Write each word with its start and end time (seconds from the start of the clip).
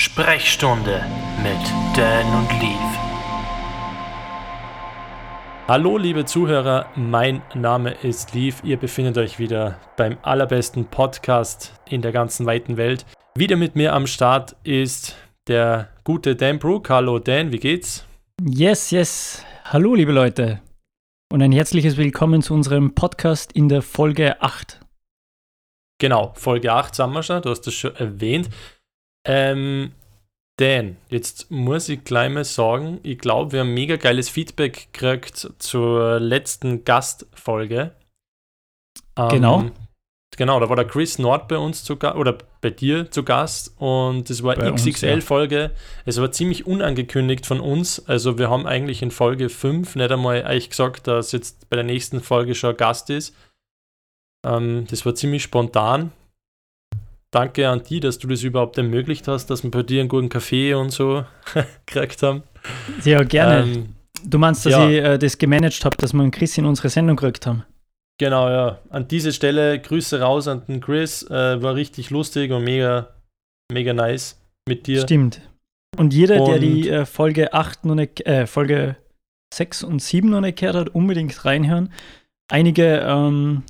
Sprechstunde 0.00 1.04
mit 1.42 1.60
Dan 1.94 2.26
und 2.34 2.50
Leaf. 2.58 2.98
Hallo 5.68 5.98
liebe 5.98 6.24
Zuhörer, 6.24 6.86
mein 6.96 7.42
Name 7.54 7.90
ist 8.02 8.32
Leaf. 8.32 8.64
Ihr 8.64 8.78
befindet 8.78 9.18
euch 9.18 9.38
wieder 9.38 9.78
beim 9.98 10.16
allerbesten 10.22 10.86
Podcast 10.86 11.74
in 11.86 12.00
der 12.00 12.12
ganzen 12.12 12.46
weiten 12.46 12.78
Welt. 12.78 13.04
Wieder 13.36 13.56
mit 13.56 13.76
mir 13.76 13.92
am 13.92 14.06
Start 14.06 14.56
ist 14.64 15.16
der 15.48 15.90
gute 16.02 16.34
Dan 16.34 16.58
Brook. 16.58 16.88
Hallo 16.88 17.18
Dan, 17.18 17.52
wie 17.52 17.58
geht's? 17.58 18.06
Yes, 18.42 18.90
yes. 18.92 19.44
Hallo 19.64 19.94
liebe 19.94 20.12
Leute. 20.12 20.62
Und 21.30 21.42
ein 21.42 21.52
herzliches 21.52 21.98
Willkommen 21.98 22.40
zu 22.40 22.54
unserem 22.54 22.94
Podcast 22.94 23.52
in 23.52 23.68
der 23.68 23.82
Folge 23.82 24.40
8. 24.40 24.80
Genau, 25.98 26.32
Folge 26.36 26.72
8 26.72 26.94
sind 26.94 27.12
wir 27.12 27.22
schon, 27.22 27.42
du 27.42 27.50
hast 27.50 27.66
das 27.66 27.74
schon 27.74 27.94
erwähnt. 27.96 28.48
Ähm, 29.26 29.92
Dan, 30.60 30.98
jetzt 31.08 31.50
muss 31.50 31.88
ich 31.88 32.04
gleich 32.04 32.30
mal 32.30 32.44
sagen, 32.44 33.00
ich 33.02 33.18
glaube, 33.18 33.52
wir 33.52 33.60
haben 33.60 33.72
mega 33.72 33.96
geiles 33.96 34.28
Feedback 34.28 34.92
gekriegt 34.92 35.54
zur 35.58 36.20
letzten 36.20 36.84
Gastfolge. 36.84 37.92
Ähm, 39.16 39.28
genau. 39.30 39.64
Genau, 40.36 40.60
da 40.60 40.68
war 40.68 40.76
der 40.76 40.86
Chris 40.86 41.18
Nord 41.18 41.48
bei 41.48 41.56
uns 41.56 41.82
zu 41.82 41.96
Gast, 41.96 42.16
oder 42.16 42.36
bei 42.60 42.68
dir 42.68 43.10
zu 43.10 43.24
Gast 43.24 43.74
und 43.78 44.28
das 44.28 44.42
war 44.42 44.54
XXL-Folge. 44.56 45.60
Ja. 45.62 45.70
Es 46.04 46.20
war 46.20 46.30
ziemlich 46.30 46.66
unangekündigt 46.66 47.46
von 47.46 47.60
uns. 47.60 48.06
Also 48.06 48.38
wir 48.38 48.50
haben 48.50 48.66
eigentlich 48.66 49.00
in 49.00 49.10
Folge 49.10 49.48
5 49.48 49.96
nicht 49.96 50.12
einmal 50.12 50.44
euch 50.46 50.68
gesagt, 50.68 51.06
dass 51.06 51.32
jetzt 51.32 51.70
bei 51.70 51.76
der 51.76 51.84
nächsten 51.84 52.20
Folge 52.20 52.54
schon 52.54 52.76
Gast 52.76 53.08
ist. 53.08 53.34
Ähm, 54.46 54.86
das 54.90 55.06
war 55.06 55.14
ziemlich 55.14 55.42
spontan 55.42 56.12
danke 57.30 57.68
an 57.68 57.82
die, 57.82 58.00
dass 58.00 58.18
du 58.18 58.28
das 58.28 58.42
überhaupt 58.42 58.78
ermöglicht 58.78 59.28
hast, 59.28 59.50
dass 59.50 59.62
wir 59.62 59.70
bei 59.70 59.82
dir 59.82 60.00
einen 60.00 60.08
guten 60.08 60.28
Kaffee 60.28 60.74
und 60.74 60.90
so 60.90 61.24
gekriegt 61.86 62.22
haben. 62.22 62.42
Ja, 63.04 63.22
gerne. 63.22 63.62
Ähm, 63.62 63.94
du 64.24 64.38
meinst, 64.38 64.66
dass 64.66 64.72
ja. 64.72 64.88
ich 64.88 64.96
äh, 64.96 65.18
das 65.18 65.38
gemanagt 65.38 65.84
habe, 65.84 65.96
dass 65.96 66.12
wir 66.12 66.22
einen 66.22 66.30
Chris 66.30 66.58
in 66.58 66.66
unsere 66.66 66.88
Sendung 66.88 67.16
gekriegt 67.16 67.46
haben? 67.46 67.64
Genau, 68.18 68.50
ja. 68.50 68.78
An 68.90 69.08
dieser 69.08 69.32
Stelle 69.32 69.80
Grüße 69.80 70.20
raus 70.20 70.46
an 70.46 70.62
den 70.66 70.80
Chris. 70.80 71.22
Äh, 71.22 71.62
war 71.62 71.74
richtig 71.74 72.10
lustig 72.10 72.52
und 72.52 72.64
mega, 72.64 73.08
mega 73.72 73.94
nice 73.94 74.38
mit 74.68 74.86
dir. 74.86 75.00
Stimmt. 75.00 75.40
Und 75.96 76.12
jeder, 76.12 76.42
und 76.42 76.50
der 76.50 76.58
die 76.58 76.88
äh, 76.88 77.06
Folge 77.06 77.54
8 77.54 77.86
noch 77.86 77.94
nicht, 77.94 78.26
äh, 78.26 78.46
Folge 78.46 78.96
6 79.54 79.84
und 79.84 80.00
7 80.00 80.28
noch 80.28 80.40
nicht 80.40 80.58
gehört 80.58 80.76
hat, 80.76 80.88
unbedingt 80.90 81.44
reinhören. 81.44 81.92
Einige 82.48 82.98
ähm, 83.06 83.62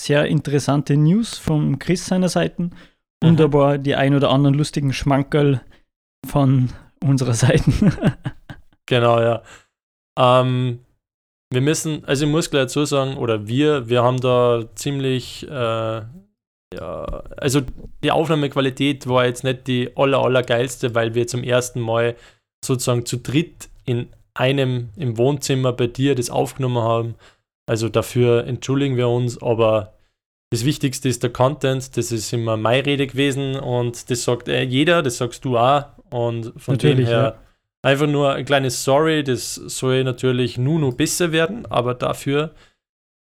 sehr 0.00 0.26
interessante 0.26 0.96
News 0.96 1.36
vom 1.36 1.78
Chris 1.78 2.06
seiner 2.06 2.28
Seite 2.28 2.70
und 3.26 3.40
aber 3.40 3.78
die 3.78 3.94
ein 3.94 4.14
oder 4.14 4.30
anderen 4.30 4.54
lustigen 4.54 4.92
Schmankerl 4.92 5.60
von 6.26 6.70
unserer 7.02 7.34
Seite. 7.34 7.70
genau, 8.86 9.20
ja. 9.20 9.42
Ähm, 10.18 10.80
wir 11.52 11.60
müssen, 11.60 12.04
also 12.04 12.24
ich 12.24 12.30
muss 12.30 12.50
gleich 12.50 12.64
dazu 12.64 12.84
sagen, 12.84 13.16
oder 13.16 13.46
wir, 13.46 13.88
wir 13.88 14.02
haben 14.02 14.20
da 14.20 14.64
ziemlich, 14.74 15.46
äh, 15.48 16.02
ja, 16.74 17.22
also 17.36 17.60
die 18.02 18.10
Aufnahmequalität 18.10 19.06
war 19.06 19.26
jetzt 19.26 19.44
nicht 19.44 19.66
die 19.66 19.96
aller, 19.96 20.18
aller 20.18 20.42
geilste, 20.42 20.94
weil 20.94 21.14
wir 21.14 21.26
zum 21.26 21.44
ersten 21.44 21.80
Mal 21.80 22.16
sozusagen 22.64 23.06
zu 23.06 23.18
dritt 23.18 23.68
in 23.84 24.08
einem 24.34 24.90
im 24.96 25.16
Wohnzimmer 25.16 25.72
bei 25.72 25.86
dir 25.86 26.14
das 26.14 26.30
aufgenommen 26.30 26.82
haben. 26.82 27.14
Also 27.68 27.88
dafür 27.88 28.44
entschuldigen 28.44 28.96
wir 28.96 29.08
uns, 29.08 29.40
aber 29.40 29.95
das 30.56 30.64
Wichtigste 30.64 31.10
ist 31.10 31.22
der 31.22 31.28
Content, 31.28 31.98
das 31.98 32.10
ist 32.12 32.32
immer 32.32 32.56
meine 32.56 32.86
Rede 32.86 33.06
gewesen 33.06 33.56
und 33.56 34.10
das 34.10 34.24
sagt 34.24 34.48
äh, 34.48 34.62
jeder, 34.62 35.02
das 35.02 35.18
sagst 35.18 35.44
du 35.44 35.58
auch. 35.58 35.84
Und 36.08 36.54
von 36.56 36.74
natürlich, 36.74 36.96
dem 36.96 37.06
her 37.06 37.36
ja. 37.36 37.42
einfach 37.82 38.06
nur 38.06 38.32
ein 38.32 38.46
kleines 38.46 38.82
Sorry, 38.82 39.22
das 39.22 39.56
soll 39.56 40.02
natürlich 40.02 40.56
nur 40.56 40.78
noch 40.78 40.94
besser 40.94 41.30
werden, 41.30 41.66
aber 41.66 41.92
dafür 41.92 42.54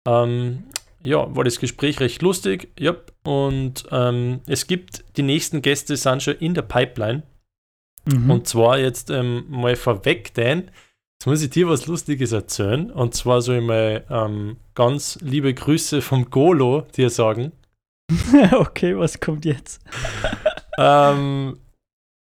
ähm, 0.07 0.63
ja, 1.05 1.35
war 1.35 1.43
das 1.43 1.59
Gespräch 1.59 1.99
recht 1.99 2.23
lustig. 2.23 2.69
Ja, 2.79 2.95
und 3.23 3.85
ähm, 3.91 4.39
es 4.47 4.65
gibt 4.65 5.03
die 5.15 5.21
nächsten 5.21 5.61
Gäste 5.61 5.97
sind 5.97 6.23
schon 6.23 6.35
in 6.37 6.55
der 6.55 6.63
Pipeline. 6.63 7.21
Mhm. 8.11 8.31
Und 8.31 8.47
zwar 8.47 8.79
jetzt 8.79 9.11
ähm, 9.11 9.45
mal 9.49 9.75
vorweg, 9.75 10.33
denn 10.33 10.71
Jetzt 11.19 11.27
muss 11.27 11.41
ich 11.41 11.49
dir 11.49 11.67
was 11.67 11.85
Lustiges 11.85 12.31
erzählen. 12.31 12.89
Und 12.91 13.13
zwar 13.13 13.41
soll 13.41 13.57
ich 13.57 13.63
mal 13.63 14.05
ähm, 14.09 14.55
ganz 14.73 15.17
liebe 15.19 15.53
Grüße 15.53 16.01
vom 16.01 16.29
Golo 16.29 16.85
dir 16.95 17.09
sagen. 17.09 17.51
okay, 18.53 18.97
was 18.97 19.19
kommt 19.19 19.43
jetzt? 19.43 19.81
ähm, 20.79 21.59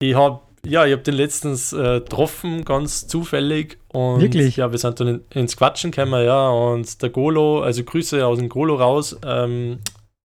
ich 0.00 0.14
habe 0.14 0.40
ja, 0.64 0.86
ich 0.86 0.92
habe 0.92 1.02
den 1.02 1.14
letztens 1.14 1.74
äh, 1.74 2.00
getroffen, 2.00 2.64
ganz 2.64 3.06
zufällig. 3.06 3.78
Und 3.88 4.22
Wirklich? 4.22 4.56
Ja, 4.56 4.72
wir 4.72 4.78
sind 4.78 4.98
dann 4.98 5.08
in, 5.08 5.24
ins 5.34 5.58
Quatschen 5.58 5.90
gekommen, 5.90 6.24
ja. 6.24 6.48
Und 6.48 7.02
der 7.02 7.10
Golo, 7.10 7.60
also 7.60 7.84
Grüße 7.84 8.26
aus 8.26 8.38
dem 8.38 8.48
Golo 8.48 8.76
raus. 8.76 9.14
Ähm, 9.26 9.80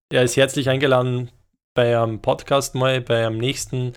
er 0.10 0.24
ist 0.24 0.38
herzlich 0.38 0.70
eingeladen 0.70 1.30
bei 1.74 2.02
einem 2.02 2.22
Podcast 2.22 2.74
mal, 2.74 3.02
bei 3.02 3.28
einem 3.28 3.38
nächsten 3.38 3.94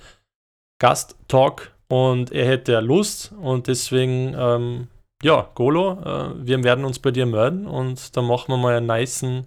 Gast-Talk 0.80 1.78
und 1.88 2.31
er 2.32 2.47
hätte 2.47 2.72
ja 2.72 2.81
Lust 2.81 3.32
und 3.41 3.66
deswegen, 3.66 4.34
ähm, 4.37 4.88
ja, 5.22 5.50
Golo, 5.54 6.00
äh, 6.03 6.47
wir 6.47 6.62
werden 6.62 6.84
uns 6.84 6.99
bei 6.99 7.10
dir 7.10 7.26
melden 7.26 7.66
und 7.66 8.16
dann 8.16 8.26
machen 8.26 8.49
wir 8.49 8.56
mal 8.56 8.76
einen 8.76 8.87
niceen 8.87 9.47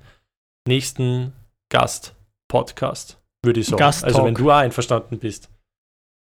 nächsten 0.67 1.33
Gast-Podcast, 1.69 3.19
würde 3.43 3.59
ich 3.59 3.67
sagen. 3.67 3.79
Gast 3.79 4.03
also 4.03 4.25
wenn 4.25 4.35
du 4.35 4.51
auch 4.51 4.57
einverstanden 4.57 5.19
bist. 5.19 5.49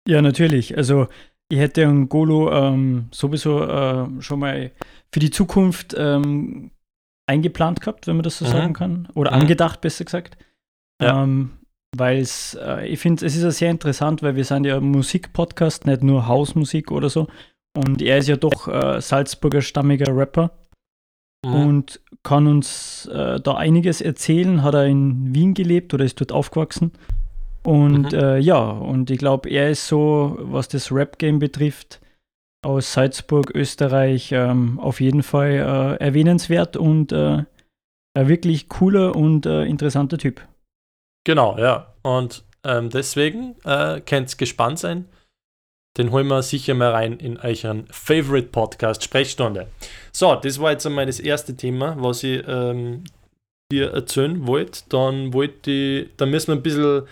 Ja, 0.09 0.23
natürlich. 0.23 0.77
Also 0.77 1.09
ich 1.49 1.59
hätte 1.59 1.83
einen 1.83 2.09
Golo 2.09 2.53
ähm, 2.53 3.09
sowieso 3.13 3.65
äh, 3.65 4.07
schon 4.21 4.41
mal 4.41 4.73
für 5.13 5.21
die 5.21 5.31
Zukunft 5.31 5.95
ähm, 5.97 6.71
eingeplant 7.27 7.81
gehabt, 7.81 8.07
wenn 8.07 8.17
man 8.17 8.23
das 8.23 8.39
so 8.39 8.45
mhm. 8.45 8.51
sagen 8.51 8.73
kann. 8.73 9.09
Oder 9.15 9.33
mhm. 9.33 9.43
angedacht, 9.43 9.81
besser 9.81 10.05
gesagt. 10.05 10.39
Ja. 11.01 11.23
Ähm, 11.23 11.56
weil 11.99 12.19
es, 12.19 12.57
äh, 12.61 12.87
ich 12.87 13.01
finde, 13.01 13.27
es 13.27 13.37
ist 13.37 13.43
ja 13.43 13.51
sehr 13.51 13.71
interessant, 13.71 14.23
weil 14.23 14.37
wir 14.37 14.45
sind 14.45 14.65
ja 14.67 14.81
Musikpodcast, 14.81 15.87
nicht 15.87 16.03
nur 16.03 16.27
Hausmusik 16.27 16.91
oder 16.91 17.09
so. 17.09 17.29
Und 17.77 18.01
er 18.01 18.19
ist 18.19 18.29
ja 18.29 18.37
doch 18.37 18.69
äh, 18.69 19.01
Salzburger 19.01 19.61
stammiger 19.61 20.17
Rapper 20.17 20.51
mhm. 21.45 21.55
und 21.55 22.01
kann 22.23 22.47
uns 22.47 23.07
äh, 23.07 23.41
da 23.41 23.55
einiges 23.55 24.01
erzählen. 24.01 24.63
Hat 24.63 24.75
er 24.75 24.87
in 24.87 25.35
Wien 25.35 25.55
gelebt 25.55 25.93
oder 25.93 26.05
ist 26.05 26.21
dort 26.21 26.33
aufgewachsen. 26.33 26.93
Und 27.65 28.13
mhm. 28.13 28.19
Äh, 28.19 28.39
ja, 28.39 28.59
und 28.59 29.11
ich 29.11 29.19
glaube, 29.19 29.51
er 29.51 29.71
ist 29.71 29.87
so, 29.87 30.39
was 30.41 30.69
das 30.69 30.91
Rap-Game 30.93 31.39
betrifft, 31.39 32.01
aus 32.65 32.93
Salzburg, 32.93 33.55
Österreich, 33.55 34.33
ähm, 34.33 34.81
auf 34.81 35.01
jeden 35.01 35.23
Fall 35.23 35.51
äh, 36.01 36.05
erwähnenswert 36.05 36.77
und 36.77 37.13
äh, 37.13 37.45
ein 38.15 38.29
wirklich 38.29 38.69
cooler 38.69 39.15
und 39.15 39.45
interessanter 39.45 40.17
Typ. 40.17 40.41
Genau, 41.27 41.59
ja. 41.59 41.93
Und 42.03 42.45
ähm, 42.63 42.89
deswegen 42.89 43.57
äh, 43.65 44.01
könnt 44.01 44.33
ihr 44.33 44.37
gespannt 44.37 44.79
sein. 44.79 45.09
Den 45.99 46.13
holen 46.13 46.29
wir 46.29 46.41
sicher 46.43 46.75
mal 46.75 46.93
rein 46.93 47.19
in 47.19 47.37
euren 47.37 47.89
Favorite 47.91 48.47
Podcast 48.49 49.03
Sprechstunde. 49.03 49.67
So, 50.13 50.37
das 50.37 50.61
war 50.61 50.71
jetzt 50.71 50.87
einmal 50.87 51.07
das 51.07 51.19
erste 51.19 51.57
Thema, 51.57 51.97
was 51.99 52.23
ich 52.23 52.45
ähm, 52.47 53.03
dir 53.73 53.91
erzählen 53.91 54.47
wollte. 54.47 54.83
Dann 54.89 55.33
wollte 55.33 55.69
ich, 55.69 56.11
dann 56.17 56.31
müssen 56.31 56.49
wir 56.49 56.55
ein 56.55 56.63
bisschen 56.63 57.09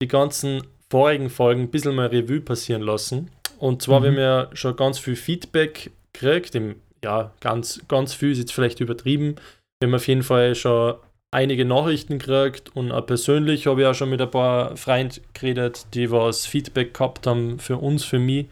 die 0.00 0.06
ganzen 0.06 0.62
vorigen 0.88 1.28
Folgen 1.28 1.62
ein 1.62 1.70
bisschen 1.70 1.96
mal 1.96 2.06
Revue 2.06 2.40
passieren 2.42 2.82
lassen. 2.82 3.32
Und 3.58 3.82
zwar, 3.82 3.98
mhm. 3.98 4.04
wir 4.04 4.10
haben 4.10 4.18
ja 4.18 4.56
schon 4.56 4.76
ganz 4.76 5.00
viel 5.00 5.16
Feedback 5.16 5.90
gekriegt. 6.12 6.56
ja, 7.02 7.32
ganz, 7.40 7.80
ganz 7.88 8.14
viel 8.14 8.30
ist 8.30 8.38
jetzt 8.38 8.52
vielleicht 8.52 8.78
übertrieben. 8.78 9.34
Wir 9.80 9.88
haben 9.88 9.94
auf 9.96 10.06
jeden 10.06 10.22
Fall 10.22 10.54
schon 10.54 10.94
einige 11.36 11.66
Nachrichten 11.66 12.18
gekriegt 12.18 12.74
und 12.74 12.90
auch 12.90 13.04
persönlich 13.04 13.66
habe 13.66 13.82
ich 13.82 13.86
auch 13.86 13.94
schon 13.94 14.08
mit 14.08 14.22
ein 14.22 14.30
paar 14.30 14.74
Freunden 14.76 15.20
geredet, 15.34 15.86
die 15.92 16.10
was 16.10 16.46
Feedback 16.46 16.94
gehabt 16.94 17.26
haben 17.26 17.58
für 17.58 17.76
uns, 17.76 18.04
für 18.04 18.18
mich. 18.18 18.46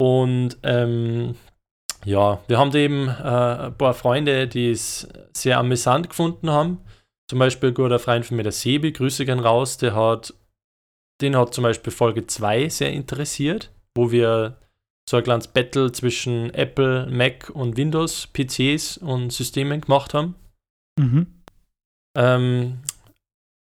Und 0.00 0.56
ähm, 0.62 1.34
ja, 2.04 2.40
wir 2.46 2.58
haben 2.58 2.74
eben 2.76 3.08
äh, 3.08 3.66
ein 3.66 3.76
paar 3.76 3.92
Freunde, 3.92 4.46
die 4.46 4.70
es 4.70 5.08
sehr 5.32 5.58
amüsant 5.58 6.08
gefunden 6.08 6.48
haben. 6.48 6.78
Zum 7.28 7.40
Beispiel 7.40 7.70
ein 7.70 7.74
guter 7.74 7.98
Freund 7.98 8.24
von 8.24 8.36
mir, 8.36 8.44
der 8.44 8.52
Sebi, 8.52 8.92
Grüße 8.92 9.24
gern 9.24 9.40
raus, 9.40 9.76
der 9.76 9.96
hat, 9.96 10.32
den 11.20 11.36
hat 11.36 11.54
zum 11.54 11.64
Beispiel 11.64 11.92
Folge 11.92 12.26
2 12.26 12.68
sehr 12.68 12.92
interessiert, 12.92 13.72
wo 13.96 14.12
wir 14.12 14.58
so 15.10 15.16
ein 15.16 15.24
kleines 15.24 15.48
Battle 15.48 15.90
zwischen 15.90 16.54
Apple, 16.54 17.08
Mac 17.10 17.50
und 17.50 17.76
Windows, 17.76 18.28
PCs 18.32 18.98
und 18.98 19.32
Systemen 19.32 19.80
gemacht 19.80 20.14
haben. 20.14 20.36
Mhm. 21.00 21.26
Ähm, 22.16 22.78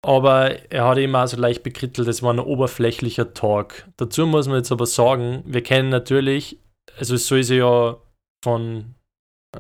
aber 0.04 0.72
er 0.72 0.86
hat 0.88 0.98
eben 0.98 1.16
auch 1.16 1.28
so 1.28 1.38
leicht 1.38 1.64
bekrittelt, 1.64 2.08
es 2.08 2.24
war 2.24 2.34
ein 2.34 2.40
oberflächlicher 2.40 3.34
Talk. 3.34 3.86
Dazu 3.98 4.26
muss 4.26 4.48
man 4.48 4.58
jetzt 4.58 4.72
aber 4.72 4.88
sagen, 4.88 5.44
wir 5.46 5.62
kennen 5.62 5.90
natürlich, 5.90 6.58
also 6.98 7.16
es 7.16 7.28
soll 7.28 7.44
sich 7.44 7.60
ja 7.60 7.98
von 8.44 8.96
äh, 9.56 9.60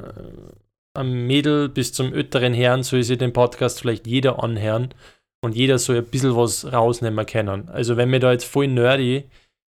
am 0.94 1.28
Mädel 1.28 1.70
bis 1.70 1.94
zum 1.94 2.14
älteren 2.14 2.54
Herrn 2.54 2.84
soll 2.84 3.04
sich 3.04 3.18
den 3.18 3.34
Podcast 3.34 3.80
vielleicht 3.80 4.08
jeder 4.08 4.44
anhören 4.44 4.94
und 5.44 5.56
jeder 5.56 5.80
soll 5.80 5.98
ein 5.98 6.06
bisschen 6.06 6.36
was 6.36 6.72
rausnehmen 6.72 7.26
können. 7.26 7.70
Also 7.70 7.98
wenn 7.98 8.12
wir 8.12 8.20
da 8.20 8.32
jetzt 8.32 8.46
voll 8.46 8.68
nerdy 8.68 9.30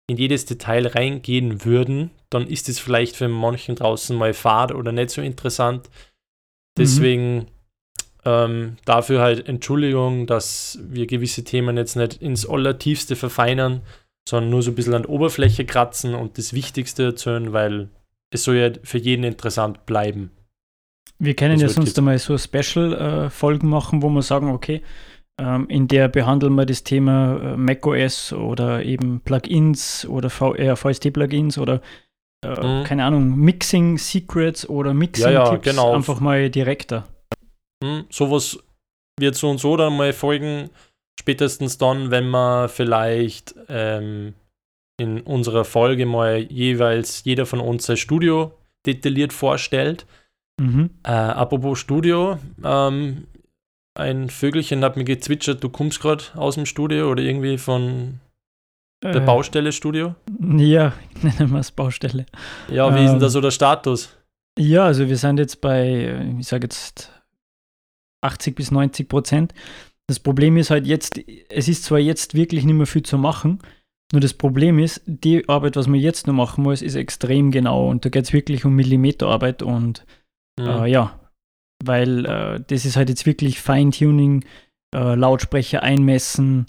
in 0.09 0.17
jedes 0.17 0.47
Detail 0.47 0.87
reingehen 0.87 1.65
würden, 1.65 2.11
dann 2.31 2.47
ist 2.47 2.69
es 2.69 2.79
vielleicht 2.79 3.17
für 3.17 3.29
manchen 3.29 3.77
draußen 3.77 4.17
mal 4.17 4.33
fad 4.35 4.73
oder 4.73 4.93
nicht 4.93 5.11
so 5.11 5.21
interessant. 5.21 5.91
Deswegen 6.79 7.37
mhm. 7.37 7.47
Ähm, 8.25 8.77
dafür 8.85 9.21
halt 9.21 9.49
Entschuldigung, 9.49 10.27
dass 10.27 10.79
wir 10.83 11.07
gewisse 11.07 11.45
Themen 11.45 11.77
jetzt 11.77 11.97
nicht 11.97 12.15
ins 12.23 12.49
Allertiefste 12.49 13.17
verfeinern, 13.17 13.83
sondern 14.29 14.51
nur 14.51 14.63
so 14.63 14.71
ein 14.71 14.75
bisschen 14.75 14.95
an 14.95 15.03
der 15.03 15.11
Oberfläche 15.11 15.65
kratzen 15.65 16.15
und 16.15 16.39
das 16.39 16.53
Wichtigste 16.53 17.05
erzählen, 17.05 17.53
weil 17.53 17.89
es 18.31 18.45
soll 18.45 18.57
ja 18.57 18.71
für 18.83 18.99
jeden 18.99 19.25
interessant 19.25 19.85
bleiben. 19.87 20.31
Wir 21.19 21.35
können 21.35 21.55
das 21.55 21.63
ja 21.63 21.69
sonst 21.69 21.99
einmal 21.99 22.19
so 22.19 22.39
Special-Folgen 22.39 23.67
äh, 23.67 23.71
machen, 23.71 24.03
wo 24.03 24.09
wir 24.09 24.23
sagen, 24.23 24.49
okay, 24.49 24.83
ähm, 25.41 25.67
in 25.69 25.89
der 25.89 26.09
behandeln 26.09 26.55
wir 26.55 26.67
das 26.67 26.85
Thema 26.85 27.41
äh, 27.41 27.57
macOS 27.57 28.33
oder 28.33 28.85
eben 28.85 29.21
Plugins 29.21 30.07
oder 30.07 30.31
VR, 30.31 30.77
VST-Plugins 30.77 31.59
oder 31.59 31.81
äh, 32.45 32.49
mhm. 32.49 32.85
keine 32.85 33.05
Ahnung, 33.05 33.37
Mixing 33.37 33.99
Secrets 33.99 34.69
oder 34.69 34.95
Mixing-Tipps 34.95 35.33
ja, 35.33 35.53
ja, 35.53 35.57
genau. 35.57 35.95
einfach 35.95 36.21
mal 36.21 36.51
direkter. 36.51 37.07
Mhm, 37.83 38.07
sowas 38.11 38.59
wird 39.19 39.35
so 39.35 39.51
und 39.51 39.59
so 39.59 39.77
dann 39.77 39.97
mal 39.97 40.13
folgen, 40.13 40.71
spätestens 41.19 41.79
dann, 41.79 42.11
wenn 42.11 42.31
wir 42.31 42.69
vielleicht 42.69 43.55
ähm, 43.69 44.35
in 44.99 45.21
unserer 45.21 45.65
Folge 45.65 46.07
mal 46.07 46.39
jeweils 46.39 47.25
jeder 47.25 47.47
von 47.47 47.61
uns 47.61 47.87
sein 47.87 47.97
Studio 47.97 48.53
detailliert 48.87 49.33
vorstellt. 49.33 50.07
Mhm. 50.61 50.91
Äh, 51.03 51.11
apropos 51.11 51.79
Studio, 51.79 52.39
ähm, 52.65 53.27
ein 53.95 54.31
Vögelchen 54.31 54.83
hat 54.85 54.97
mir 54.97 55.05
gezwitschert, 55.05 55.63
du 55.63 55.69
kommst 55.69 56.01
gerade 56.01 56.25
aus 56.35 56.55
dem 56.55 56.67
Studio 56.67 57.11
oder 57.11 57.23
irgendwie 57.23 57.59
von 57.59 58.21
der 59.03 59.17
äh, 59.17 59.21
Baustelle 59.21 59.73
Studio? 59.73 60.15
Ja, 60.41 60.93
nennen 61.23 61.51
wir 61.51 61.59
es 61.59 61.71
Baustelle. 61.71 62.27
Ja, 62.69 62.95
wie 62.95 63.01
ähm, 63.01 63.05
ist 63.05 63.13
denn 63.13 63.21
da 63.21 63.27
ähm, 63.27 63.31
so 63.31 63.41
der 63.41 63.51
Status? 63.51 64.17
Ja, 64.59 64.85
also 64.85 65.09
wir 65.09 65.17
sind 65.17 65.39
jetzt 65.39 65.61
bei, 65.61 66.37
ich 66.39 66.47
sage 66.47 66.65
jetzt 66.65 67.11
80 68.23 68.55
bis 68.55 68.71
90 68.71 69.09
Prozent. 69.09 69.55
Das 70.09 70.19
Problem 70.19 70.57
ist 70.57 70.71
halt 70.71 70.87
jetzt, 70.87 71.21
es 71.49 71.69
ist 71.69 71.85
zwar 71.85 71.99
jetzt 71.99 72.35
wirklich 72.35 72.65
nicht 72.65 72.75
mehr 72.75 72.87
viel 72.87 73.03
zu 73.03 73.19
machen, 73.19 73.61
nur 74.13 74.21
das 74.21 74.35
Problem 74.35 74.79
ist, 74.79 75.01
die 75.07 75.49
Arbeit, 75.49 75.75
was 75.77 75.87
man 75.87 75.99
jetzt 75.99 76.27
noch 76.27 76.35
machen 76.35 76.63
muss, 76.65 76.83
ist 76.83 76.97
extrem 76.97 77.51
genau 77.51 77.89
und 77.89 78.05
da 78.05 78.11
geht 78.11 78.25
es 78.25 78.33
wirklich 78.33 78.65
um 78.67 78.75
Millimeterarbeit 78.75 79.63
und 79.63 80.05
mhm. 80.61 80.67
äh, 80.67 80.87
ja, 80.87 81.19
weil 81.83 82.27
äh, 82.27 82.61
das 82.67 82.85
ist 82.85 82.97
halt 82.97 83.09
jetzt 83.09 83.25
wirklich 83.25 83.61
Feintuning, 83.61 84.45
äh, 84.95 85.15
Lautsprecher 85.15 85.83
einmessen, 85.83 86.67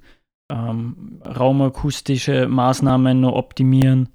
ähm, 0.50 1.22
raumakustische 1.26 2.48
Maßnahmen 2.48 3.20
noch 3.20 3.34
optimieren, 3.34 4.08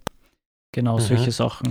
genau 0.73 0.97
mhm. 0.97 1.03
solche 1.03 1.31
Sachen. 1.31 1.69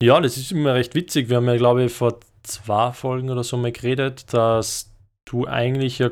Ja, 0.00 0.20
das 0.20 0.36
ist 0.36 0.52
immer 0.52 0.74
recht 0.74 0.94
witzig. 0.94 1.28
Wir 1.30 1.38
haben 1.38 1.48
ja, 1.48 1.56
glaube 1.56 1.84
ich, 1.84 1.92
vor 1.92 2.20
zwei 2.46 2.92
Folgen 2.92 3.30
oder 3.30 3.44
so 3.44 3.56
mal 3.56 3.72
geredet, 3.72 4.32
dass 4.32 4.94
du 5.24 5.46
eigentlich 5.46 5.98
ja, 5.98 6.10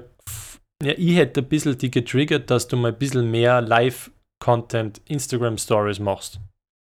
ja 0.82 0.92
ich 0.96 1.16
hätte 1.16 1.40
ein 1.40 1.48
bisschen 1.48 1.78
die 1.78 1.90
getriggert, 1.90 2.50
dass 2.50 2.69
du 2.69 2.76
mal 2.76 2.92
ein 2.92 2.98
bisschen 2.98 3.31
mehr 3.31 3.60
Live-Content, 3.60 5.00
Instagram-Stories 5.06 6.00
machst. 6.00 6.40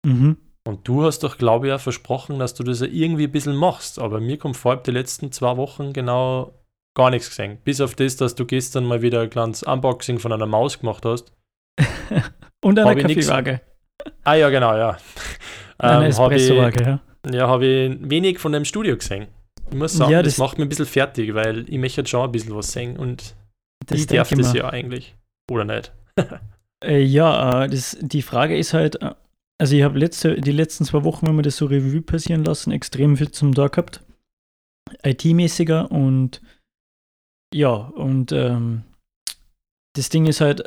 Mhm. 0.05 0.37
Und 0.67 0.87
du 0.87 1.03
hast 1.03 1.23
doch, 1.23 1.37
glaube 1.37 1.67
ich, 1.67 1.73
auch 1.73 1.79
versprochen, 1.79 2.37
dass 2.37 2.53
du 2.53 2.63
das 2.63 2.81
ja 2.81 2.87
irgendwie 2.87 3.23
ein 3.23 3.31
bisschen 3.31 3.55
machst. 3.55 3.97
Aber 3.97 4.19
mir 4.19 4.37
kommt 4.37 4.57
vor, 4.57 4.77
die 4.77 4.91
letzten 4.91 5.31
zwei 5.31 5.57
Wochen 5.57 5.93
genau 5.93 6.53
gar 6.95 7.09
nichts 7.09 7.29
gesehen. 7.29 7.57
Bis 7.63 7.81
auf 7.81 7.95
das, 7.95 8.17
dass 8.17 8.35
du 8.35 8.45
gestern 8.45 8.85
mal 8.85 9.01
wieder 9.01 9.21
ein 9.21 9.29
kleines 9.29 9.63
Unboxing 9.63 10.19
von 10.19 10.31
einer 10.31 10.45
Maus 10.45 10.79
gemacht 10.79 11.05
hast. 11.05 11.31
Und 12.63 12.77
einer 12.77 12.95
Kaffeewaage. 12.95 13.61
Ah 14.23 14.35
ja, 14.35 14.49
genau, 14.49 14.75
ja. 14.75 14.97
Eine 15.77 16.05
ähm, 16.05 16.09
Espressowaage, 16.11 16.83
ja. 16.83 16.99
Ja, 17.27 17.47
habe 17.47 17.65
ich 17.65 18.09
wenig 18.09 18.39
von 18.39 18.51
dem 18.51 18.65
Studio 18.65 18.95
gesehen. 18.95 19.27
Ich 19.69 19.77
muss 19.77 19.93
sagen, 19.93 20.11
ja, 20.11 20.23
das, 20.23 20.33
das, 20.33 20.39
macht 20.39 20.57
mich 20.57 20.65
ein 20.65 20.69
bisschen 20.69 20.85
fertig, 20.85 21.33
weil 21.33 21.65
ich 21.69 21.77
möchte 21.77 22.05
schon 22.05 22.25
ein 22.25 22.31
bisschen 22.31 22.55
was 22.55 22.71
sehen 22.71 22.97
und 22.97 23.35
das 23.85 23.99
ich 23.99 24.07
darf 24.07 24.29
das 24.29 24.53
ja 24.53 24.69
eigentlich. 24.69 25.15
Oder 25.49 25.65
nicht? 25.65 25.91
äh, 26.83 27.01
ja, 27.01 27.65
äh, 27.65 27.69
das, 27.69 27.97
die 28.01 28.21
Frage 28.21 28.57
ist 28.57 28.73
halt, 28.73 29.01
äh, 29.01 29.13
also 29.59 29.75
ich 29.75 29.83
habe 29.83 29.99
letzte, 29.99 30.39
die 30.39 30.51
letzten 30.51 30.85
zwei 30.85 31.03
Wochen, 31.03 31.27
wenn 31.27 31.35
wir 31.35 31.43
das 31.43 31.57
so 31.57 31.65
Revue 31.65 32.01
passieren 32.01 32.45
lassen, 32.45 32.71
extrem 32.71 33.17
viel 33.17 33.31
zum 33.31 33.53
Tag 33.53 33.73
gehabt. 33.73 34.01
IT-mäßiger 35.03 35.91
und 35.91 36.41
ja, 37.53 37.73
und 37.73 38.31
ähm, 38.31 38.83
das 39.93 40.09
Ding 40.09 40.25
ist 40.25 40.41
halt, 40.41 40.63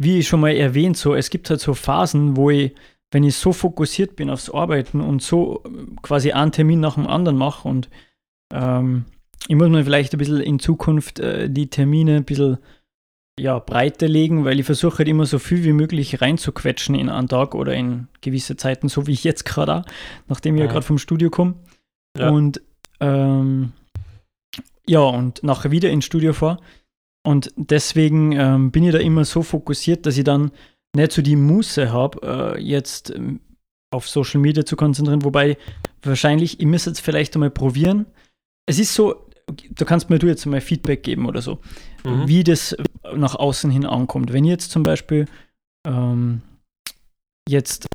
wie 0.00 0.18
ich 0.18 0.28
schon 0.28 0.40
mal 0.40 0.54
erwähnt, 0.54 0.96
so, 0.96 1.14
es 1.14 1.30
gibt 1.30 1.50
halt 1.50 1.60
so 1.60 1.74
Phasen, 1.74 2.36
wo 2.36 2.50
ich, 2.50 2.74
wenn 3.12 3.24
ich 3.24 3.36
so 3.36 3.52
fokussiert 3.52 4.16
bin 4.16 4.30
aufs 4.30 4.50
Arbeiten 4.50 5.00
und 5.00 5.22
so 5.22 5.62
quasi 6.02 6.32
einen 6.32 6.52
Termin 6.52 6.80
nach 6.80 6.94
dem 6.94 7.06
anderen 7.06 7.36
mache 7.36 7.68
und 7.68 7.88
ähm, 8.52 9.04
ich 9.48 9.54
muss 9.54 9.68
mir 9.68 9.84
vielleicht 9.84 10.12
ein 10.14 10.18
bisschen 10.18 10.40
in 10.40 10.58
Zukunft 10.58 11.20
äh, 11.20 11.48
die 11.48 11.68
Termine 11.68 12.16
ein 12.16 12.24
bisschen 12.24 12.58
ja, 13.38 13.58
breiter 13.58 14.08
legen, 14.08 14.44
weil 14.44 14.58
ich 14.58 14.66
versuche 14.66 14.98
halt 14.98 15.08
immer 15.08 15.26
so 15.26 15.38
viel 15.38 15.62
wie 15.62 15.74
möglich 15.74 16.20
reinzuquetschen 16.20 16.94
in 16.94 17.10
einen 17.10 17.28
Tag 17.28 17.54
oder 17.54 17.74
in 17.74 18.08
gewisse 18.22 18.56
Zeiten, 18.56 18.88
so 18.88 19.06
wie 19.06 19.12
ich 19.12 19.24
jetzt 19.24 19.44
gerade, 19.44 19.84
nachdem 20.26 20.54
ich 20.54 20.60
ja, 20.60 20.66
ja 20.66 20.72
gerade 20.72 20.86
vom 20.86 20.98
Studio 20.98 21.28
komme. 21.28 21.54
Ja. 22.18 22.30
Und 22.30 22.62
ähm, 23.00 23.72
ja, 24.88 25.00
und 25.00 25.42
nachher 25.42 25.70
wieder 25.70 25.90
ins 25.90 26.06
Studio 26.06 26.32
fahre. 26.32 26.58
Und 27.24 27.52
deswegen 27.56 28.32
ähm, 28.32 28.70
bin 28.70 28.84
ich 28.84 28.92
da 28.92 28.98
immer 28.98 29.24
so 29.24 29.42
fokussiert, 29.42 30.06
dass 30.06 30.16
ich 30.16 30.24
dann 30.24 30.52
nicht 30.96 31.12
so 31.12 31.22
die 31.22 31.36
Muße 31.36 31.92
habe, 31.92 32.56
äh, 32.56 32.60
jetzt 32.60 33.10
ähm, 33.10 33.40
auf 33.92 34.08
Social 34.08 34.40
Media 34.40 34.64
zu 34.64 34.76
konzentrieren. 34.76 35.24
Wobei 35.24 35.56
wahrscheinlich, 36.02 36.60
ich 36.60 36.66
müsste 36.66 36.90
jetzt 36.90 37.00
vielleicht 37.00 37.34
einmal 37.34 37.50
probieren. 37.50 38.06
Es 38.66 38.78
ist 38.78 38.94
so, 38.94 39.26
da 39.70 39.84
kannst 39.84 40.10
mir 40.10 40.18
du 40.18 40.26
jetzt 40.26 40.44
mal 40.46 40.60
Feedback 40.60 41.02
geben 41.02 41.26
oder 41.26 41.40
so, 41.40 41.60
mhm. 42.04 42.26
wie 42.26 42.42
das 42.42 42.76
nach 43.14 43.36
außen 43.36 43.70
hin 43.70 43.86
ankommt. 43.86 44.32
Wenn 44.32 44.44
jetzt 44.44 44.72
zum 44.72 44.82
Beispiel 44.82 45.26
ähm, 45.86 46.42
jetzt 47.48 47.86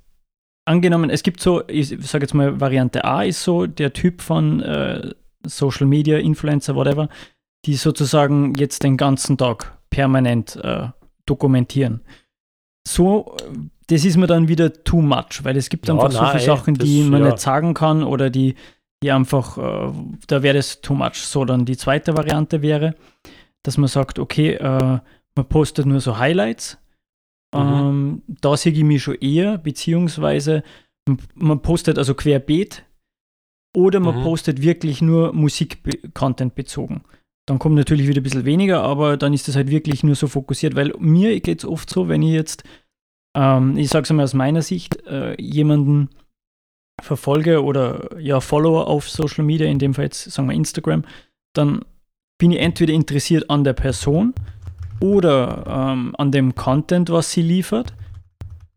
angenommen, 0.66 1.10
es 1.10 1.24
gibt 1.24 1.42
so, 1.42 1.68
ich 1.68 1.90
sage 2.00 2.24
jetzt 2.24 2.34
mal, 2.34 2.60
Variante 2.60 3.04
A 3.04 3.24
ist 3.24 3.44
so 3.44 3.68
der 3.68 3.94
Typ 3.94 4.22
von 4.22 4.62
äh, 4.62 5.12
Social 5.46 5.88
Media, 5.88 6.18
Influencer, 6.18 6.76
whatever, 6.76 7.10
die 7.66 7.76
sozusagen 7.76 8.56
jetzt 8.56 8.84
den 8.84 8.96
ganzen 8.96 9.38
Tag 9.38 9.78
permanent 9.90 10.56
äh, 10.56 10.88
dokumentieren. 11.26 12.02
So, 12.88 13.36
das 13.88 14.06
ist 14.06 14.18
mir 14.18 14.28
dann 14.28 14.48
wieder 14.48 14.74
too 14.74 15.02
much, 15.02 15.44
weil 15.44 15.58
es 15.58 15.70
gibt 15.70 15.88
ja, 15.88 15.94
einfach 15.94 16.12
nein, 16.12 16.20
so 16.20 16.26
viele 16.32 16.58
Sachen, 16.58 16.74
die 16.76 17.04
man 17.04 17.22
ja. 17.22 17.30
nicht 17.30 17.40
sagen 17.40 17.74
kann 17.74 18.04
oder 18.04 18.30
die 18.30 18.56
die 19.04 19.12
einfach, 19.12 19.58
äh, 19.58 19.94
da 20.28 20.44
wäre 20.44 20.58
es 20.58 20.82
too 20.82 20.94
much. 20.94 21.16
So, 21.16 21.46
dann 21.46 21.66
die 21.66 21.78
zweite 21.78 22.16
Variante 22.16 22.62
wäre, 22.62 22.96
dass 23.64 23.78
man 23.78 23.88
sagt, 23.88 24.20
okay, 24.20 24.54
äh, 24.54 25.00
man 25.36 25.50
postet 25.50 25.86
nur 25.86 26.02
so 26.02 26.18
Highlights. 26.18 26.78
Mhm. 27.54 27.60
Ähm, 27.60 28.22
da 28.28 28.56
sehe 28.56 28.72
ich 28.72 28.84
mich 28.84 29.04
schon 29.04 29.16
eher, 29.16 29.58
beziehungsweise 29.58 30.64
man 31.34 31.62
postet 31.62 31.98
also 31.98 32.14
querbeet 32.14 32.86
oder 33.76 34.00
man 34.00 34.20
mhm. 34.20 34.24
postet 34.24 34.62
wirklich 34.62 35.02
nur 35.02 35.34
Musik-Content 35.34 36.56
bezogen. 36.56 37.04
Dann 37.48 37.60
kommt 37.60 37.76
natürlich 37.76 38.08
wieder 38.08 38.22
ein 38.22 38.24
bisschen 38.24 38.46
weniger, 38.46 38.84
aber 38.84 39.18
dann 39.18 39.34
ist 39.34 39.48
das 39.48 39.56
halt 39.56 39.70
wirklich 39.70 40.04
nur 40.04 40.16
so 40.16 40.28
fokussiert, 40.28 40.76
weil 40.76 40.94
mir 41.00 41.40
geht 41.40 41.60
es 41.60 41.66
oft 41.66 41.90
so, 41.90 42.08
wenn 42.08 42.22
ich 42.22 42.32
jetzt, 42.32 42.64
ähm, 43.36 43.78
ich 43.78 43.90
sage 43.90 44.04
es 44.04 44.12
mal 44.12 44.24
aus 44.24 44.34
meiner 44.34 44.62
Sicht, 44.62 45.06
äh, 45.08 45.36
jemanden 45.42 46.10
verfolge 47.02 47.64
oder 47.64 48.20
ja, 48.20 48.40
Follower 48.40 48.88
auf 48.88 49.10
Social 49.10 49.44
Media, 49.44 49.68
in 49.68 49.80
dem 49.80 49.94
Fall 49.94 50.06
jetzt 50.06 50.30
sagen 50.32 50.48
wir 50.48 50.56
Instagram, 50.56 51.04
dann 51.54 51.84
bin 52.38 52.52
ich 52.52 52.60
entweder 52.60 52.94
interessiert 52.94 53.50
an 53.50 53.64
der 53.64 53.74
Person 53.74 54.34
oder 55.00 55.66
ähm, 55.68 56.16
an 56.18 56.32
dem 56.32 56.56
Content, 56.56 57.10
was 57.10 57.32
sie 57.32 57.42
liefert. 57.42 57.94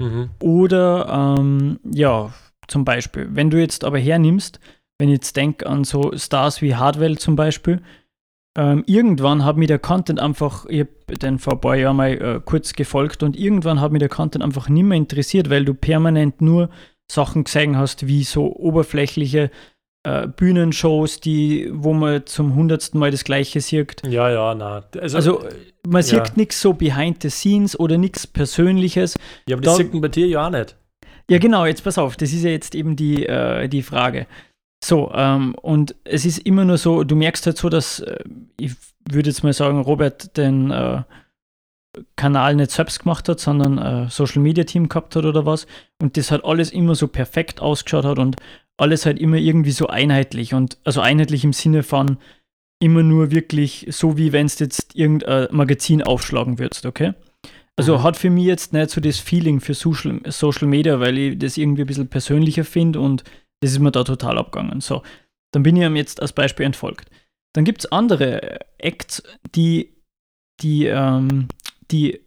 Mhm. 0.01 0.31
Oder 0.41 1.37
ähm, 1.39 1.79
ja, 1.85 2.33
zum 2.67 2.85
Beispiel, 2.85 3.29
wenn 3.31 3.51
du 3.51 3.61
jetzt 3.61 3.85
aber 3.85 3.99
hernimmst, 3.99 4.59
wenn 4.99 5.09
ich 5.09 5.15
jetzt 5.15 5.37
denke 5.37 5.67
an 5.67 5.85
so 5.85 6.17
Stars 6.17 6.63
wie 6.63 6.75
Hardwell 6.75 7.19
zum 7.19 7.37
Beispiel, 7.37 7.83
ähm, 8.57 8.85
irgendwann 8.87 9.45
hat 9.45 9.57
mir 9.57 9.67
der 9.67 9.79
Content 9.79 10.21
einfach, 10.21 10.67
ich 10.67 10.81
habe 10.81 11.19
den 11.19 11.39
vor 11.39 11.55
ein 11.55 11.61
paar 11.61 11.77
Jahren 11.77 11.97
mal 11.97 12.13
äh, 12.13 12.41
kurz 12.45 12.73
gefolgt 12.73 13.23
und 13.23 13.37
irgendwann 13.37 13.81
hat 13.81 13.93
mir 13.93 13.99
der 13.99 14.09
Content 14.09 14.45
einfach 14.45 14.69
nicht 14.69 14.85
mehr 14.85 14.97
interessiert, 14.97 15.51
weil 15.51 15.65
du 15.65 15.75
permanent 15.75 16.41
nur 16.41 16.71
Sachen 17.11 17.45
gesehen 17.45 17.77
hast, 17.77 18.07
wie 18.07 18.23
so 18.23 18.55
oberflächliche 18.55 19.51
äh, 20.05 20.29
Bühnenshows, 20.29 21.21
die, 21.21 21.69
wo 21.73 21.93
man 21.93 22.27
zum 22.27 22.55
hundertsten 22.55 23.01
Mal 23.01 23.11
das 23.11 23.25
Gleiche 23.25 23.61
sieht. 23.61 24.03
Ja, 24.07 24.31
ja, 24.31 24.55
na. 24.55 24.85
Also, 25.01 25.17
also 25.17 25.45
man 25.87 26.03
sieht 26.03 26.29
ja. 26.29 26.33
nichts 26.37 26.61
so 26.61 26.75
behind 26.75 27.23
the 27.23 27.31
scenes 27.31 27.79
oder 27.79 27.99
nichts 27.99 28.27
Persönliches. 28.27 29.17
Ja, 29.49 29.57
aber 29.57 29.63
das 29.63 29.75
da, 29.75 29.83
sieht 29.83 29.93
man 29.93 30.03
bei 30.03 30.09
dir 30.09 30.29
ja 30.29 30.47
auch 30.47 30.51
nicht. 30.51 30.77
Ja, 31.29 31.39
genau, 31.39 31.65
jetzt 31.65 31.83
pass 31.83 31.99
auf, 31.99 32.17
das 32.17 32.33
ist 32.33 32.45
ja 32.45 32.51
jetzt 32.51 32.75
eben 32.75 32.97
die, 32.97 33.27
äh, 33.27 33.67
die 33.69 33.83
Frage. 33.83 34.27
So, 34.85 35.11
ähm, 35.15 35.55
und 35.63 35.95
es 36.05 36.27
ist 36.27 36.39
immer 36.41 36.67
nur 36.67 36.77
so, 36.77 37.05
du 37.05 37.17
merkst 37.17 37.47
halt 37.47 37.57
so, 37.57 37.71
dass, 37.71 38.01
äh, 38.01 38.23
ich 38.61 38.73
würde 39.09 39.31
jetzt 39.31 39.43
mal 39.43 39.55
sagen, 39.55 39.81
Robert 39.81 40.37
den, 40.37 40.71
äh, 40.71 41.03
Kanal 42.17 42.57
nicht 42.57 42.71
selbst 42.71 43.01
gemacht 43.01 43.29
hat, 43.29 43.41
sondern 43.41 43.79
ein 43.79 44.11
Social 44.11 44.43
Media 44.43 44.65
Team 44.65 44.89
gehabt 44.89 45.17
hat 45.17 45.25
oder 45.25 45.47
was. 45.47 45.67
Und 46.03 46.17
das 46.17 46.31
halt 46.31 46.45
alles 46.45 46.71
immer 46.71 46.95
so 46.95 47.09
perfekt 47.09 47.61
ausgeschaut 47.61 48.05
hat 48.05 48.19
und 48.19 48.37
alles 48.77 49.07
halt 49.07 49.19
immer 49.19 49.37
irgendwie 49.37 49.71
so 49.71 49.87
einheitlich 49.87 50.53
und 50.53 50.77
also 50.85 51.01
einheitlich 51.01 51.45
im 51.45 51.53
Sinne 51.53 51.83
von 51.83 52.19
immer 52.81 53.03
nur 53.03 53.31
wirklich 53.31 53.87
so, 53.91 54.19
wie 54.19 54.33
wenn 54.33 54.47
es 54.47 54.59
jetzt 54.59 54.97
irgendein 54.97 55.47
Magazin 55.53 56.03
aufschlagen 56.03 56.59
würdest, 56.59 56.85
okay? 56.85 57.15
Also 57.77 57.99
mhm. 57.99 58.03
hat 58.03 58.17
für 58.17 58.31
mich 58.31 58.47
jetzt 58.47 58.73
nicht 58.73 58.91
so 58.91 59.01
das 59.01 59.19
Feeling 59.19 59.61
für 59.61 59.75
Social, 59.75 60.21
Social 60.27 60.69
Media, 60.69 61.01
weil 61.01 61.17
ich 61.17 61.39
das 61.39 61.57
irgendwie 61.57 61.83
ein 61.83 61.87
bisschen 61.87 62.09
persönlicher 62.09 62.65
finde 62.65 63.01
und 63.01 63.25
das 63.65 63.73
ist 63.73 63.79
mir 63.79 63.93
da 63.93 64.05
total 64.05 64.39
abgegangen. 64.39 64.81
So, 64.81 65.03
dann 65.53 65.63
bin 65.63 65.77
ich 65.77 65.83
ihm 65.83 65.97
jetzt 65.97 66.21
als 66.21 66.33
Beispiel 66.33 66.67
entfolgt. 66.67 67.11
Dann 67.55 67.65
gibt 67.65 67.81
es 67.81 67.93
andere 67.93 68.59
Acts, 68.79 69.23
die, 69.55 69.95
die, 70.61 70.87
ähm, 70.87 71.49
die, 71.91 72.21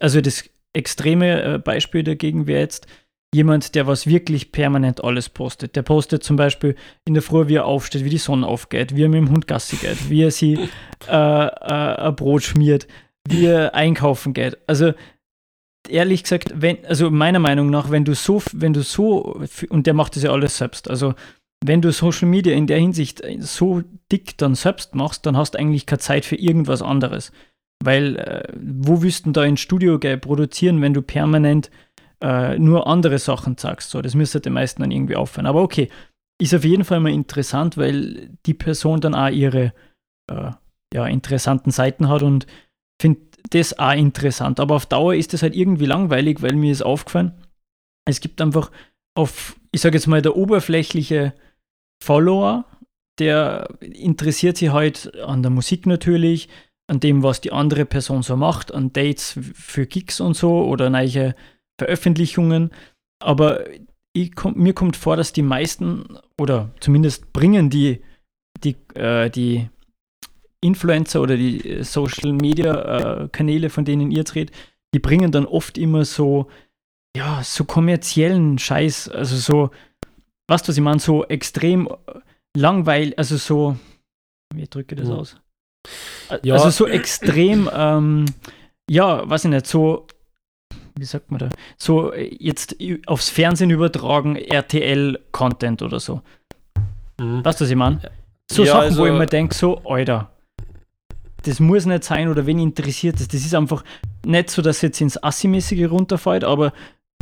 also 0.00 0.20
das 0.20 0.44
extreme 0.74 1.42
äh, 1.42 1.58
Beispiel 1.58 2.02
dagegen 2.02 2.46
wäre 2.46 2.60
jetzt 2.60 2.86
jemand, 3.34 3.74
der 3.74 3.86
was 3.86 4.06
wirklich 4.06 4.52
permanent 4.52 5.02
alles 5.02 5.30
postet. 5.30 5.76
Der 5.76 5.82
postet 5.82 6.24
zum 6.24 6.36
Beispiel 6.36 6.76
in 7.06 7.14
der 7.14 7.22
Früh, 7.22 7.48
wie 7.48 7.54
er 7.54 7.64
aufsteht, 7.64 8.04
wie 8.04 8.10
die 8.10 8.18
Sonne 8.18 8.46
aufgeht, 8.46 8.94
wie 8.94 9.04
er 9.04 9.08
mit 9.08 9.18
dem 9.18 9.30
Hund 9.30 9.46
Gassi 9.46 9.76
geht, 9.76 10.10
wie 10.10 10.24
er 10.24 10.30
sie 10.30 10.58
äh, 11.08 11.46
äh, 11.46 11.48
ein 11.48 12.16
Brot 12.16 12.42
schmiert, 12.42 12.86
wie 13.26 13.46
er 13.46 13.74
einkaufen 13.74 14.34
geht. 14.34 14.58
Also 14.66 14.92
ehrlich 15.88 16.22
gesagt, 16.22 16.52
wenn, 16.54 16.84
also 16.86 17.10
meiner 17.10 17.38
Meinung 17.38 17.70
nach, 17.70 17.90
wenn 17.90 18.04
du 18.04 18.14
so, 18.14 18.42
wenn 18.52 18.72
du 18.72 18.82
so, 18.82 19.40
und 19.68 19.86
der 19.86 19.94
macht 19.94 20.16
das 20.16 20.22
ja 20.22 20.30
alles 20.30 20.58
selbst, 20.58 20.88
also 20.88 21.14
wenn 21.64 21.80
du 21.80 21.92
Social 21.92 22.28
Media 22.28 22.54
in 22.54 22.66
der 22.66 22.78
Hinsicht 22.78 23.22
so 23.38 23.82
dick 24.10 24.36
dann 24.38 24.54
selbst 24.54 24.94
machst, 24.94 25.26
dann 25.26 25.36
hast 25.36 25.54
du 25.54 25.58
eigentlich 25.58 25.86
keine 25.86 26.00
Zeit 26.00 26.24
für 26.24 26.36
irgendwas 26.36 26.82
anderes. 26.82 27.32
Weil, 27.84 28.16
äh, 28.16 28.42
wo 28.54 28.96
du 28.96 29.32
da 29.32 29.44
ins 29.44 29.60
Studio 29.60 29.98
gehen, 29.98 30.20
produzieren, 30.20 30.80
wenn 30.82 30.94
du 30.94 31.02
permanent 31.02 31.70
äh, 32.20 32.58
nur 32.58 32.86
andere 32.86 33.18
Sachen 33.18 33.56
sagst? 33.58 33.90
So, 33.90 34.02
das 34.02 34.14
müsste 34.14 34.40
den 34.40 34.52
meisten 34.52 34.82
dann 34.82 34.90
irgendwie 34.90 35.16
auffallen. 35.16 35.46
Aber 35.46 35.62
okay, 35.62 35.88
ist 36.40 36.54
auf 36.54 36.64
jeden 36.64 36.84
Fall 36.84 37.00
mal 37.00 37.12
interessant, 37.12 37.76
weil 37.76 38.30
die 38.46 38.54
Person 38.54 39.00
dann 39.00 39.14
auch 39.14 39.30
ihre 39.30 39.72
äh, 40.30 40.50
ja, 40.92 41.06
interessanten 41.06 41.70
Seiten 41.70 42.08
hat 42.08 42.22
und 42.22 42.46
finde 43.00 43.20
das 43.50 43.78
auch 43.78 43.92
interessant. 43.92 44.60
Aber 44.60 44.76
auf 44.76 44.86
Dauer 44.86 45.14
ist 45.14 45.32
das 45.32 45.42
halt 45.42 45.54
irgendwie 45.54 45.86
langweilig, 45.86 46.42
weil 46.42 46.54
mir 46.54 46.72
ist 46.72 46.82
aufgefallen, 46.82 47.32
es 48.04 48.20
gibt 48.20 48.40
einfach 48.40 48.70
auf, 49.14 49.56
ich 49.70 49.80
sage 49.80 49.96
jetzt 49.96 50.06
mal, 50.06 50.22
der 50.22 50.36
oberflächliche 50.36 51.34
Follower, 52.02 52.64
der 53.18 53.68
interessiert 53.80 54.56
sich 54.56 54.70
halt 54.70 55.16
an 55.20 55.42
der 55.42 55.50
Musik 55.50 55.86
natürlich, 55.86 56.48
an 56.88 57.00
dem, 57.00 57.22
was 57.22 57.40
die 57.40 57.52
andere 57.52 57.84
Person 57.84 58.22
so 58.22 58.36
macht, 58.36 58.72
an 58.74 58.92
Dates 58.92 59.38
für 59.54 59.86
Gigs 59.86 60.20
und 60.20 60.34
so 60.34 60.64
oder 60.64 60.90
neue 60.90 61.34
Veröffentlichungen. 61.78 62.70
Aber 63.22 63.64
komm, 64.34 64.54
mir 64.56 64.72
kommt 64.72 64.96
vor, 64.96 65.16
dass 65.16 65.32
die 65.32 65.42
meisten 65.42 66.18
oder 66.38 66.70
zumindest 66.80 67.32
bringen 67.32 67.70
die, 67.70 68.02
die, 68.64 68.76
äh, 68.94 69.30
die 69.30 69.68
Influencer 70.62 71.20
oder 71.20 71.36
die 71.36 71.68
äh, 71.68 71.84
Social 71.84 72.32
Media 72.32 73.24
äh, 73.24 73.28
Kanäle, 73.28 73.68
von 73.68 73.84
denen 73.84 74.10
ihr 74.10 74.24
dreht, 74.24 74.50
die 74.94 75.00
bringen 75.00 75.30
dann 75.30 75.44
oft 75.44 75.76
immer 75.76 76.04
so, 76.04 76.48
ja, 77.16 77.42
so 77.42 77.64
kommerziellen 77.64 78.58
Scheiß, 78.58 79.08
also 79.08 79.36
so, 79.36 79.70
weißt 80.48 80.66
du, 80.66 80.68
was 80.70 80.76
ich 80.76 80.82
meine, 80.82 81.00
so 81.00 81.24
extrem 81.24 81.88
langweilig, 82.56 83.18
also 83.18 83.36
so, 83.36 83.76
wie 84.54 84.66
drücke 84.66 84.94
ich 84.94 85.00
das 85.00 85.10
mhm. 85.10 85.14
aus? 85.14 85.36
Ja. 86.42 86.54
Also 86.54 86.70
so 86.70 86.86
extrem, 86.86 87.68
ähm, 87.72 88.26
ja, 88.88 89.28
weiß 89.28 89.44
ich 89.44 89.50
nicht, 89.50 89.66
so, 89.66 90.06
wie 90.96 91.04
sagt 91.04 91.30
man 91.30 91.40
da, 91.40 91.48
so 91.76 92.14
jetzt 92.14 92.76
aufs 93.06 93.30
Fernsehen 93.30 93.70
übertragen, 93.70 94.36
RTL-Content 94.36 95.82
oder 95.82 95.98
so. 95.98 96.22
Mhm. 97.18 97.44
Weißt 97.44 97.60
du, 97.60 97.64
was 97.64 97.70
ich 97.70 97.76
meine? 97.76 98.00
So 98.50 98.64
ja, 98.64 98.72
Sachen, 98.72 98.84
also, 98.84 99.02
wo 99.02 99.06
ich 99.06 99.12
mir 99.12 99.26
denke, 99.26 99.54
so, 99.54 99.78
Alter, 99.84 100.30
das 101.42 101.60
muss 101.60 101.86
nicht 101.86 102.04
sein 102.04 102.28
oder 102.28 102.46
wen 102.46 102.58
interessiert 102.58 103.20
das. 103.20 103.28
Das 103.28 103.44
ist 103.44 103.54
einfach 103.54 103.84
nicht 104.24 104.50
so, 104.50 104.62
dass 104.62 104.82
jetzt 104.82 105.00
ins 105.00 105.22
Assi-mäßige 105.22 105.90
runterfällt, 105.90 106.44
aber 106.44 106.72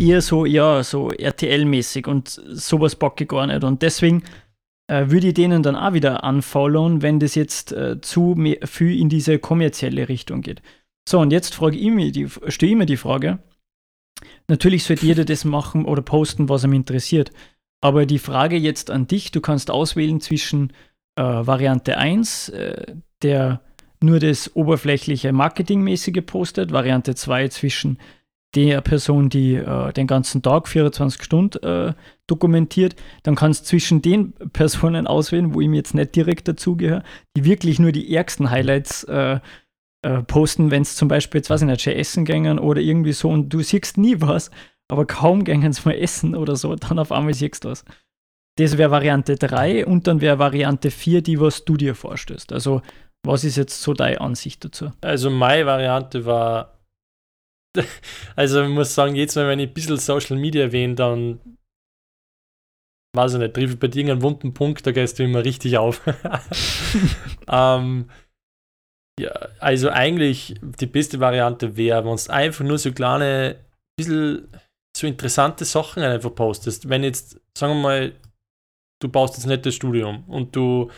eher 0.00 0.22
so, 0.22 0.46
ja, 0.46 0.82
so 0.82 1.10
RTL-mäßig 1.10 2.06
und 2.06 2.28
sowas 2.28 2.96
bocke 2.96 3.24
ich 3.24 3.28
gar 3.28 3.46
nicht. 3.46 3.64
Und 3.64 3.82
deswegen 3.82 4.22
äh, 4.90 5.10
würde 5.10 5.28
ich 5.28 5.34
denen 5.34 5.62
dann 5.62 5.76
auch 5.76 5.92
wieder 5.92 6.24
unfollowen, 6.24 7.02
wenn 7.02 7.20
das 7.20 7.34
jetzt 7.34 7.72
äh, 7.72 8.00
zu 8.00 8.36
viel 8.64 8.98
in 8.98 9.08
diese 9.08 9.38
kommerzielle 9.38 10.08
Richtung 10.08 10.40
geht. 10.42 10.62
So, 11.08 11.20
und 11.20 11.32
jetzt 11.32 11.54
frage 11.54 11.76
ich 11.76 11.90
mir 11.90 12.12
die, 12.12 12.28
stelle 12.48 12.72
ich 12.72 12.78
mir 12.78 12.86
die 12.86 12.96
Frage, 12.96 13.38
natürlich 14.48 14.84
sollte 14.84 15.06
jeder 15.06 15.24
das 15.24 15.44
machen 15.44 15.84
oder 15.84 16.02
posten, 16.02 16.48
was 16.48 16.64
ihm 16.64 16.72
interessiert. 16.72 17.30
Aber 17.80 18.04
die 18.04 18.18
Frage 18.18 18.56
jetzt 18.56 18.90
an 18.90 19.06
dich, 19.06 19.30
du 19.30 19.40
kannst 19.40 19.70
auswählen 19.70 20.20
zwischen 20.20 20.72
äh, 21.16 21.22
Variante 21.22 21.96
1, 21.96 22.50
äh, 22.50 22.94
der 23.22 23.62
nur 24.02 24.18
das 24.18 24.54
oberflächliche 24.54 25.32
Marketingmäßige 25.32 26.22
postet, 26.24 26.72
Variante 26.72 27.14
2 27.14 27.48
zwischen 27.48 27.98
der 28.54 28.80
Person, 28.80 29.28
die 29.28 29.54
äh, 29.54 29.92
den 29.92 30.06
ganzen 30.06 30.42
Tag 30.42 30.66
24 30.66 31.22
Stunden 31.22 31.62
äh, 31.62 31.94
dokumentiert, 32.26 32.96
dann 33.22 33.36
kannst 33.36 33.62
du 33.62 33.68
zwischen 33.68 34.02
den 34.02 34.32
Personen 34.52 35.06
auswählen, 35.06 35.54
wo 35.54 35.60
ich 35.60 35.68
mir 35.68 35.76
jetzt 35.76 35.94
nicht 35.94 36.16
direkt 36.16 36.48
dazugehöre, 36.48 37.04
die 37.36 37.44
wirklich 37.44 37.78
nur 37.78 37.92
die 37.92 38.12
ärgsten 38.14 38.50
Highlights 38.50 39.04
äh, 39.04 39.38
äh 40.02 40.22
posten, 40.22 40.70
wenn 40.70 40.82
es 40.82 40.96
zum 40.96 41.08
Beispiel, 41.08 41.40
jetzt 41.40 41.50
weiß 41.50 41.62
ich 41.62 41.68
nicht, 41.68 41.82
schon 41.82 41.92
essen 41.92 42.24
gängen 42.24 42.58
oder 42.58 42.80
irgendwie 42.80 43.12
so 43.12 43.28
und 43.28 43.50
du 43.50 43.60
siehst 43.60 43.98
nie 43.98 44.16
was, 44.20 44.50
aber 44.88 45.06
kaum 45.06 45.44
gängen 45.44 45.72
sie 45.72 45.82
mal 45.84 45.94
essen 45.94 46.34
oder 46.34 46.56
so, 46.56 46.74
dann 46.74 46.98
auf 46.98 47.12
einmal 47.12 47.34
siehst 47.34 47.64
du 47.64 47.68
was. 47.68 47.84
Das 48.56 48.76
wäre 48.76 48.90
Variante 48.90 49.36
3 49.36 49.86
und 49.86 50.08
dann 50.08 50.20
wäre 50.20 50.40
Variante 50.40 50.90
4 50.90 51.22
die, 51.22 51.40
was 51.40 51.64
du 51.64 51.76
dir 51.76 51.94
vorstellst. 51.94 52.52
Also 52.52 52.82
was 53.26 53.44
ist 53.44 53.56
jetzt 53.56 53.82
so 53.82 53.92
deine 53.92 54.20
Ansicht 54.20 54.64
dazu? 54.64 54.92
Also 55.00 55.30
meine 55.30 55.66
Variante 55.66 56.24
war, 56.24 56.78
also 58.36 58.62
ich 58.62 58.70
muss 58.70 58.94
sagen, 58.94 59.14
jetzt 59.14 59.36
wenn 59.36 59.58
ich 59.58 59.68
ein 59.68 59.74
bisschen 59.74 59.96
Social 59.96 60.36
Media 60.36 60.62
erwähne, 60.62 60.94
dann 60.94 61.40
weiß 63.14 63.34
ich 63.34 63.38
nicht, 63.40 63.54
treffe 63.54 63.74
ich 63.74 63.78
bei 63.78 63.88
dir 63.88 64.10
einen 64.10 64.22
wunden 64.22 64.54
Punkt, 64.54 64.86
da 64.86 64.92
gehst 64.92 65.18
du 65.18 65.24
immer 65.24 65.44
richtig 65.44 65.78
auf. 65.78 66.00
ähm, 67.48 68.08
ja, 69.18 69.30
also 69.58 69.90
eigentlich 69.90 70.54
die 70.62 70.86
beste 70.86 71.20
Variante 71.20 71.76
wäre, 71.76 72.04
wenn 72.04 72.16
du 72.16 72.32
einfach 72.32 72.64
nur 72.64 72.78
so 72.78 72.92
kleine, 72.92 73.56
bisschen 73.98 74.48
so 74.96 75.06
interessante 75.06 75.64
Sachen 75.64 76.02
einfach 76.02 76.34
postest. 76.34 76.88
Wenn 76.88 77.04
jetzt, 77.04 77.40
sagen 77.56 77.74
wir 77.74 77.82
mal, 77.82 78.12
du 79.02 79.08
baust 79.08 79.36
jetzt 79.36 79.46
nicht 79.46 79.66
das 79.66 79.74
Studium 79.74 80.24
und 80.28 80.54
du 80.56 80.90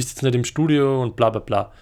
bist 0.00 0.16
jetzt 0.16 0.22
nicht 0.22 0.34
im 0.34 0.44
Studio 0.44 1.02
und 1.02 1.14
bla 1.14 1.28
bla 1.28 1.40
bla, 1.40 1.72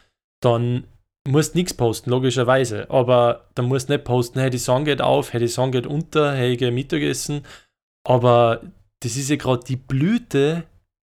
dann 0.42 0.88
musst 1.28 1.54
nichts 1.54 1.72
posten, 1.72 2.10
logischerweise. 2.10 2.90
Aber 2.90 3.48
dann 3.54 3.66
musst 3.66 3.88
du 3.88 3.92
nicht 3.92 4.04
posten, 4.04 4.40
hey, 4.40 4.50
die 4.50 4.58
Song 4.58 4.84
geht 4.84 5.00
auf, 5.00 5.32
hey, 5.32 5.38
die 5.38 5.46
Song 5.46 5.70
geht 5.70 5.86
unter, 5.86 6.34
hey, 6.34 6.52
ich 6.52 6.58
gehe 6.58 6.72
Mittagessen. 6.72 7.44
Aber 8.04 8.60
das 9.00 9.16
ist 9.16 9.30
ja 9.30 9.36
gerade 9.36 9.64
die 9.64 9.76
Blüte 9.76 10.64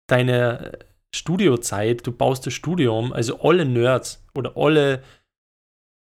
deiner 0.09 0.73
Studiozeit. 1.15 2.07
Du 2.07 2.13
baust 2.13 2.47
das 2.47 2.55
Studium, 2.55 3.13
also 3.13 3.39
alle 3.43 3.67
Nerds 3.67 4.25
oder 4.35 4.57
alle 4.57 5.03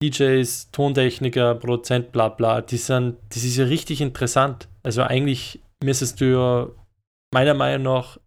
DJs, 0.02 0.72
Tontechniker, 0.72 1.54
Produzent, 1.54 2.12
bla 2.12 2.28
bla, 2.28 2.60
die 2.60 2.76
sind, 2.76 3.16
das 3.30 3.44
ist 3.44 3.56
ja 3.56 3.64
richtig 3.64 4.02
interessant. 4.02 4.68
Also 4.82 5.02
eigentlich 5.02 5.62
müsstest 5.82 6.20
du 6.20 6.24
ja 6.26 6.68
meiner 7.32 7.54
Meinung 7.54 7.94
nach 7.94 8.18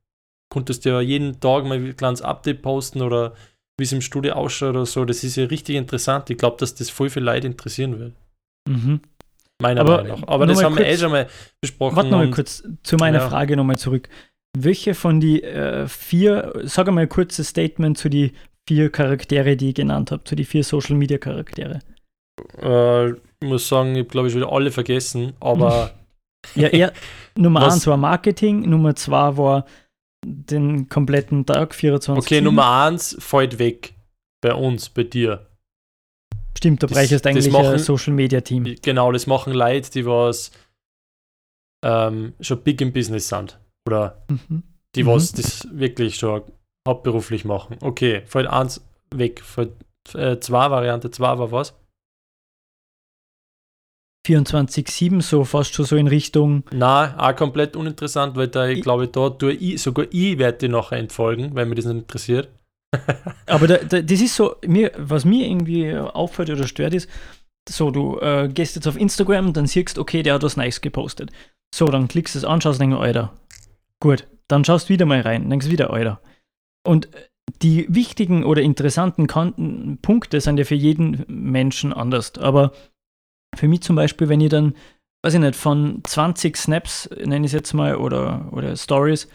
konntest 0.55 0.85
du 0.85 0.89
ja 0.89 1.01
jeden 1.01 1.38
Tag 1.41 1.65
mal 1.65 1.77
ein 1.77 1.97
kleines 1.97 2.21
Update 2.21 2.62
posten 2.62 3.01
oder 3.01 3.33
wie 3.77 3.83
es 3.83 3.91
im 3.91 4.00
Studio 4.00 4.35
ausschaut 4.35 4.69
oder 4.69 4.85
so. 4.85 5.03
Das 5.03 5.21
ist 5.25 5.35
ja 5.35 5.43
richtig 5.43 5.75
interessant. 5.75 6.29
Ich 6.29 6.38
glaube, 6.38 6.55
dass 6.57 6.75
das 6.75 6.89
voll 6.89 7.09
viel 7.09 7.24
Leute 7.24 7.45
interessieren 7.45 8.00
wird. 8.00 8.13
Mhm. 8.69 9.01
Meiner 9.62 9.81
Aber 9.81 9.97
Meinung 9.97 10.21
nach. 10.21 10.27
Aber 10.29 10.45
das 10.45 10.63
haben 10.63 10.75
kurz, 10.75 10.85
wir 10.85 10.93
eh 10.93 10.97
schon 10.97 11.12
mal 11.12 11.27
besprochen. 11.59 11.97
Warte 11.97 12.09
nochmal 12.09 12.31
kurz 12.31 12.63
zu 12.83 12.95
meiner 12.95 13.19
ja. 13.19 13.27
Frage 13.27 13.57
nochmal 13.57 13.77
zurück. 13.77 14.07
Welche 14.57 14.95
von 14.95 15.19
die 15.19 15.43
äh, 15.43 15.89
vier, 15.89 16.53
sag 16.63 16.89
mal 16.89 17.01
ein 17.01 17.09
kurzes 17.09 17.50
Statement 17.50 17.97
zu 17.97 18.07
die 18.07 18.31
vier 18.65 18.89
Charaktere, 18.89 19.57
die 19.57 19.69
ich 19.69 19.75
genannt 19.75 20.12
habe, 20.12 20.24
zu 20.24 20.38
die 20.38 20.45
vier 20.45 20.63
Social 20.63 20.95
Media 20.95 21.17
Charaktere? 21.17 21.79
Äh, 22.62 23.09
ich 23.09 23.17
muss 23.43 23.67
sagen, 23.67 23.93
ich 23.93 24.07
glaube 24.07 24.29
ich 24.29 24.35
wieder 24.35 24.53
alle 24.53 24.71
vergessen, 24.71 25.33
aber. 25.41 25.91
ja, 26.55 26.69
er, 26.69 26.93
Nummer 27.38 27.65
eins 27.65 27.85
war 27.88 27.97
Marketing, 27.97 28.69
Nummer 28.69 28.95
zwei 28.95 29.35
war 29.35 29.65
den 30.25 30.89
kompletten 30.89 31.46
Tag, 31.46 31.75
24 31.75 32.17
Okay, 32.17 32.36
Stunden. 32.36 32.44
Nummer 32.46 32.84
1 32.86 33.17
fällt 33.20 33.60
weg. 33.60 33.94
Bei 34.41 34.53
uns, 34.53 34.89
bei 34.89 35.03
dir. 35.03 35.48
Stimmt, 36.58 36.84
da 36.84 36.88
bräuchtest 36.88 37.25
eigentlich 37.27 37.51
machen, 37.51 37.74
ein 37.74 37.79
Social 37.79 38.13
Media 38.13 38.41
Team. 38.41 38.75
Genau, 38.82 39.12
das 39.12 39.27
machen 39.27 39.53
Leute, 39.53 39.91
die 39.91 40.05
was 40.05 40.51
ähm, 41.84 42.34
schon 42.39 42.62
big 42.63 42.82
im 42.82 42.94
Business 42.94 43.27
sind. 43.27 43.60
Oder 43.88 44.25
mhm. 44.29 44.63
die 44.96 45.03
mhm. 45.03 45.08
was 45.08 45.32
das 45.32 45.67
wirklich 45.72 46.15
schon 46.15 46.44
hauptberuflich 46.88 47.46
machen. 47.46 47.77
Okay, 47.82 48.24
fällt 48.25 48.48
1 48.48 48.82
weg. 49.13 49.41
Fällt 49.44 49.74
2, 50.05 50.20
äh, 50.20 50.72
Variante 50.72 51.12
2 51.12 51.39
war 51.39 51.51
was? 51.51 51.74
24-7, 54.25 55.22
so 55.22 55.44
fast 55.44 55.74
schon 55.74 55.86
so 55.86 55.96
in 55.96 56.08
Richtung. 56.08 56.63
Na, 56.72 57.15
auch 57.17 57.36
komplett 57.36 57.75
uninteressant, 57.75 58.36
weil 58.36 58.48
da, 58.48 58.67
ich 58.67 58.82
glaube, 58.82 59.08
da 59.08 59.29
tue 59.29 59.53
ich, 59.53 59.82
sogar 59.82 60.08
ich 60.12 60.38
werde 60.38 60.58
dir 60.60 60.70
nachher 60.70 60.98
entfolgen, 60.98 61.51
weil 61.53 61.65
mich 61.65 61.77
das 61.77 61.86
nicht 61.86 62.01
interessiert. 62.01 62.50
Aber 63.46 63.67
da, 63.67 63.77
da, 63.77 64.01
das 64.01 64.22
ist 64.22 64.36
so, 64.36 64.55
mir, 64.65 64.91
was 64.98 65.25
mir 65.25 65.48
irgendwie 65.48 65.96
auffällt 65.96 66.50
oder 66.50 66.67
stört 66.67 66.94
ist, 66.94 67.10
so, 67.67 67.91
du 67.91 68.20
äh, 68.20 68.48
gehst 68.48 68.75
jetzt 68.75 68.88
auf 68.88 69.00
Instagram, 69.00 69.53
dann 69.53 69.65
siehst 69.65 69.98
okay, 69.98 70.22
der 70.24 70.36
hat 70.36 70.44
was 70.44 70.58
Nice 70.58 70.82
gepostet. 70.82 71.32
So, 71.74 71.88
dann 71.88 72.08
klickst 72.08 72.36
du 72.36 72.39
es 72.39 72.46
an, 72.46 72.62
schaust, 72.62 72.79
denkst, 72.79 72.98
Alter, 72.98 73.34
gut, 74.00 74.27
dann 74.48 74.63
schaust 74.63 74.89
du 74.89 74.94
wieder 74.94 75.05
mal 75.05 75.22
rein, 75.22 75.50
denkst 75.50 75.70
wieder, 75.70 75.91
Alter. 75.91 76.22
Und 76.86 77.10
die 77.62 77.88
wichtigen 77.89 78.44
oder 78.44 78.62
interessanten 78.62 79.27
Kanten, 79.27 80.00
Punkte 80.01 80.41
sind 80.41 80.58
ja 80.58 80.65
für 80.65 80.75
jeden 80.75 81.25
Menschen 81.27 81.94
anders. 81.94 82.38
Aber 82.38 82.72
für 83.55 83.67
mich 83.67 83.81
zum 83.81 83.95
Beispiel, 83.95 84.29
wenn 84.29 84.41
ich 84.41 84.50
dann, 84.50 84.75
weiß 85.24 85.33
ich 85.33 85.39
nicht, 85.39 85.55
von 85.55 86.01
20 86.03 86.57
Snaps, 86.57 87.09
nenne 87.17 87.45
ich 87.45 87.51
es 87.51 87.53
jetzt 87.53 87.74
mal, 87.74 87.95
oder, 87.95 88.50
oder 88.51 88.75
Stories, 88.75 89.27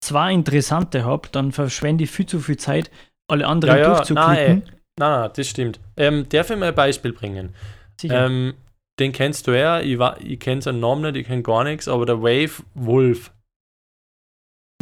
zwei 0.00 0.32
interessante 0.32 1.04
habe, 1.04 1.28
dann 1.32 1.52
verschwende 1.52 2.04
ich 2.04 2.10
viel 2.10 2.26
zu 2.26 2.40
viel 2.40 2.56
Zeit, 2.56 2.90
alle 3.28 3.46
anderen 3.46 3.76
Ja, 3.76 3.82
ja, 3.82 3.94
durchzuklicken. 3.94 4.62
Nein, 4.62 4.62
nein, 4.98 5.30
das 5.34 5.48
stimmt. 5.48 5.80
Ähm, 5.96 6.28
darf 6.28 6.50
ich 6.50 6.56
mal 6.56 6.68
ein 6.68 6.74
Beispiel 6.74 7.12
bringen? 7.12 7.54
Sicher. 8.00 8.26
Ähm, 8.26 8.54
den 8.98 9.12
kennst 9.12 9.46
du 9.46 9.52
ja, 9.52 9.80
ich, 9.80 9.98
ich 10.24 10.40
kenne 10.40 10.62
seinen 10.62 10.80
Namen 10.80 11.02
nicht, 11.02 11.16
ich 11.16 11.26
kenne 11.26 11.42
gar 11.42 11.64
nichts, 11.64 11.88
aber 11.88 12.04
der 12.04 12.20
Wave 12.20 12.62
Wolf, 12.74 13.32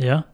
ja. 0.00 0.24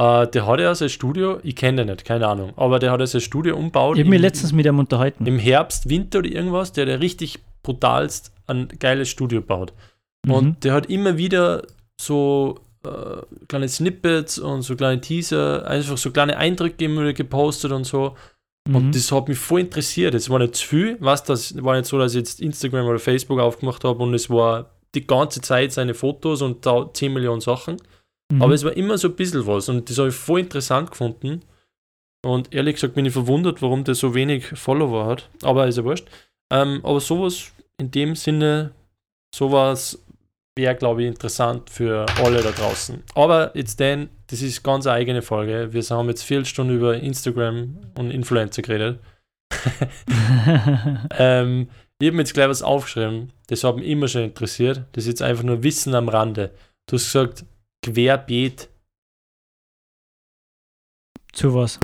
Äh, 0.00 0.26
der 0.28 0.46
hat 0.46 0.60
ja 0.60 0.74
sein 0.74 0.88
Studio, 0.88 1.40
ich 1.42 1.56
kenne 1.56 1.84
den 1.84 1.88
nicht, 1.88 2.06
keine 2.06 2.26
Ahnung, 2.26 2.54
aber 2.56 2.78
der 2.78 2.90
hat 2.90 3.00
ja 3.00 3.06
sein 3.06 3.20
Studio 3.20 3.54
umgebaut. 3.54 3.98
Ich 3.98 4.02
habe 4.02 4.10
mich 4.10 4.20
letztens 4.20 4.52
mit 4.52 4.64
ihm 4.64 4.78
unterhalten. 4.78 5.26
im 5.26 5.38
Herbst, 5.38 5.90
Winter 5.90 6.20
oder 6.20 6.30
irgendwas, 6.30 6.72
der 6.72 6.86
hat 6.86 6.90
ja 6.90 6.96
richtig 6.96 7.40
brutalst 7.62 8.32
ein 8.46 8.68
geiles 8.78 9.10
Studio 9.10 9.42
baut. 9.42 9.74
Mhm. 10.24 10.32
Und 10.32 10.64
der 10.64 10.72
hat 10.72 10.86
immer 10.86 11.18
wieder 11.18 11.66
so 12.00 12.60
äh, 12.82 13.20
kleine 13.46 13.68
Snippets 13.68 14.38
und 14.38 14.62
so 14.62 14.74
kleine 14.74 15.02
Teaser, 15.02 15.66
einfach 15.66 15.98
so 15.98 16.10
kleine 16.10 16.38
Eindrücke 16.38 16.82
immer 16.82 17.12
gepostet 17.12 17.72
und 17.72 17.84
so. 17.84 18.16
Mhm. 18.66 18.76
Und 18.76 18.94
das 18.94 19.12
hat 19.12 19.28
mich 19.28 19.38
voll 19.38 19.60
interessiert. 19.60 20.14
Es 20.14 20.30
war 20.30 20.38
nicht 20.38 20.54
zu 20.54 20.66
viel, 20.66 20.96
was 21.00 21.24
das 21.24 21.62
war 21.62 21.76
nicht 21.76 21.86
so, 21.86 21.98
dass 21.98 22.12
ich 22.12 22.20
jetzt 22.20 22.40
Instagram 22.40 22.86
oder 22.86 22.98
Facebook 22.98 23.38
aufgemacht 23.38 23.84
habe 23.84 24.02
und 24.02 24.14
es 24.14 24.30
war 24.30 24.70
die 24.94 25.06
ganze 25.06 25.42
Zeit 25.42 25.72
seine 25.72 25.92
Fotos 25.92 26.40
und 26.40 26.64
da 26.64 26.88
10 26.90 27.12
Millionen 27.12 27.42
Sachen. 27.42 27.76
Mhm. 28.30 28.42
Aber 28.42 28.54
es 28.54 28.64
war 28.64 28.76
immer 28.76 28.96
so 28.98 29.08
ein 29.08 29.16
bisschen 29.16 29.46
was 29.46 29.68
und 29.68 29.90
das 29.90 29.98
habe 29.98 30.08
ich 30.08 30.14
voll 30.14 30.40
interessant 30.40 30.90
gefunden. 30.90 31.42
Und 32.22 32.54
ehrlich 32.54 32.74
gesagt 32.74 32.94
bin 32.94 33.06
ich 33.06 33.12
verwundert, 33.12 33.62
warum 33.62 33.84
der 33.84 33.94
so 33.94 34.14
wenig 34.14 34.46
Follower 34.46 35.06
hat. 35.06 35.28
Aber 35.42 35.66
ist 35.66 35.78
ja 35.78 35.84
wurscht. 35.84 36.06
Ähm, 36.52 36.80
aber 36.82 37.00
sowas 37.00 37.52
in 37.78 37.90
dem 37.90 38.14
Sinne, 38.14 38.72
sowas 39.34 39.98
wäre, 40.56 40.74
glaube 40.74 41.02
ich, 41.02 41.08
interessant 41.08 41.70
für 41.70 42.06
alle 42.22 42.42
da 42.42 42.50
draußen. 42.50 43.02
Aber 43.14 43.56
jetzt 43.56 43.80
denn, 43.80 44.10
das 44.26 44.42
ist 44.42 44.62
ganz 44.62 44.86
eine 44.86 44.96
eigene 44.96 45.22
Folge. 45.22 45.72
Wir 45.72 45.82
haben 45.82 46.08
jetzt 46.08 46.22
vier 46.22 46.44
Stunden 46.44 46.76
über 46.76 46.96
Instagram 46.96 47.78
und 47.96 48.10
Influencer 48.10 48.62
geredet. 48.62 49.00
ähm, 51.18 51.68
ich 51.98 52.06
habe 52.06 52.16
mir 52.16 52.22
jetzt 52.22 52.34
gleich 52.34 52.48
was 52.48 52.62
aufgeschrieben. 52.62 53.32
Das 53.48 53.64
hat 53.64 53.76
mich 53.76 53.86
immer 53.86 54.08
schon 54.08 54.22
interessiert. 54.22 54.84
Das 54.92 55.04
ist 55.04 55.08
jetzt 55.08 55.22
einfach 55.22 55.44
nur 55.44 55.62
Wissen 55.62 55.94
am 55.94 56.08
Rande. 56.08 56.50
Du 56.86 56.96
hast 56.96 57.06
gesagt, 57.06 57.44
querbeet. 57.84 58.68
Zu 61.32 61.54
was? 61.54 61.80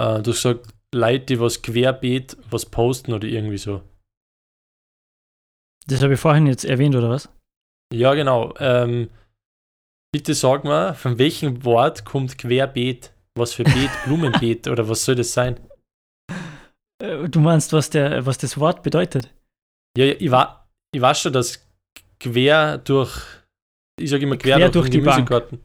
Äh, 0.00 0.22
du 0.22 0.32
gesagt, 0.32 0.66
Leute, 0.94 1.26
die 1.26 1.40
was 1.40 1.62
querbeet, 1.62 2.36
was 2.50 2.66
posten 2.66 3.12
oder 3.12 3.28
irgendwie 3.28 3.58
so. 3.58 3.82
Das 5.86 6.02
habe 6.02 6.14
ich 6.14 6.20
vorhin 6.20 6.46
jetzt 6.46 6.64
erwähnt, 6.64 6.94
oder 6.94 7.10
was? 7.10 7.28
Ja, 7.92 8.14
genau. 8.14 8.54
Ähm, 8.58 9.10
bitte 10.12 10.34
sag 10.34 10.64
mal, 10.64 10.94
von 10.94 11.18
welchem 11.18 11.64
Wort 11.64 12.04
kommt 12.04 12.38
querbeet? 12.38 13.12
Was 13.36 13.54
für 13.54 13.64
Beet? 13.64 13.90
Blumenbeet 14.04 14.68
oder 14.68 14.88
was 14.88 15.04
soll 15.04 15.14
das 15.14 15.32
sein? 15.32 15.58
Äh, 17.02 17.28
Du 17.28 17.40
meinst, 17.40 17.72
was, 17.72 17.90
der, 17.90 18.26
was 18.26 18.38
das 18.38 18.58
Wort 18.58 18.82
bedeutet? 18.82 19.32
Ja, 19.96 20.04
ja, 20.04 20.14
ich, 20.18 20.30
wa 20.30 20.68
ich 20.92 21.00
weiß 21.00 21.20
schon, 21.20 21.32
dass 21.32 21.66
quer 22.18 22.78
durch, 22.78 23.22
ich 24.00 24.10
sage 24.10 24.22
immer 24.24 24.36
quer, 24.36 24.56
Quer 24.56 24.68
durch, 24.70 24.84
durch 24.86 24.90
die 24.90 24.98
Bank. 25.00 25.28
Gemüsegarten. 25.28 25.60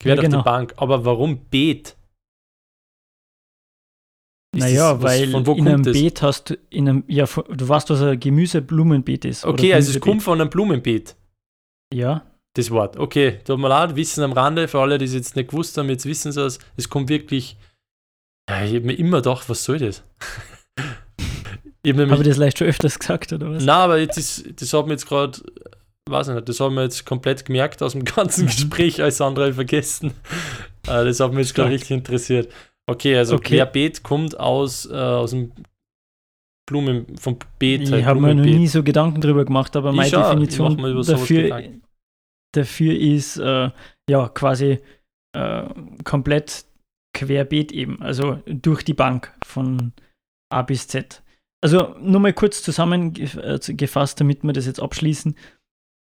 Quer 0.00 0.10
Ja, 0.10 0.14
durch 0.16 0.26
genau. 0.28 0.38
die 0.38 0.44
Bank. 0.44 0.74
Aber 0.76 1.04
warum 1.04 1.38
Beet? 1.46 1.96
Ist 4.52 4.60
Naja, 4.62 4.92
das- 4.94 5.02
was- 5.02 5.10
weil 5.12 5.30
von 5.30 5.46
wo 5.46 5.52
in 5.54 5.68
einem 5.68 5.82
das? 5.84 5.92
Beet 5.92 6.22
hast 6.22 6.50
du, 6.50 6.58
in 6.70 6.88
einem, 6.88 7.04
ja, 7.06 7.24
du 7.26 7.68
weißt, 7.68 7.90
was 7.90 8.02
ein 8.02 8.18
Gemüse-Blumenbeet 8.18 9.24
ist. 9.24 9.44
Okay, 9.44 9.72
also 9.74 9.90
es 9.92 10.00
kommt 10.00 10.22
von 10.22 10.40
einem 10.40 10.50
Blumenbeet. 10.50 11.14
Ja, 11.94 12.26
das 12.54 12.70
Wort. 12.70 12.96
Okay, 12.96 13.38
tut 13.44 13.60
mir 13.60 13.68
leid, 13.68 13.94
Wissen 13.94 14.24
am 14.24 14.32
Rande, 14.32 14.66
für 14.66 14.80
alle, 14.80 14.98
die 14.98 15.04
es 15.04 15.14
jetzt 15.14 15.36
nicht 15.36 15.50
gewusst 15.50 15.76
haben, 15.78 15.88
jetzt 15.88 16.04
wissen 16.06 16.32
sie 16.32 16.44
es. 16.44 16.58
Es 16.76 16.88
kommt 16.88 17.08
wirklich. 17.08 17.56
Ja, 18.48 18.64
ich 18.64 18.74
habe 18.74 18.86
mir 18.86 18.94
immer 18.94 19.18
gedacht, 19.18 19.48
was 19.48 19.62
soll 19.62 19.78
das? 19.78 20.02
ich 21.84 21.92
habe 21.92 22.10
habe 22.10 22.22
ich 22.22 22.26
das 22.28 22.36
vielleicht 22.36 22.58
schon 22.58 22.66
öfters 22.66 22.98
gesagt, 22.98 23.32
oder 23.32 23.50
was? 23.52 23.64
Nein, 23.64 23.76
aber 23.76 23.98
jetzt 23.98 24.18
ist, 24.18 24.60
das 24.60 24.72
hat 24.72 24.86
mir 24.86 24.92
jetzt 24.94 25.06
gerade, 25.06 25.38
weiß 26.10 26.28
ich 26.28 26.34
nicht, 26.34 26.48
das 26.48 26.60
haben 26.60 26.74
wir 26.74 26.82
jetzt 26.82 27.04
komplett 27.06 27.44
gemerkt 27.44 27.82
aus 27.82 27.92
dem 27.92 28.04
ganzen. 28.16 28.46
Gespräch, 28.46 29.02
alles 29.02 29.20
andere 29.20 29.50
ich 29.50 29.54
vergessen. 29.54 30.12
Äh, 30.86 31.04
das 31.04 31.20
hat 31.20 31.32
mich 31.32 31.46
jetzt 31.46 31.54
gerade 31.54 31.70
richtig 31.70 31.90
interessiert. 31.92 32.52
Okay, 32.86 33.16
also 33.16 33.36
Okay. 33.36 33.56
Querbeet 33.56 34.02
kommt 34.02 34.38
aus, 34.38 34.86
äh, 34.90 34.94
aus 34.94 35.30
dem 35.30 35.52
Blumen, 36.66 37.16
vom 37.16 37.38
Beet. 37.58 37.82
Ich 37.82 37.92
halt, 37.92 38.04
habe 38.04 38.20
mir 38.20 38.34
noch 38.34 38.44
nie 38.44 38.68
so 38.68 38.82
Gedanken 38.82 39.20
drüber 39.20 39.44
gemacht, 39.44 39.74
aber 39.76 39.90
Ich 39.90 39.96
meine 39.96 40.08
ich 40.08 40.14
Definition 40.14 40.78
sowas 40.78 41.06
dafür, 41.06 41.62
dafür 42.52 42.98
ist 42.98 43.36
äh, 43.38 43.70
ja 44.08 44.28
quasi 44.28 44.78
äh, 45.32 45.62
komplett 46.04 46.64
querbeet 47.12 47.72
eben, 47.72 48.00
also 48.02 48.40
durch 48.46 48.84
die 48.84 48.94
Bank 48.94 49.34
von 49.44 49.92
A 50.52 50.62
bis 50.62 50.86
Z. 50.86 51.22
Also 51.62 51.94
nur 52.00 52.20
mal 52.20 52.32
kurz 52.32 52.62
zusammengefasst, 52.62 54.20
damit 54.20 54.42
wir 54.44 54.52
das 54.52 54.66
jetzt 54.66 54.80
abschließen. 54.80 55.34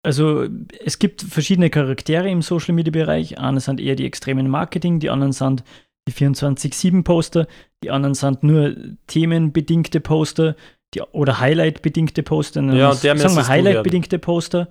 Also 0.06 0.46
es 0.84 1.00
gibt 1.00 1.22
verschiedene 1.22 1.70
Charaktere 1.70 2.30
im 2.30 2.42
Social 2.42 2.76
Media 2.76 2.92
Bereich. 2.92 3.40
Eine 3.40 3.62
sind 3.62 3.80
eher 3.80 3.96
die 3.96 4.06
extremen 4.06 4.50
Marketing, 4.50 5.00
die 5.00 5.10
anderen 5.10 5.32
sind 5.32 5.64
die 6.08 6.12
24-7-Poster, 6.14 7.48
die 7.84 7.90
anderen 7.92 8.14
sind 8.14 8.44
nur 8.44 8.76
themenbedingte 9.08 10.02
Poster 10.02 10.56
die, 10.94 11.02
oder 11.14 11.40
Highlight-bedingte 11.40 12.24
Poster. 12.24 12.62
Ja, 12.62 12.94
der 12.94 13.18
sagen 13.18 13.36
wir 13.36 13.48
Highlight-bedingte 13.48 14.20
Poster, 14.20 14.68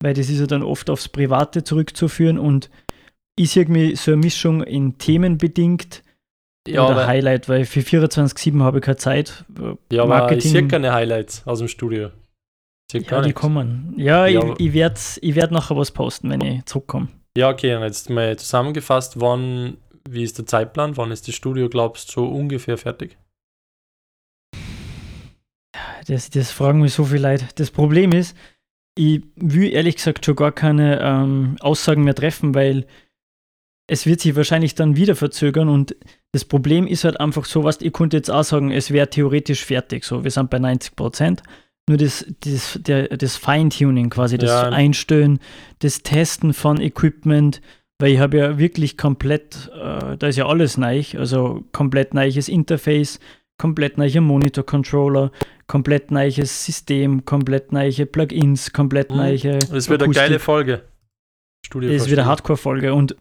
weil 0.00 0.14
das 0.14 0.30
ist 0.30 0.38
ja 0.38 0.46
dann 0.46 0.62
oft 0.62 0.88
aufs 0.90 1.08
Private 1.08 1.64
zurückzuführen 1.64 2.38
und 2.38 2.70
ist 3.36 3.56
irgendwie 3.56 3.96
so 3.96 4.12
eine 4.12 4.18
Mischung 4.18 4.62
in 4.62 4.96
themenbedingt 4.98 6.02
Ja, 6.68 6.88
oder 6.88 7.08
Highlight, 7.08 7.48
weil 7.48 7.64
für 7.64 7.80
24-7 7.80 8.62
habe 8.62 8.78
ich 8.78 8.84
keine 8.84 8.96
Zeit. 8.96 9.44
Ja, 9.90 10.02
aber 10.04 10.14
ich 10.14 10.20
Marketing- 10.20 10.50
sehe 10.52 10.68
keine 10.68 10.92
Highlights 10.92 11.42
aus 11.46 11.58
dem 11.58 11.66
Studio. 11.68 12.10
Ja, 12.92 13.20
die 13.20 13.32
kommen. 13.32 13.94
Ja, 13.96 14.26
Ja, 14.26 14.52
ich, 14.52 14.60
ich 14.60 14.72
werde 14.72 15.00
ich 15.20 15.34
werd 15.34 15.50
nachher 15.50 15.76
was 15.76 15.90
posten, 15.90 16.30
wenn 16.30 16.40
ich 16.40 16.64
zurückkomme. 16.64 17.08
Ja, 17.36 17.50
okay, 17.50 17.74
und 17.76 17.82
jetzt 17.82 18.08
mal 18.10 18.36
zusammengefasst, 18.38 19.20
wann, 19.20 19.76
wie 20.08 20.22
ist 20.22 20.38
der 20.38 20.46
Zeitplan? 20.46 20.96
Wann 20.96 21.10
ist 21.10 21.28
das 21.28 21.34
Studio, 21.34 21.68
glaubst 21.68 22.08
du, 22.08 22.12
so 22.12 22.28
ungefähr 22.28 22.78
fertig? 22.78 23.18
Das, 26.06 26.30
das 26.30 26.50
fragen 26.50 26.80
mich 26.80 26.94
so 26.94 27.04
viel 27.04 27.20
Leute. 27.20 27.46
Das 27.56 27.70
Problem 27.70 28.12
ist, 28.12 28.34
ich 28.96 29.22
will 29.36 29.72
ehrlich 29.72 29.96
gesagt 29.96 30.24
schon 30.24 30.36
gar 30.36 30.52
keine 30.52 31.00
ähm, 31.00 31.56
Aussagen 31.60 32.02
mehr 32.02 32.14
treffen, 32.14 32.54
weil 32.54 32.86
es 33.86 34.06
wird 34.06 34.20
sich 34.20 34.34
wahrscheinlich 34.34 34.74
dann 34.74 34.96
wieder 34.96 35.14
verzögern 35.14 35.68
und 35.68 35.94
das 36.32 36.44
Problem 36.44 36.86
ist 36.86 37.04
halt 37.04 37.20
einfach 37.20 37.44
so, 37.44 37.64
was 37.64 37.80
ich 37.80 37.92
konnte 37.92 38.16
jetzt 38.16 38.30
auch 38.30 38.42
sagen, 38.42 38.70
es 38.70 38.90
wäre 38.90 39.08
theoretisch 39.08 39.64
fertig. 39.64 40.04
So, 40.04 40.24
wir 40.24 40.30
sind 40.30 40.50
bei 40.50 40.58
90 40.58 40.96
Prozent. 40.96 41.42
Nur 41.88 41.96
das, 41.98 42.24
das, 42.44 42.78
der, 42.82 43.08
das 43.16 43.36
Feintuning 43.36 44.10
quasi, 44.10 44.38
das 44.38 44.50
Ja. 44.50 44.68
Einstellen, 44.68 45.38
das 45.80 46.02
Testen 46.02 46.52
von 46.52 46.80
Equipment, 46.80 47.60
weil 47.98 48.12
ich 48.12 48.18
habe 48.18 48.36
ja 48.36 48.58
wirklich 48.58 48.96
komplett, 48.96 49.70
äh, 49.74 50.16
da 50.16 50.26
ist 50.28 50.36
ja 50.36 50.46
alles 50.46 50.76
neu, 50.76 51.02
also 51.16 51.64
komplett 51.72 52.14
neues 52.14 52.48
Interface, 52.48 53.18
komplett 53.60 53.98
neuer 53.98 54.20
Monitor-Controller, 54.20 55.32
komplett 55.66 56.10
neues 56.10 56.64
System, 56.64 57.24
komplett 57.24 57.72
neue 57.72 58.06
Plugins, 58.06 58.72
komplett 58.72 59.10
Mhm. 59.10 59.16
neue. 59.16 59.58
Das 59.58 59.88
wird 59.88 60.02
eine 60.02 60.10
Akustik. 60.10 60.14
geile 60.14 60.38
Folge. 60.38 60.82
Studio 61.66 61.90
Das 61.92 62.02
ist 62.02 62.10
wieder 62.10 62.24
Hardcore-Folge 62.24 62.94
und 62.94 63.16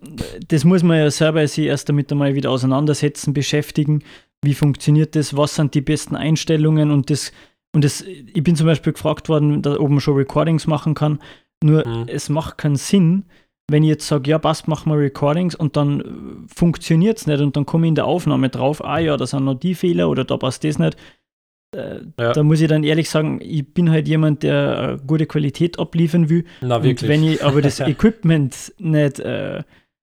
das 0.47 0.63
muss 0.63 0.83
man 0.83 0.97
ja 0.99 1.09
selber 1.11 1.45
sich 1.47 1.65
erst 1.65 1.89
damit 1.89 2.11
einmal 2.11 2.35
wieder 2.35 2.51
auseinandersetzen, 2.51 3.33
beschäftigen. 3.33 4.03
Wie 4.43 4.53
funktioniert 4.53 5.15
das? 5.15 5.35
Was 5.35 5.55
sind 5.55 5.73
die 5.73 5.81
besten 5.81 6.15
Einstellungen? 6.15 6.91
Und 6.91 7.09
das, 7.09 7.31
und 7.77 7.83
das, 7.83 8.01
ich 8.01 8.41
bin 8.43 8.55
zum 8.55 8.65
Beispiel 8.65 8.91
gefragt 8.93 9.29
worden, 9.29 9.61
da 9.61 9.77
oben 9.79 9.99
schon 10.01 10.15
Recordings 10.15 10.65
machen 10.65 10.95
kann. 10.95 11.19
Nur 11.63 11.87
Mhm. 11.87 12.05
es 12.07 12.27
macht 12.29 12.57
keinen 12.57 12.75
Sinn, 12.75 13.25
wenn 13.69 13.83
ich 13.83 13.89
jetzt 13.89 14.07
sage, 14.07 14.31
ja, 14.31 14.39
passt, 14.39 14.67
machen 14.67 14.91
wir 14.91 14.97
Recordings 14.97 15.53
und 15.53 15.77
dann 15.77 16.47
funktioniert 16.53 17.19
es 17.19 17.27
nicht 17.27 17.39
und 17.39 17.55
dann 17.55 17.67
komme 17.67 17.85
ich 17.85 17.89
in 17.89 17.95
der 17.95 18.05
Aufnahme 18.05 18.49
drauf, 18.49 18.83
ah 18.83 18.97
ja, 18.97 19.15
da 19.15 19.27
sind 19.27 19.45
noch 19.45 19.53
die 19.59 19.75
Fehler 19.75 20.09
oder 20.09 20.23
da 20.25 20.37
passt 20.37 20.63
das 20.63 20.79
nicht. 20.79 20.97
äh, 21.75 21.99
Ja. 22.19 22.31
da 22.33 22.41
muss 22.43 22.61
ich 22.61 22.67
dann 22.69 22.83
ehrlich 22.83 23.09
sagen, 23.11 23.39
ich 23.43 23.71
bin 23.73 23.91
halt 23.91 24.07
jemand, 24.07 24.41
der 24.41 24.97
äh, 25.01 25.05
gute 25.05 25.27
Qualität 25.27 25.77
abliefern 25.77 26.29
will. 26.29 26.45
Na, 26.61 26.77
Und 26.77 26.83
wirklich. 26.83 27.09
wenn 27.09 27.23
ich 27.23 27.43
aber 27.43 27.61
das 27.61 27.79
Equipment 27.93 28.73
nicht 28.79 29.19
äh, 29.19 29.63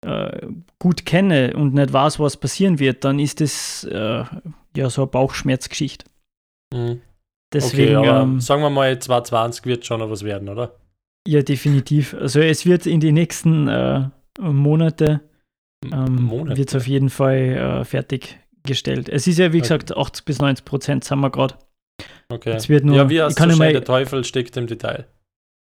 äh, 0.04 0.48
gut 0.80 1.06
kenne 1.06 1.54
und 1.56 1.74
nicht 1.76 1.94
weiß, 1.94 2.20
was 2.20 2.38
passieren 2.38 2.80
wird, 2.80 3.04
dann 3.04 3.20
ist 3.20 3.42
das 3.42 3.84
äh, 3.84 4.24
ja 4.78 4.90
so 4.90 5.02
eine 5.04 5.12
Bauchschmerzgeschichte. 5.12 6.06
Mhm. 6.74 7.02
Deswegen, 7.54 7.98
okay, 7.98 8.08
aber 8.08 8.22
ähm, 8.22 8.40
sagen 8.40 8.62
wir 8.62 8.70
mal, 8.70 8.98
2020 9.00 9.66
wird 9.66 9.86
schon 9.86 10.00
noch 10.00 10.10
was 10.10 10.24
werden, 10.24 10.48
oder? 10.50 10.76
ja, 11.28 11.42
definitiv. 11.44 12.14
Also 12.16 12.40
es 12.40 12.66
wird 12.66 12.86
in 12.88 13.00
die 13.00 13.12
nächsten 13.12 13.68
äh, 13.68 14.10
Monate, 14.40 15.22
ähm, 15.92 16.24
Monate. 16.24 16.58
wird 16.58 16.70
es 16.70 16.76
auf 16.76 16.88
jeden 16.88 17.10
Fall 17.12 17.36
äh, 17.82 17.86
fertiggestellt. 17.86 19.08
Es 19.10 19.28
ist 19.28 19.38
ja, 19.38 19.54
wie 19.54 19.58
Okay. 19.58 19.62
gesagt, 19.62 19.96
80 19.96 20.26
bis 20.26 20.40
90 20.40 20.66
Prozent 20.66 21.04
sind 21.04 21.20
wir 21.20 21.30
gerade. 21.30 21.56
Okay. 22.30 22.52
Es 22.54 22.70
wird 22.70 22.86
nur, 22.86 22.96
ja, 22.96 23.10
wie 23.10 23.16
ich 23.18 23.22
hast 23.22 23.36
kann 23.36 23.50
schon, 23.52 23.60
mal, 23.60 23.72
der 23.74 23.84
Teufel 23.84 24.24
steckt 24.24 24.56
im 24.58 24.66
Detail. 24.68 25.06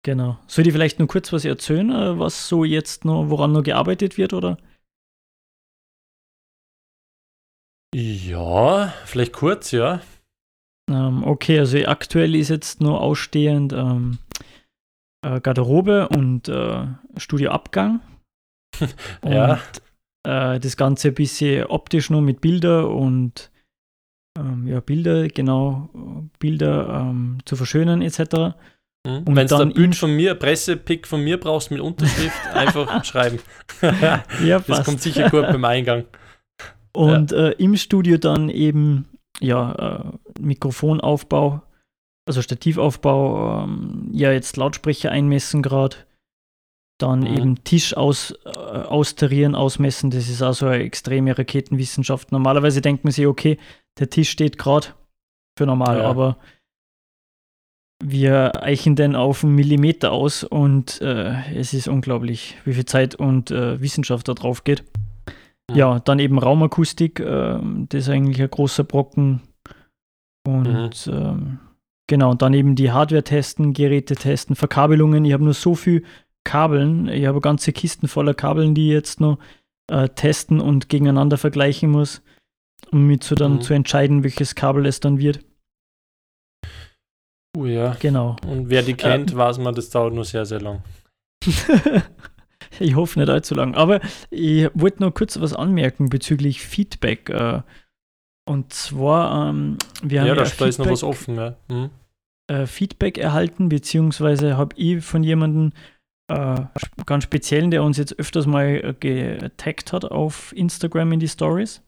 genau. 0.06 0.38
Soll 0.48 0.68
ich 0.68 0.74
vielleicht 0.74 1.00
nur 1.00 1.08
kurz 1.08 1.32
was 1.34 1.46
erzählen, 1.46 1.90
äh, 1.90 2.20
was 2.20 2.48
so 2.48 2.64
jetzt 2.64 3.06
noch, 3.06 3.30
woran 3.30 3.52
noch 3.54 3.64
gearbeitet 3.64 4.18
wird, 4.18 4.34
oder? 4.34 4.58
Ja, 7.96 8.94
vielleicht 9.06 9.34
kurz, 9.34 9.72
ja. 9.72 10.02
Ähm, 10.90 11.24
okay, 11.24 11.60
also 11.60 11.78
aktuell 11.86 12.36
ist 12.36 12.50
jetzt 12.50 12.82
nur 12.82 13.02
ausstehend 13.02 13.74
ähm, 13.74 14.18
äh, 15.26 15.40
Garderobe 15.40 16.10
und 16.10 16.48
äh, 16.50 16.88
Studioabgang. 17.18 18.02
und 19.22 19.32
Ja. 19.32 19.60
äh, 20.28 20.60
das 20.60 20.78
Ganze 20.78 21.10
ein 21.10 21.14
bisschen 21.16 21.66
optisch 21.66 22.10
nur 22.10 22.22
mit 22.22 22.42
Bilder 22.42 22.90
und 22.90 23.52
ähm, 24.38 24.68
ja, 24.68 24.80
Bilder, 24.80 25.28
genau, 25.28 25.90
Bilder 26.40 27.02
ähm, 27.10 27.40
zu 27.46 27.56
verschönern 27.56 28.02
etc. 28.02 28.20
Mhm. 29.06 29.24
Und 29.26 29.36
Wenn 29.36 29.48
du 29.48 29.58
dann 29.58 29.70
ein 29.70 29.74
Bild 29.74 29.96
von 29.96 30.16
mir, 30.16 30.36
Pressepick 30.36 31.08
von 31.08 31.24
mir 31.24 31.40
brauchst 31.40 31.72
mit 31.72 31.80
Unterschrift, 31.82 32.38
einfach 32.54 33.04
schreiben. 33.06 33.40
Ja, 33.82 34.24
das 34.60 34.66
passt. 34.68 34.86
kommt 34.86 35.02
sicher 35.02 35.30
gut 35.30 35.44
beim 35.44 35.66
Eingang. 35.66 36.06
Und 36.94 37.32
äh, 37.32 37.52
im 37.52 37.76
Studio 37.76 38.18
dann 38.18 38.50
eben 38.50 39.08
ja, 39.40 39.72
äh, 39.74 40.40
Mikrofonaufbau, 40.40 41.62
also 42.28 42.42
Stativaufbau, 42.42 43.64
ähm, 43.64 44.10
ja, 44.12 44.32
jetzt 44.32 44.58
Lautsprecher 44.58 45.12
einmessen 45.12 45.62
gerade. 45.62 45.98
Dann 47.00 47.22
Mhm. 47.22 47.28
eben 47.28 47.64
Tisch 47.64 47.96
aus, 47.96 48.32
äh, 48.46 48.50
austarieren, 48.50 49.56
ausmessen. 49.56 50.12
Das 50.12 50.28
ist 50.28 50.42
also 50.42 50.66
eine 50.68 50.84
extreme 50.84 51.38
Raketenwissenschaft. 51.38 52.32
Normalerweise 52.32 52.82
denkt 52.82 53.06
man 53.06 53.14
sich, 53.14 53.26
okay, 53.26 53.58
der 54.00 54.10
Tisch 54.10 54.30
steht 54.30 54.58
gerade 54.58 54.88
für 55.58 55.66
normal, 55.66 56.00
Ja. 56.00 56.10
aber 56.10 56.38
wir 58.04 58.64
eichen 58.64 58.96
den 58.96 59.16
auf 59.16 59.44
einen 59.44 59.56
Millimeter 59.56 60.12
aus 60.12 60.44
und 60.44 61.02
äh, 61.02 61.36
es 61.56 61.74
ist 61.74 61.88
unglaublich, 61.88 62.58
wie 62.64 62.74
viel 62.74 62.86
Zeit 62.86 63.16
und 63.16 63.52
äh, 63.52 63.82
Wissenschaft 63.82 64.28
da 64.28 64.34
drauf 64.34 64.64
geht. 64.64 64.84
Mhm. 65.70 65.76
Ja, 65.76 66.00
dann 66.00 66.20
eben 66.20 66.38
Raumakustik, 66.40 67.20
ähm, 67.20 67.88
das 67.90 68.04
ist 68.04 68.10
eigentlich 68.10 68.42
ein 68.42 68.50
großer 68.50 68.84
Brocken. 68.84 69.42
Und 70.48 71.10
ähm, 71.12 71.60
genau, 72.08 72.32
und 72.32 72.42
dann 72.42 72.54
eben 72.54 72.76
die 72.76 72.92
Hardware 72.92 73.24
testen, 73.24 73.74
Geräte 73.74 74.16
testen, 74.16 74.56
Verkabelungen. 74.56 75.26
Ich 75.26 75.34
habe 75.34 75.44
nur 75.44 75.54
so 75.54 75.76
viel 75.76 76.04
Kabeln. 76.44 77.08
Ich 77.10 77.26
habe 77.26 77.42
ganze 77.42 77.74
Kisten 77.74 78.08
voller 78.08 78.34
Kabeln, 78.34 78.74
die 78.74 78.88
ich 78.88 78.94
jetzt 78.94 79.20
noch 79.22 79.38
äh, 79.92 80.08
testen 80.10 80.60
und 80.62 80.90
gegeneinander 80.90 81.38
vergleichen 81.38 81.92
muss, 81.92 82.22
um 82.92 83.08
mit 83.08 83.24
so 83.24 83.36
dann 83.36 83.56
Mhm. 83.56 83.62
zu 83.62 83.74
entscheiden, 83.74 84.24
welches 84.24 84.56
Kabel 84.56 84.86
es 84.86 85.00
dann 85.00 85.20
wird. 85.20 85.40
Oh 87.58 87.66
ja. 87.66 87.96
Genau. 88.00 88.36
Und 88.48 88.70
wer 88.70 88.84
die 88.84 88.94
kennt, 88.94 89.36
weiß 89.36 89.58
man, 89.60 89.76
das 89.76 89.90
dauert 89.90 90.14
nur 90.14 90.26
sehr, 90.26 90.46
sehr 90.46 90.62
lang. 90.62 90.84
ich 92.80 92.96
hoffe 92.96 93.20
nicht 93.20 93.30
allzu 93.30 93.56
lang. 93.56 93.76
Aber 93.76 94.00
ich 94.30 94.70
wollte 94.74 95.02
noch 95.04 95.14
kurz 95.14 95.40
was 95.40 95.54
anmerken 95.54 96.10
bezüglich 96.10 96.62
Feedback. 96.62 97.30
Äh, 97.30 97.62
und 98.48 98.74
zwar, 98.74 99.50
ähm, 99.50 99.78
wir 100.02 100.22
haben 100.22 100.28
Ja, 100.28 100.36
ja, 100.36 100.44
da, 100.44 100.50
da 100.58 100.66
ist 100.66 100.80
noch 100.80 100.86
was 100.90 101.00
Feedback- 101.02 101.10
offen. 101.10 101.36
Ja. 101.36 101.56
Mhm. 101.70 101.90
äh, 102.52 102.66
Feedback 102.66 103.18
erhalten, 103.20 103.70
beziehungsweise 103.70 104.58
habe 104.58 104.76
ich 104.76 105.04
von 105.06 105.24
jemandem 105.24 105.72
äh, 106.32 106.62
ganz 107.06 107.24
speziellen, 107.24 107.70
der 107.72 107.84
uns 107.84 107.98
jetzt 107.98 108.18
öfters 108.20 108.46
mal 108.48 108.66
äh, 108.68 108.94
getaggt 109.00 109.94
hat 109.94 110.06
auf 110.06 110.52
Instagram 110.56 111.12
in 111.14 111.20
die 111.20 111.28
Stories. 111.28 111.82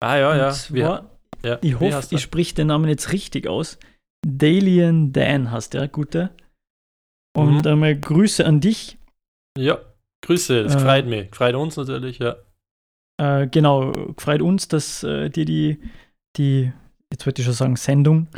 Ah 0.00 0.16
ja, 0.16 0.36
ja. 0.36 0.48
Und 0.48 0.72
Wir, 0.74 0.84
zwar, 0.84 1.10
ja. 1.44 1.58
ich 1.62 1.78
hoffe, 1.80 2.14
ich 2.14 2.20
spreche 2.22 2.54
den 2.54 2.68
Namen 2.68 2.88
jetzt 2.88 3.12
richtig 3.12 3.46
aus. 3.48 3.78
Dalian 4.26 5.12
Dan 5.12 5.50
heißt 5.50 5.74
der, 5.74 5.88
gute. 5.88 6.30
Und 7.36 7.64
Mhm. 7.64 7.66
einmal 7.66 7.96
Grüße 7.96 8.44
an 8.46 8.60
dich. 8.60 8.96
Ja, 9.56 9.78
Grüße, 10.22 10.64
das 10.64 10.76
Äh, 10.76 10.80
freut 10.80 11.06
mich. 11.06 11.34
Freut 11.34 11.54
uns 11.54 11.76
natürlich, 11.76 12.18
ja. 12.18 12.36
Äh, 13.20 13.48
genau, 13.48 13.92
freut 14.16 14.42
uns, 14.42 14.68
dass 14.68 15.02
äh, 15.02 15.28
dir 15.30 15.44
die, 15.44 15.80
die, 16.36 16.72
jetzt 17.12 17.26
wollte 17.26 17.42
ich 17.42 17.46
schon 17.46 17.54
sagen, 17.54 17.76
Sendung, 17.76 18.28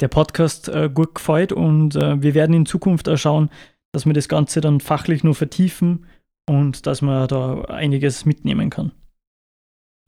der 0.00 0.08
Podcast 0.08 0.68
äh, 0.68 0.90
gut 0.92 1.14
gefällt 1.14 1.52
und 1.52 1.96
äh, 1.96 2.20
wir 2.20 2.34
werden 2.34 2.54
in 2.54 2.66
Zukunft 2.66 3.08
auch 3.08 3.16
schauen, 3.16 3.50
dass 3.92 4.06
wir 4.06 4.12
das 4.12 4.28
Ganze 4.28 4.60
dann 4.60 4.80
fachlich 4.80 5.22
nur 5.22 5.34
vertiefen 5.34 6.06
und 6.48 6.86
dass 6.86 7.00
man 7.00 7.28
da 7.28 7.62
einiges 7.62 8.24
mitnehmen 8.24 8.70
kann. 8.70 8.92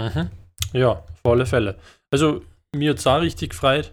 Mhm. 0.01 0.31
Ja, 0.73 0.91
auf 0.91 1.21
alle 1.25 1.47
Fälle. 1.47 1.79
Also, 2.11 2.43
mir 2.75 2.91
hat 2.91 2.99
es 2.99 3.07
auch 3.07 3.21
richtig 3.21 3.51
gefreut. 3.51 3.93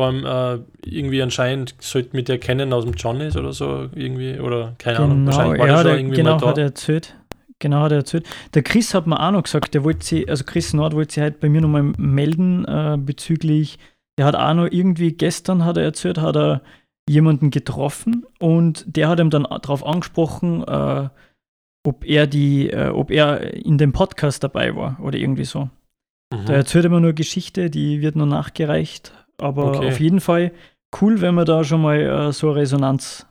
Vor 0.00 0.06
allem 0.06 0.24
äh, 0.24 0.88
irgendwie 0.88 1.20
anscheinend 1.20 1.74
sollte 1.78 2.16
mit 2.16 2.28
der 2.28 2.38
kennen 2.38 2.72
aus 2.72 2.84
dem 2.84 2.94
Johnny's 2.94 3.36
oder 3.36 3.52
so 3.52 3.90
irgendwie 3.94 4.40
oder 4.40 4.74
keine 4.78 5.00
Ahnung. 5.00 5.26
Genau, 5.26 5.36
Wahrscheinlich 5.36 5.60
war 5.60 5.68
ja, 5.68 5.82
der 5.82 5.96
irgendwie 5.98 6.16
genau 6.16 6.38
mal 6.38 6.46
hat 6.46 6.56
da. 6.56 6.62
er 6.62 6.68
erzählt. 6.68 7.16
Genau 7.58 7.80
hat 7.82 7.92
er 7.92 7.98
erzählt. 7.98 8.26
Der 8.54 8.62
Chris 8.62 8.94
hat 8.94 9.06
mir 9.06 9.20
auch 9.20 9.30
noch 9.30 9.42
gesagt, 9.42 9.74
der 9.74 9.84
wollte 9.84 10.06
sie, 10.06 10.26
also 10.26 10.44
Chris 10.44 10.72
Nord 10.72 10.94
wollte 10.94 11.12
sich 11.12 11.22
halt 11.22 11.38
bei 11.38 11.50
mir 11.50 11.60
nochmal 11.60 11.82
melden 11.98 12.64
äh, 12.64 12.96
bezüglich, 12.98 13.78
der 14.16 14.24
hat 14.24 14.36
auch 14.36 14.54
noch 14.54 14.68
irgendwie 14.70 15.12
gestern, 15.12 15.66
hat 15.66 15.76
er 15.76 15.82
erzählt, 15.82 16.16
hat 16.16 16.34
er 16.34 16.62
jemanden 17.06 17.50
getroffen 17.50 18.24
und 18.38 18.86
der 18.86 19.06
hat 19.06 19.20
ihm 19.20 19.28
dann 19.28 19.42
darauf 19.42 19.84
angesprochen, 19.84 20.66
äh, 20.66 21.10
ob 21.86 22.06
er 22.06 22.26
die, 22.26 22.70
äh, 22.70 22.88
ob 22.88 23.10
er 23.10 23.52
in 23.52 23.76
dem 23.76 23.92
Podcast 23.92 24.42
dabei 24.42 24.74
war 24.74 24.98
oder 25.02 25.18
irgendwie 25.18 25.44
so. 25.44 25.68
Mhm. 26.32 26.46
Da 26.46 26.54
erzählt 26.54 26.84
er 26.84 26.90
mir 26.90 27.02
nur 27.02 27.12
Geschichte, 27.12 27.68
die 27.68 28.00
wird 28.00 28.16
noch 28.16 28.24
nachgereicht, 28.24 29.12
aber 29.40 29.76
Okay. 29.76 29.88
auf 29.88 30.00
jeden 30.00 30.20
Fall 30.20 30.52
cool, 31.00 31.20
wenn 31.20 31.34
man 31.34 31.46
da 31.46 31.62
schon 31.64 31.82
mal 31.82 32.00
äh, 32.00 32.32
so 32.32 32.48
eine 32.50 32.56
Resonanz 32.60 33.26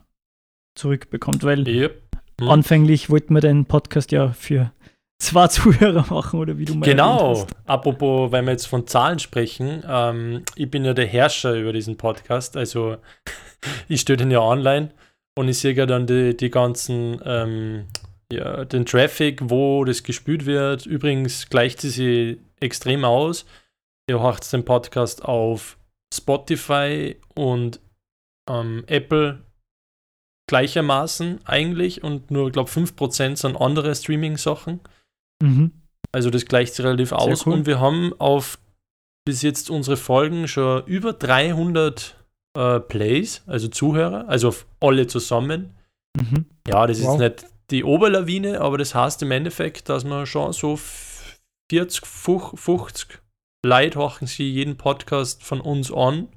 zurückbekommt, 0.74 1.42
weil 1.44 1.66
Yep. 1.68 2.02
Mhm. 2.40 2.48
Anfänglich 2.48 3.10
wollten 3.10 3.34
wir 3.34 3.40
den 3.40 3.66
Podcast 3.66 4.12
ja 4.12 4.28
für 4.32 4.72
zwei 5.18 5.46
Zuhörer 5.48 6.06
machen, 6.10 6.40
oder 6.40 6.56
wie 6.58 6.64
du 6.64 6.74
mal 6.74 6.86
Genau. 6.86 7.46
Apropos, 7.66 8.32
wenn 8.32 8.46
wir 8.46 8.52
jetzt 8.52 8.66
von 8.66 8.86
Zahlen 8.86 9.18
sprechen, 9.18 9.84
ähm, 9.86 10.42
ich 10.56 10.70
bin 10.70 10.84
ja 10.84 10.94
der 10.94 11.06
Herrscher 11.06 11.54
über 11.54 11.72
diesen 11.72 11.96
Podcast. 11.96 12.56
Also 12.56 12.96
ich 13.88 14.00
stelle 14.00 14.18
den 14.18 14.30
ja 14.30 14.40
online 14.40 14.90
und 15.36 15.48
ich 15.48 15.58
sehe 15.58 15.74
ja 15.74 15.84
dann 15.86 16.06
die, 16.06 16.34
die 16.36 16.50
ganzen, 16.50 17.20
ähm, 17.24 17.84
ja, 18.32 18.64
den 18.64 18.86
Traffic, 18.86 19.40
wo 19.50 19.84
das 19.84 20.02
gespült 20.02 20.46
wird. 20.46 20.86
Übrigens 20.86 21.48
gleicht 21.50 21.80
sie 21.80 21.90
sich 21.90 22.38
extrem 22.60 23.04
aus. 23.04 23.44
Ihr 24.08 24.20
hört 24.22 24.50
den 24.52 24.64
Podcast 24.64 25.24
auf 25.24 25.76
Spotify 26.12 27.16
und 27.34 27.80
ähm, 28.48 28.84
Apple 28.86 29.42
gleichermaßen 30.48 31.40
eigentlich 31.44 32.02
und 32.02 32.30
nur, 32.30 32.50
glaube 32.50 32.70
5% 32.70 33.36
sind 33.36 33.56
andere 33.56 33.94
Streaming-Sachen. 33.94 34.80
Mhm. 35.42 35.72
Also 36.12 36.30
das 36.30 36.44
gleicht 36.44 36.74
sich 36.74 36.84
relativ 36.84 37.12
aus. 37.12 37.46
cool. 37.46 37.52
Und 37.54 37.66
wir 37.66 37.78
haben 37.80 38.12
auf 38.18 38.58
bis 39.24 39.42
jetzt 39.42 39.70
unsere 39.70 39.96
Folgen 39.96 40.48
schon 40.48 40.84
über 40.86 41.12
300 41.12 42.16
äh, 42.58 42.80
Plays, 42.80 43.42
also 43.46 43.68
Zuhörer, 43.68 44.28
also 44.28 44.48
auf 44.48 44.66
alle 44.80 45.06
zusammen. 45.06 45.74
Mhm. 46.20 46.46
Ja, 46.66 46.86
das 46.86 47.00
Wow. 47.02 47.14
ist 47.14 47.20
nicht 47.20 47.46
die 47.70 47.84
Oberlawine, 47.84 48.60
aber 48.60 48.78
das 48.78 48.94
heißt 48.96 49.22
im 49.22 49.30
Endeffekt, 49.30 49.88
dass 49.88 50.02
man 50.02 50.26
schon 50.26 50.52
so 50.52 50.76
40, 51.70 52.04
50 52.04 53.20
Leute 53.64 53.98
horchen 53.98 54.26
sie 54.26 54.48
jeden 54.50 54.76
Podcast 54.76 55.42
von 55.42 55.60
uns 55.60 55.92
an. 55.92 56.28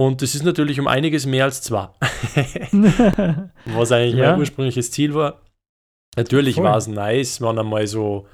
Und 0.00 0.22
das 0.22 0.34
ist 0.34 0.44
natürlich 0.44 0.78
um 0.80 0.86
einiges 0.86 1.26
mehr 1.26 1.44
als 1.44 1.60
zwei. 1.62 1.88
was 3.66 3.92
eigentlich 3.92 4.14
Ja. 4.14 4.30
mein 4.30 4.38
ursprüngliches 4.40 4.90
Ziel 4.90 5.14
war. 5.14 5.40
Natürlich 6.16 6.56
war 6.56 6.76
es 6.76 6.86
nice, 6.86 7.40
wenn 7.40 7.58
einmal 7.58 7.86
so 7.86 8.26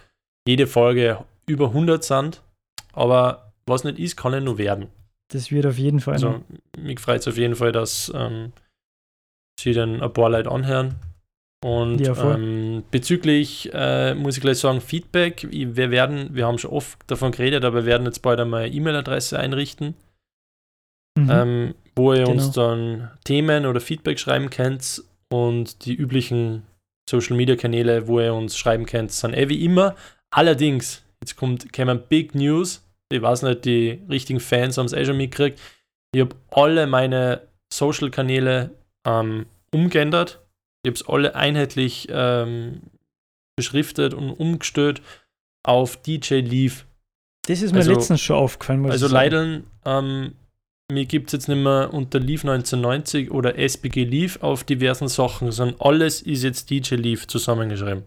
jede 0.47 0.66
Folge 0.66 1.25
über 1.47 1.66
100 1.68 2.05
sind, 2.05 2.42
aber 2.92 3.53
was 3.66 3.85
nicht 3.85 3.99
ist, 3.99 4.16
kann 4.16 4.33
ja 4.33 4.40
nur 4.40 4.59
werden. 4.59 4.88
das 5.29 5.51
wird 5.51 5.66
auf 5.66 5.79
jeden 5.79 6.01
Fall. 6.01 6.14
Also, 6.14 6.42
mich 6.79 7.01
freut 7.01 7.20
es 7.20 7.29
auf 7.29 7.37
jeden 7.37 7.57
Fall, 7.57 7.73
dass 7.73 8.12
ähm, 8.14 8.53
sie 9.59 9.73
dann 9.73 10.03
ein 10.03 10.12
paar 10.12 10.31
Leute 10.31 10.51
anhören. 10.51 10.94
Und 11.64 12.00
Ja, 12.00 12.35
ähm, 12.35 12.85
bezüglich, 12.90 13.70
äh, 13.72 14.14
muss 14.14 14.37
ich 14.37 14.42
gleich 14.42 14.59
sagen, 14.59 14.83
Feedback, 14.83 15.46
wir 15.50 15.90
werden, 15.90 16.29
wir 16.35 16.46
haben 16.46 16.59
schon 16.59 16.72
oft 16.72 16.98
davon 17.07 17.33
geredet, 17.33 17.64
aber 17.64 17.79
wir 17.79 17.87
werden 17.87 18.05
jetzt 18.05 18.20
bald 18.20 18.38
einmal 18.38 18.64
eine 18.64 18.74
E-Mail-Adresse 18.74 19.38
einrichten. 19.38 19.94
Mhm. 21.16 21.31
ähm, 21.31 21.74
wo 21.96 22.12
ihr 22.12 22.29
uns 22.29 22.53
Genau. 22.53 22.68
dann 22.68 23.11
Themen 23.24 23.64
oder 23.66 23.81
Feedback 23.81 24.18
schreiben 24.18 24.50
könnt 24.50 25.05
und 25.33 25.87
die 25.87 25.94
üblichen 25.94 26.64
Social 27.09 27.37
Media 27.37 27.57
Kanäle, 27.57 28.09
wo 28.09 28.20
ihr 28.20 28.35
uns 28.35 28.59
schreiben 28.59 28.85
könnt, 28.85 29.12
sind 29.12 29.33
eh 29.33 29.48
wie 29.48 29.64
immer. 29.64 29.94
Allerdings, 30.35 31.03
jetzt 31.22 31.37
kommt 31.37 31.72
kämen 31.72 32.03
Big 32.09 32.35
News. 32.35 32.85
Ich 33.11 33.22
weiß 33.22 33.42
nicht, 33.42 33.64
die 33.64 34.03
richtigen 34.11 34.40
Fans 34.40 34.77
haben 34.77 34.87
es 34.87 34.92
eh 34.92 35.05
schon 35.05 35.16
mitgekriegt. 35.16 35.59
Ich 36.14 36.20
habe 36.20 36.35
alle 36.50 36.87
meine 36.87 37.42
Social 37.72 38.11
Kanäle 38.11 38.70
ähm, 39.07 39.46
umgeändert. 39.72 40.44
Ich 40.85 40.90
habe 40.90 40.97
es 40.97 41.09
alle 41.09 41.35
einheitlich 41.35 42.09
ähm, 42.11 42.83
beschriftet 43.57 44.12
und 44.12 44.31
umgestellt 44.31 45.01
auf 45.64 45.97
DJ 45.97 46.40
Leave. 46.40 46.85
Das 47.47 47.62
ist 47.62 47.73
mir 47.73 47.79
also- 47.79 47.92
letztens 47.92 48.20
schon 48.20 48.37
aufgefallen. 48.37 48.81
Muss 48.81 48.92
Also 48.92 49.09
leider, 49.09 49.62
ähm, 49.87 50.35
mir 50.92 51.07
gibt 51.07 51.29
es 51.29 51.33
jetzt 51.33 51.49
nicht 51.49 51.62
mehr 51.62 51.92
unter 51.92 52.20
Leaf 52.20 52.44
1990 52.44 53.31
oder 53.31 53.59
SBG 53.59 54.05
Leaf 54.05 54.42
auf 54.42 54.64
diversen 54.64 55.09
Sachen, 55.09 55.51
sondern 55.53 55.81
alles 55.81 56.20
ist 56.20 56.42
jetzt 56.42 56.68
DJ 56.68 56.97
Leaf 56.97 57.27
zusammengeschrieben. 57.27 58.05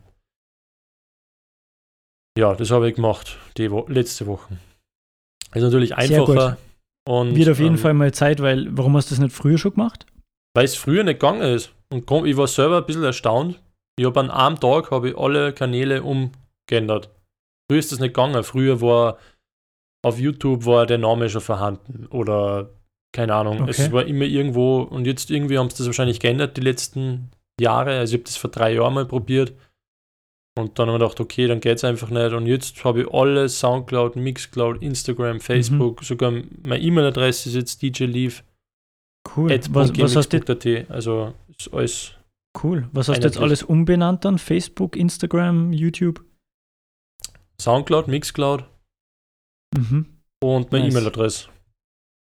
Ja, 2.37 2.53
das 2.53 2.69
habe 2.69 2.89
ich 2.89 2.95
gemacht, 2.95 3.37
die 3.57 3.71
Wo 3.71 3.87
letzte 3.87 4.27
Woche. 4.27 4.59
Ist 5.55 5.63
natürlich 5.63 5.95
einfacher. 5.95 6.57
Und, 7.07 7.35
Wird 7.35 7.49
auf 7.49 7.59
jeden 7.59 7.75
ähm, 7.75 7.77
Fall 7.79 7.93
mal 7.95 8.13
Zeit, 8.13 8.39
weil 8.41 8.67
warum 8.77 8.95
hast 8.95 9.09
du 9.09 9.15
das 9.15 9.23
nicht 9.23 9.33
früher 9.35 9.57
schon 9.57 9.71
gemacht? 9.71 10.05
Weil 10.53 10.65
es 10.65 10.75
früher 10.75 11.03
nicht 11.03 11.19
gegangen 11.19 11.41
ist. 11.41 11.71
Und 11.93 12.06
komm, 12.06 12.26
ich 12.26 12.36
war 12.38 12.47
selber 12.47 12.78
ein 12.78 12.86
bisschen 12.86 13.04
erstaunt. 13.04 13.62
Ich 14.00 14.06
habe 14.06 14.19
an 14.19 14.30
einem 14.30 14.60
Tag 14.60 14.91
habe 14.91 15.10
ich 15.10 15.17
alle 15.17 15.54
Kanäle 15.54 16.04
umgeändert. 16.04 17.10
Früher 17.69 17.80
ist 17.80 17.91
das 17.91 18.00
nicht 18.00 18.13
gegangen. 18.13 18.43
Früher 18.43 18.82
war 18.82 19.17
auf 20.06 20.19
YouTube 20.19 20.65
war 20.65 20.86
der 20.86 20.97
Name 21.00 21.30
schon 21.30 21.41
vorhanden. 21.41 22.08
Oder 22.08 22.69
keine 23.13 23.34
Ahnung. 23.34 23.67
Es 23.67 23.80
Okay. 23.80 23.91
war 23.91 24.06
immer 24.06 24.26
irgendwo 24.26 24.82
und 24.82 25.06
jetzt 25.06 25.32
irgendwie 25.32 25.58
haben 25.58 25.69
sie 25.69 25.78
das 25.78 25.88
wahrscheinlich 25.88 26.19
geändert 26.19 26.58
die 26.58 26.62
letzten 26.62 27.32
Jahre. 27.60 27.97
Also 27.97 28.13
ich 28.15 28.19
habe 28.19 28.26
das 28.26 28.38
vor 28.38 28.52
drei 28.52 28.73
Jahren 28.73 28.93
mal 28.93 29.06
probiert. 29.06 29.54
Und 30.58 30.80
dann 30.80 30.88
haben 30.88 30.95
wir 30.95 31.00
gedacht, 31.00 31.19
okay, 31.19 31.47
dann 31.47 31.60
geht 31.60 31.78
es 31.78 31.84
einfach 31.84 32.10
nicht. 32.10 32.34
Und 32.34 32.47
jetzt 32.47 32.84
habe 32.84 33.02
ich 33.02 33.13
alle 33.13 33.47
Soundcloud, 33.47 34.15
Mixcloud, 34.15 34.82
Instagram, 34.82 35.39
Facebook, 35.39 36.04
sogar 36.04 36.32
meine 36.32 36.80
E-Mail-Adresse 36.82 37.50
ist 37.50 37.56
jetzt 37.56 37.82
DJ 37.82 38.06
Leaf. 38.06 38.43
Cool. 39.36 39.50
Was, 39.71 39.97
was, 39.97 40.15
hast 40.15 40.34
du. 40.34 40.86
Also 40.89 41.34
ist 41.59 41.73
alles. 41.73 42.13
cool. 42.63 42.87
Was 42.91 43.07
hast 43.09 43.19
du 43.19 43.27
jetzt 43.27 43.37
alles 43.37 43.63
umbenannt 43.63 44.25
dann? 44.25 44.37
Facebook, 44.39 44.95
Instagram, 44.95 45.73
YouTube? 45.73 46.23
Soundcloud, 47.61 48.07
Mixcloud 48.07 48.65
Mhm. 49.75 50.05
und 50.43 50.71
meine 50.71 50.85
Nice. 50.85 50.93
E-Mail-Adresse. 50.95 51.49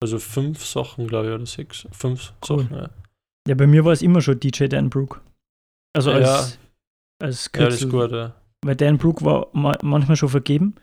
Also 0.02 0.20
fünf 0.20 0.66
Sachen, 0.66 1.08
glaube 1.08 1.28
ich, 1.30 1.34
oder 1.34 1.46
sechs. 1.46 1.88
Fünf 1.92 2.34
Cool. 2.48 2.64
Sachen, 2.64 2.76
ja. 2.78 2.90
Ja, 3.48 3.56
bei 3.56 3.68
mir 3.68 3.84
war 3.86 3.94
es 3.94 4.02
immer 4.02 4.22
schon 4.22 4.40
DJ 4.40 4.66
Dan 4.68 4.90
Brook. 4.90 5.22
Also 5.96 6.12
Ja. 6.12 6.18
als, 6.18 6.60
als 7.22 7.46
Ja, 7.56 7.62
das 7.66 7.80
Kürzel. 7.80 7.88
ist 7.88 7.92
gut, 7.92 8.12
ja. 8.12 8.36
Weil 8.66 8.76
Dan 8.76 8.98
Brook 8.98 9.24
war 9.24 9.48
ma 9.54 9.78
manchmal 9.82 10.18
schon 10.18 10.30
vergeben. 10.30 10.76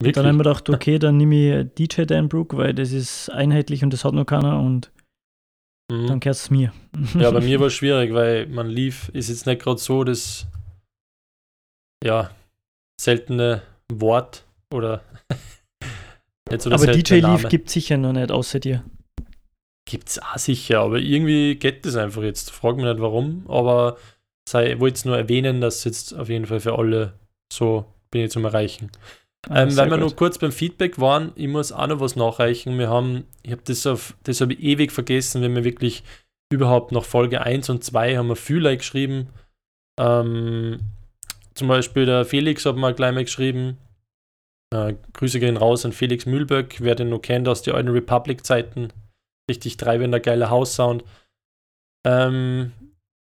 Wirklich? 0.00 0.14
Dann 0.14 0.26
haben 0.26 0.36
wir 0.36 0.44
gedacht, 0.44 0.68
okay, 0.70 0.98
dann 0.98 1.16
nehme 1.16 1.62
ich 1.62 1.74
DJ 1.74 2.02
Dan 2.04 2.28
Brook, 2.28 2.56
weil 2.56 2.74
das 2.74 2.92
ist 2.92 3.30
einheitlich 3.30 3.82
und 3.82 3.92
das 3.92 4.04
hat 4.04 4.14
noch 4.14 4.24
keiner 4.26 4.60
und 4.60 4.90
Mhm. 5.90 6.06
dann 6.06 6.20
gehört 6.20 6.36
es 6.36 6.50
mir. 6.50 6.72
Ja, 7.18 7.30
bei 7.30 7.40
mir 7.40 7.60
war 7.60 7.66
es 7.66 7.74
schwierig, 7.74 8.12
weil 8.14 8.46
man 8.46 8.68
lief, 8.68 9.08
ist 9.10 9.28
jetzt 9.28 9.46
nicht 9.46 9.62
gerade 9.62 9.80
so 9.80 10.04
das 10.04 10.46
ja, 12.02 12.30
seltene 13.00 13.62
Wort 13.92 14.44
oder 14.72 15.02
nicht 16.50 16.62
so 16.62 16.70
Aber 16.70 16.86
DJ 16.86 17.16
Leaf 17.16 17.48
gibt 17.48 17.70
sicher 17.70 17.96
noch 17.96 18.12
nicht 18.12 18.30
außer 18.30 18.60
dir. 18.60 18.84
Gibt 19.86 20.08
es 20.08 20.18
auch 20.18 20.38
sicher, 20.38 20.80
aber 20.80 20.98
irgendwie 20.98 21.56
geht 21.56 21.84
das 21.84 21.96
einfach 21.96 22.22
jetzt. 22.22 22.50
Frag 22.50 22.76
mich 22.76 22.86
nicht 22.86 23.00
warum, 23.00 23.44
aber 23.48 23.98
sei, 24.48 24.72
ich 24.72 24.80
wollte 24.80 24.96
es 24.96 25.04
nur 25.04 25.16
erwähnen, 25.16 25.60
dass 25.60 25.84
jetzt 25.84 26.14
auf 26.14 26.28
jeden 26.28 26.46
Fall 26.46 26.60
für 26.60 26.78
alle 26.78 27.18
so 27.52 27.84
bin 28.10 28.22
ich 28.22 28.30
zum 28.30 28.44
Erreichen. 28.44 28.90
Ah, 29.48 29.62
Ähm, 29.62 29.76
weil 29.76 29.86
wir 29.90 29.96
gut. 29.96 30.00
nur 30.00 30.16
kurz 30.16 30.38
beim 30.38 30.52
Feedback 30.52 30.98
waren, 30.98 31.32
ich 31.36 31.48
muss 31.48 31.72
auch 31.72 31.86
noch 31.86 32.00
was 32.00 32.16
nachreichen. 32.16 32.78
Wir 32.78 32.88
haben, 32.88 33.24
ich 33.42 33.52
habe 33.52 33.62
das 33.64 33.86
auf, 33.86 34.14
das 34.24 34.40
habe 34.40 34.54
ich 34.54 34.60
ewig 34.62 34.92
vergessen, 34.92 35.42
wenn 35.42 35.54
wir 35.54 35.64
wirklich 35.64 36.02
überhaupt 36.52 36.92
nach 36.92 37.04
Folge 37.04 37.40
1 37.42 37.68
und 37.70 37.82
2 37.84 38.16
haben 38.16 38.28
wir 38.28 38.36
Fühler 38.36 38.76
geschrieben. 38.76 39.28
Ähm, 39.98 40.80
zum 41.54 41.68
Beispiel 41.68 42.06
der 42.06 42.24
Felix 42.24 42.64
hat 42.66 42.76
mal 42.76 42.94
gleich 42.94 43.14
mal 43.14 43.24
geschrieben. 43.24 43.78
Äh, 44.72 44.94
Grüße 45.12 45.40
gehen 45.40 45.56
raus 45.56 45.84
an 45.84 45.92
Felix 45.92 46.26
Mühlböck, 46.26 46.76
wer 46.80 46.94
den 46.94 47.10
noch 47.10 47.20
kennt 47.20 47.48
aus 47.48 47.62
den 47.62 47.74
alten 47.74 47.90
Republic-Zeiten. 47.90 48.92
Richtig 49.48 49.76
treibender, 49.76 50.20
geiler 50.20 50.50
House-Sound. 50.50 51.04
Ähm, 52.06 52.72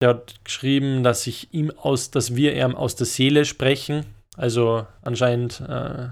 der 0.01 0.11
hat 0.11 0.45
geschrieben, 0.45 1.03
dass 1.03 1.27
ich 1.27 1.53
ihm 1.53 1.71
aus, 1.71 2.11
dass 2.11 2.35
wir 2.35 2.55
ihm 2.55 2.75
aus 2.75 2.97
der 2.97 3.07
Seele 3.07 3.45
sprechen. 3.45 4.05
Also 4.37 4.87
anscheinend 5.03 5.61
äh, 5.61 6.09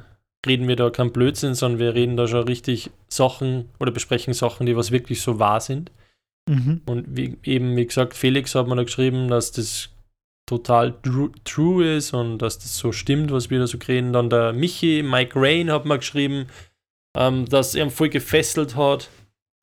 reden 0.47 0.69
wir 0.69 0.77
da 0.77 0.91
kein 0.91 1.13
Blödsinn, 1.13 1.55
sondern 1.55 1.81
wir 1.81 1.95
reden 1.95 2.17
da 2.17 2.27
schon 2.27 2.45
richtig 2.45 2.91
Sachen 3.09 3.69
oder 3.79 3.91
besprechen 3.91 4.35
Sachen, 4.35 4.67
die 4.67 4.77
was 4.77 4.91
wirklich 4.91 5.23
so 5.23 5.39
wahr 5.39 5.61
sind. 5.61 5.91
Mhm. 6.49 6.83
Und 6.87 7.17
wie, 7.17 7.37
eben, 7.45 7.77
wie 7.77 7.87
gesagt, 7.87 8.15
Felix 8.15 8.55
hat 8.55 8.67
mir 8.67 8.77
da 8.77 8.85
geschrieben, 8.85 9.29
dass 9.29 9.53
das 9.53 9.91
total 10.47 10.93
true, 11.03 11.31
true 11.45 11.97
ist 11.97 12.13
und 12.13 12.39
dass 12.39 12.59
das 12.59 12.77
so 12.77 12.93
stimmt, 12.93 13.31
was 13.31 13.51
wir 13.51 13.61
da 13.61 13.67
so 13.67 13.79
reden. 13.87 14.13
Dann 14.13 14.31
der 14.31 14.53
Michi, 14.53 15.03
Mike 15.03 15.33
Rain 15.37 15.71
hat 15.71 15.85
mir 15.85 15.99
geschrieben, 15.99 16.47
ähm, 17.17 17.47
dass 17.47 17.75
er 17.75 17.85
ihn 17.85 17.91
voll 17.91 18.09
gefesselt 18.09 18.77
hat. 18.77 19.09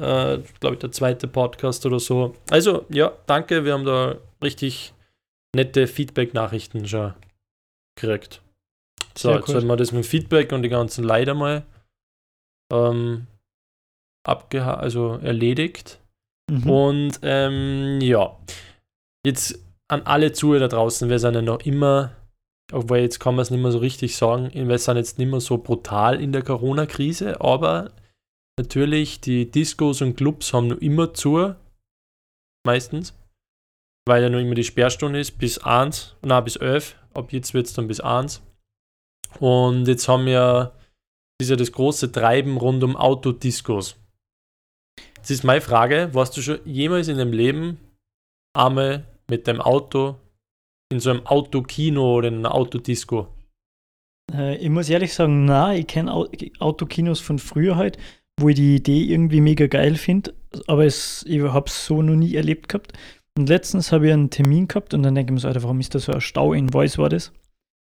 Äh, 0.02 0.40
Glaube 0.60 0.76
ich, 0.76 0.80
der 0.80 0.92
zweite 0.92 1.28
Podcast 1.28 1.86
oder 1.86 2.00
so. 2.00 2.36
Also, 2.50 2.86
ja, 2.90 3.12
danke. 3.26 3.66
Wir 3.66 3.74
haben 3.74 3.86
da 3.86 4.16
richtig 4.42 4.94
nette 5.54 5.88
Feedback-Nachrichten 5.88 6.88
schon 6.88 7.14
gekriegt. 7.96 8.42
So, 9.18 9.32
jetzt 9.32 9.48
sollten 9.48 9.68
wir 9.68 9.78
das 9.78 9.92
mit 9.92 10.04
dem 10.04 10.08
Feedback 10.08 10.52
und 10.52 10.64
die 10.64 10.70
ganzen 10.70 11.04
Leider 11.04 11.34
mal 11.34 11.66
ähm, 12.72 13.28
abgeha 14.28 14.76
also 14.76 15.14
erledigt. 15.16 16.00
Mhm. 16.52 16.70
Und 16.70 17.20
ähm, 17.24 18.00
ja, 18.02 18.38
jetzt 19.26 19.60
an 19.90 20.02
alle 20.04 20.34
Zuhörer 20.34 20.68
da 20.68 20.68
draußen, 20.68 21.10
wir 21.10 21.20
sind 21.20 21.34
ja 21.34 21.42
noch 21.42 21.62
immer, 21.62 22.12
obwohl 22.72 23.00
jetzt 23.00 23.20
kann 23.20 23.36
man 23.36 23.44
es 23.44 23.52
nicht 23.52 23.62
mehr 23.62 23.72
so 23.72 23.80
richtig 23.80 24.16
sagen, 24.16 24.52
wir 24.54 24.78
sind 24.78 24.98
jetzt 24.98 25.18
nicht 25.18 25.30
mehr 25.30 25.40
so 25.40 25.58
brutal 25.58 26.22
in 26.22 26.32
der 26.32 26.44
Corona-Krise, 26.44 27.40
aber 27.42 27.92
natürlich, 28.60 29.22
die 29.22 29.50
Discos 29.50 30.02
und 30.02 30.16
Clubs 30.18 30.54
haben 30.54 30.68
noch 30.68 30.78
immer 30.78 31.14
zu, 31.14 31.56
meistens, 32.66 33.14
weil 34.06 34.24
ja 34.24 34.30
noch 34.30 34.40
immer 34.40 34.56
die 34.56 34.64
Sperrstunde 34.64 35.20
ist, 35.20 35.38
bis 35.38 35.58
1, 35.60 36.18
nein, 36.22 36.44
bis 36.44 36.58
11, 36.58 36.96
ab 37.14 37.32
jetzt 37.32 37.54
wird 37.54 37.68
es 37.68 37.74
dann 37.74 37.88
bis 37.88 38.00
1. 38.00 38.42
Und 39.40 39.88
jetzt 39.88 40.08
haben 40.08 40.26
wir, 40.26 40.74
das 41.38 41.46
ist 41.46 41.50
ja 41.50 41.56
das 41.56 41.72
große 41.72 42.12
Treiben 42.12 42.58
rund 42.58 42.84
um 42.84 42.96
Autodiscos. 42.96 43.96
Jetzt 45.18 45.32
ist 45.32 45.44
meine 45.44 45.62
Frage, 45.62 46.10
warst 46.14 46.38
du 46.38 46.42
schon 46.42 46.60
jemals 46.66 47.08
in 47.08 47.18
deinem 47.18 47.34
Leben 47.34 47.80
einmal 48.54 49.06
mit 49.30 49.46
dem 49.48 49.62
Auto 49.62 50.16
in 50.92 51.00
so 51.00 51.10
einem 51.10 51.26
Autokino 51.26 52.16
oder 52.16 52.30
in 52.30 52.38
einer 52.38 52.56
Autodisco? 52.56 53.28
Äh, 54.34 54.58
ich 54.58 54.70
muss 54.70 54.90
ehrlich 54.90 55.14
sagen, 55.14 55.46
na, 55.46 55.76
ich 55.76 55.88
kenne 55.88 56.14
Au 56.14 56.28
Autokinos 56.60 57.20
von 57.20 57.40
früher 57.40 57.76
halt, 57.76 57.98
wo 58.40 58.50
ich 58.50 58.56
die 58.56 58.76
Idee 58.76 59.04
irgendwie 59.04 59.42
mega 59.42 59.68
geil 59.68 59.96
finde, 59.96 60.34
aber 60.68 60.86
es, 60.86 61.24
ich 61.28 61.42
habe 61.42 61.68
es 61.68 61.86
so 61.86 62.02
noch 62.02 62.16
nie 62.16 62.36
erlebt 62.36 62.70
gehabt. 62.70 62.94
Und 63.38 63.50
letztens 63.50 63.92
habe 63.92 64.08
ich 64.08 64.14
einen 64.14 64.30
Termin 64.30 64.68
gehabt 64.68 64.94
und 64.94 65.04
dann 65.04 65.14
denke 65.14 65.32
ich 65.32 65.34
mir 65.36 65.40
so, 65.40 65.48
Alter, 65.48 65.64
warum 65.64 65.80
ist 65.80 65.94
da 65.94 66.00
so 66.00 66.12
ein 66.12 66.22
Stau 66.22 66.54
in 66.54 66.74
Weiß 66.74 66.98
war 66.98 67.10
das? 67.10 67.32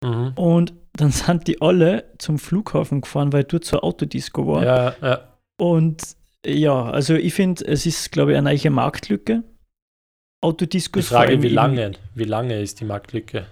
Mhm. 0.03 0.33
Und 0.35 0.73
dann 0.93 1.11
sind 1.11 1.47
die 1.47 1.61
alle 1.61 2.11
zum 2.17 2.37
Flughafen 2.39 3.01
gefahren, 3.01 3.33
weil 3.33 3.43
dort 3.43 3.65
zur 3.65 3.83
Autodisco 3.83 4.47
war. 4.47 4.63
Ja, 4.63 4.95
ja. 5.01 5.37
Und 5.59 6.15
ja, 6.45 6.89
also 6.89 7.15
ich 7.15 7.33
finde, 7.33 7.65
es 7.65 7.85
ist, 7.85 8.11
glaube 8.11 8.31
ich, 8.31 8.37
eine 8.37 8.53
neue 8.53 8.69
Marktlücke. 8.71 9.43
Die 9.43 10.47
Autodiscos 10.47 11.07
vor 11.07 11.17
Frage, 11.19 11.41
wie 11.43 11.49
lange? 11.49 11.91
Wie 12.15 12.23
lange 12.23 12.59
ist 12.59 12.79
die 12.79 12.85
Marktlücke? 12.85 13.45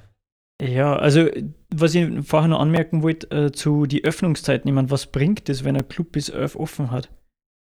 Ja, 0.62 0.96
also 0.96 1.28
was 1.74 1.96
ich 1.96 2.08
vorher 2.28 2.50
noch 2.50 2.60
anmerken 2.60 3.04
wollte, 3.04 3.30
äh, 3.30 3.52
zu 3.52 3.86
die 3.86 4.04
Öffnungszeiten. 4.04 4.68
Ich 4.68 4.74
meine, 4.74 4.90
was 4.90 5.06
bringt 5.08 5.48
es, 5.50 5.64
wenn 5.64 5.78
ein 5.78 5.88
Club 5.88 6.12
bis 6.12 6.30
11 6.30 6.56
offen 6.56 6.92
hat? 6.92 7.10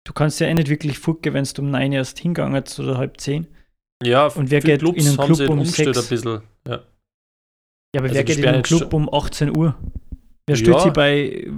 Du 0.06 0.12
kannst 0.14 0.40
ja 0.40 0.46
eh 0.46 0.54
nicht 0.54 0.70
wirklich 0.70 0.98
fucken, 0.98 1.34
wenn 1.34 1.44
du 1.44 1.62
um 1.62 1.70
9 1.70 1.92
erst 1.92 2.18
hingegangen 2.18 2.62
oder 2.78 2.96
halb 2.96 3.20
10. 3.20 3.46
Ja, 4.02 4.28
Und 4.28 4.50
wer 4.50 4.60
geht 4.60 4.82
in 4.82 4.88
einen 4.88 5.18
haben 5.18 5.26
Club 5.26 5.36
sie 5.36 5.46
um 5.46 5.58
umgestellt 5.58 5.94
sechs? 5.94 6.06
ein 6.06 6.08
bisschen. 6.08 6.42
Ja. 6.66 6.82
Ja, 7.94 8.00
aber 8.00 8.08
Also 8.08 8.14
wer 8.14 8.24
geht 8.24 8.38
in 8.38 8.44
jetzt 8.44 8.66
Club 8.66 8.92
um 8.94 9.12
18 9.12 9.56
Uhr? 9.56 9.74
Wer 10.46 10.56
Ja. 10.56 10.78
sich 10.80 10.92
bei 10.92 11.50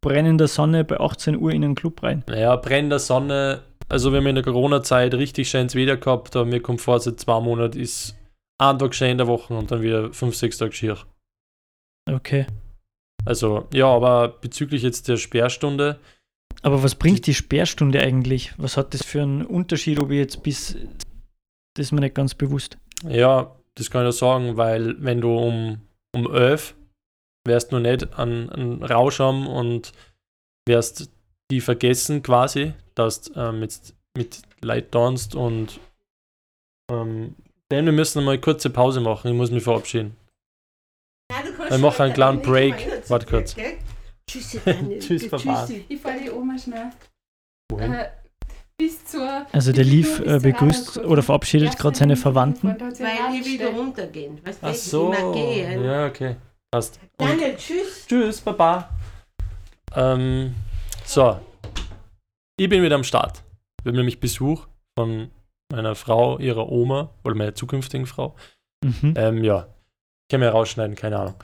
brennender 0.00 0.48
Sonne 0.48 0.84
bei 0.84 0.98
18 0.98 1.36
Uhr 1.36 1.52
in 1.52 1.64
einen 1.64 1.74
Club 1.74 2.02
rein? 2.02 2.24
Naja, 2.28 2.56
brennender 2.56 2.98
Sonne. 2.98 3.62
Also, 3.88 4.12
wir 4.12 4.18
haben 4.18 4.26
in 4.28 4.36
der 4.36 4.44
Corona-Zeit 4.44 5.14
richtig 5.14 5.50
schönes 5.50 5.74
Wetter 5.74 5.96
gehabt, 5.96 6.36
aber 6.36 6.44
mir 6.46 6.60
kommt 6.62 6.80
vor, 6.80 7.00
seit 7.00 7.18
zwei 7.18 7.40
Monaten 7.40 7.78
ist 7.80 8.16
ein 8.58 8.78
Tag 8.78 8.94
schön 8.94 9.10
in 9.10 9.18
der 9.18 9.26
Woche 9.26 9.52
und 9.52 9.70
dann 9.72 9.82
wieder 9.82 10.12
fünf, 10.12 10.36
sechs 10.36 10.58
Tage 10.58 10.72
schier. 10.72 10.96
Okay. 12.08 12.46
Also, 13.24 13.66
ja, 13.74 13.86
aber 13.86 14.28
bezüglich 14.28 14.82
jetzt 14.82 15.08
der 15.08 15.16
Sperrstunde, 15.16 15.98
Aber 16.62 16.82
was 16.82 16.94
bringt 16.94 17.26
die 17.26 17.34
Sperrstunde 17.34 18.00
eigentlich? 18.00 18.52
Was 18.58 18.76
hat 18.76 18.92
das 18.94 19.02
für 19.04 19.22
einen 19.22 19.44
Unterschied, 19.46 19.98
ob 19.98 20.10
ich 20.10 20.18
jetzt 20.18 20.42
bis. 20.42 20.76
Das 21.74 21.86
ist 21.86 21.92
mir 21.92 22.00
nicht 22.00 22.14
ganz 22.14 22.34
bewusst. 22.34 22.76
Ja, 23.08 23.54
das 23.76 23.90
kann 23.90 24.06
ich 24.06 24.14
sagen, 24.16 24.56
weil 24.56 25.02
wenn 25.02 25.20
du 25.20 25.36
um, 25.36 25.80
um 26.14 26.32
11 26.32 26.74
wärst 27.46 27.72
du 27.72 27.78
nicht 27.78 28.18
an, 28.18 28.48
an 28.50 28.82
Rausch 28.82 29.20
haben 29.20 29.46
und 29.46 29.92
wärst 30.68 31.10
die 31.50 31.60
vergessen 31.60 32.22
quasi, 32.22 32.74
dass 32.94 33.22
du 33.22 33.40
ähm, 33.40 33.62
jetzt 33.62 33.94
mit 34.16 34.42
Leid 34.60 34.92
tanzt 34.92 35.34
und 35.34 35.80
ähm, 36.90 37.34
denn 37.70 37.86
wir 37.86 37.92
müssen 37.92 38.24
mal 38.24 38.32
eine 38.32 38.40
kurze 38.40 38.68
Pause 38.70 39.00
machen. 39.00 39.30
Ich 39.30 39.36
muss 39.36 39.50
mich 39.50 39.62
verabschieden. 39.62 40.16
Ja, 41.30 41.70
Wir 41.70 41.78
machen 41.78 42.02
einen 42.02 42.14
kleinen 42.14 42.42
Break. 42.42 43.08
Warte 43.08 43.26
kurz. 43.26 43.54
gell? 43.54 43.78
Tschüssi. 44.28 44.60
Tschüss, 44.98 45.28
Papa. 45.28 45.66
Tschüssi. 45.66 45.84
Ich 45.88 46.00
fahre 46.00 46.20
die 46.20 46.30
Oma 46.30 46.58
schnell. 46.58 46.90
Wohin? 47.70 47.92
Äh. 47.92 48.10
Also 49.52 49.72
der 49.72 49.84
Lief 49.84 50.20
äh, 50.20 50.38
begrüßt 50.38 50.98
oder 50.98 51.22
verabschiedet 51.22 51.76
gerade 51.76 51.96
seine 51.96 52.16
Verwandten. 52.16 52.68
Weil 52.68 53.40
ich 53.40 53.46
wieder 53.46 53.70
runtergehen. 53.70 54.40
Was 54.44 54.58
Ach 54.62 54.74
so. 54.74 55.12
Ja, 55.12 56.06
okay. 56.06 56.36
Passt. 56.70 57.00
Und 57.18 57.28
Daniel, 57.30 57.56
tschüss. 57.56 58.06
Tschüss, 58.06 58.40
Baba. 58.40 58.90
Ähm, 59.94 60.54
so. 61.04 61.40
Ich 62.56 62.68
bin 62.68 62.82
wieder 62.82 62.94
am 62.94 63.04
Start. 63.04 63.42
Wir 63.82 63.90
haben 63.90 63.96
nämlich 63.96 64.20
Besuch 64.20 64.66
von 64.96 65.30
meiner 65.72 65.94
Frau, 65.94 66.38
ihrer 66.38 66.70
Oma 66.70 67.10
oder 67.24 67.34
meiner 67.34 67.54
zukünftigen 67.54 68.06
Frau. 68.06 68.36
Mhm. 68.84 69.14
Ähm, 69.16 69.44
ja. 69.44 69.66
Können 70.30 70.42
wir 70.42 70.50
rausschneiden, 70.50 70.94
keine 70.94 71.18
Ahnung. 71.18 71.34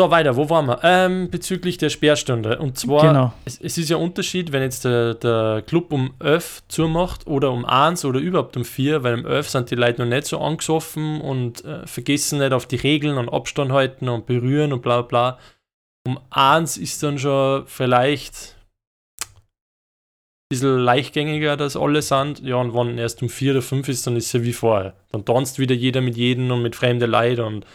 So, 0.00 0.10
weiter, 0.10 0.34
wo 0.34 0.48
waren 0.48 0.64
wir? 0.64 0.80
Ähm, 0.82 1.28
bezüglich 1.30 1.76
der 1.76 1.90
Sperrstunde. 1.90 2.58
Und 2.58 2.78
zwar, 2.78 3.02
Genau. 3.02 3.32
es, 3.44 3.60
es 3.60 3.76
ist 3.76 3.90
ja 3.90 3.98
ein 3.98 4.02
Unterschied, 4.02 4.50
wenn 4.50 4.62
jetzt 4.62 4.86
der, 4.86 5.12
der 5.12 5.62
Club 5.66 5.92
um 5.92 6.14
11 6.20 6.62
zumacht 6.68 7.26
oder 7.26 7.50
um 7.50 7.66
1 7.66 8.06
oder 8.06 8.18
überhaupt 8.18 8.56
um 8.56 8.64
4, 8.64 9.02
weil 9.02 9.16
um 9.18 9.26
11 9.26 9.50
sind 9.50 9.70
die 9.70 9.74
Leute 9.74 10.00
noch 10.00 10.08
nicht 10.08 10.26
so 10.26 10.38
angesoffen 10.40 11.20
und 11.20 11.66
äh, 11.66 11.86
vergessen 11.86 12.38
nicht 12.38 12.54
auf 12.54 12.64
die 12.64 12.76
Regeln 12.76 13.18
und 13.18 13.28
Abstand 13.28 13.72
halten 13.72 14.08
und 14.08 14.24
berühren 14.24 14.72
und 14.72 14.80
bla 14.80 15.02
bla. 15.02 15.38
Um 16.06 16.18
1 16.30 16.78
ist 16.78 17.02
dann 17.02 17.18
schon 17.18 17.66
vielleicht 17.66 18.56
ein 19.34 20.48
bisschen 20.48 20.78
leichtgängiger, 20.78 21.58
dass 21.58 21.76
alle 21.76 22.00
sind. 22.00 22.40
Ja, 22.40 22.56
und 22.56 22.72
wenn 22.72 22.96
erst 22.96 23.20
um 23.20 23.28
4 23.28 23.52
oder 23.52 23.60
5 23.60 23.86
ist, 23.90 24.06
dann 24.06 24.16
ist 24.16 24.28
es 24.28 24.32
ja 24.32 24.42
wie 24.44 24.54
vorher. 24.54 24.94
Dann 25.12 25.26
tanzt 25.26 25.58
wieder 25.58 25.74
jeder 25.74 26.00
mit 26.00 26.16
jedem 26.16 26.50
und 26.50 26.62
mit 26.62 26.74
fremden 26.74 27.10
Leuten 27.10 27.42
und 27.42 27.66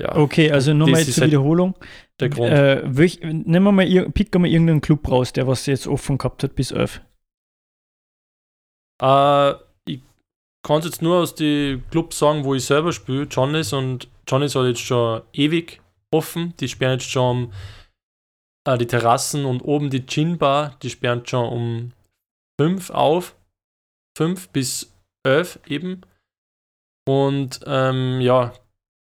ja, 0.00 0.16
Okay, 0.16 0.50
also 0.50 0.72
nochmal 0.72 1.04
zur 1.04 1.20
halt 1.22 1.30
Wiederholung. 1.30 1.74
der 2.18 2.28
Grund. 2.30 2.50
Äh, 2.52 2.82
welch, 2.84 3.20
nehmen 3.20 3.64
wir 3.64 3.72
mal, 3.72 4.10
picken 4.10 4.34
wir 4.34 4.40
mal 4.40 4.48
irgendeinen 4.48 4.80
Club 4.80 5.08
raus, 5.10 5.32
der 5.32 5.46
was 5.46 5.66
jetzt 5.66 5.86
offen 5.86 6.18
gehabt 6.18 6.42
hat 6.42 6.54
bis 6.54 6.70
11. 6.70 7.00
Äh, 9.02 9.52
ich 9.84 10.00
kann 10.62 10.78
es 10.78 10.86
jetzt 10.86 11.02
nur 11.02 11.18
aus 11.18 11.34
den 11.34 11.86
Clubs 11.90 12.18
sagen, 12.18 12.44
wo 12.44 12.54
ich 12.54 12.64
selber 12.64 12.92
spiele. 12.92 13.24
Johnny's 13.24 13.72
und 13.72 14.08
Johnny's 14.28 14.54
hat 14.54 14.66
jetzt 14.66 14.80
schon 14.80 15.22
ewig 15.32 15.80
offen. 16.10 16.54
Die 16.60 16.68
sperren 16.68 16.98
jetzt 16.98 17.10
schon 17.10 17.52
äh, 18.66 18.78
die 18.78 18.86
Terrassen 18.86 19.44
und 19.44 19.60
oben 19.60 19.90
die 19.90 20.06
Gin 20.06 20.38
Bar, 20.38 20.76
die 20.82 20.90
sperren 20.90 21.26
schon 21.26 21.48
um 21.48 21.92
5 22.60 22.90
auf. 22.90 23.36
5 24.16 24.48
bis 24.50 24.92
11 25.26 25.58
eben. 25.66 26.02
Und 27.04 27.60
ähm, 27.66 28.20
ja, 28.20 28.52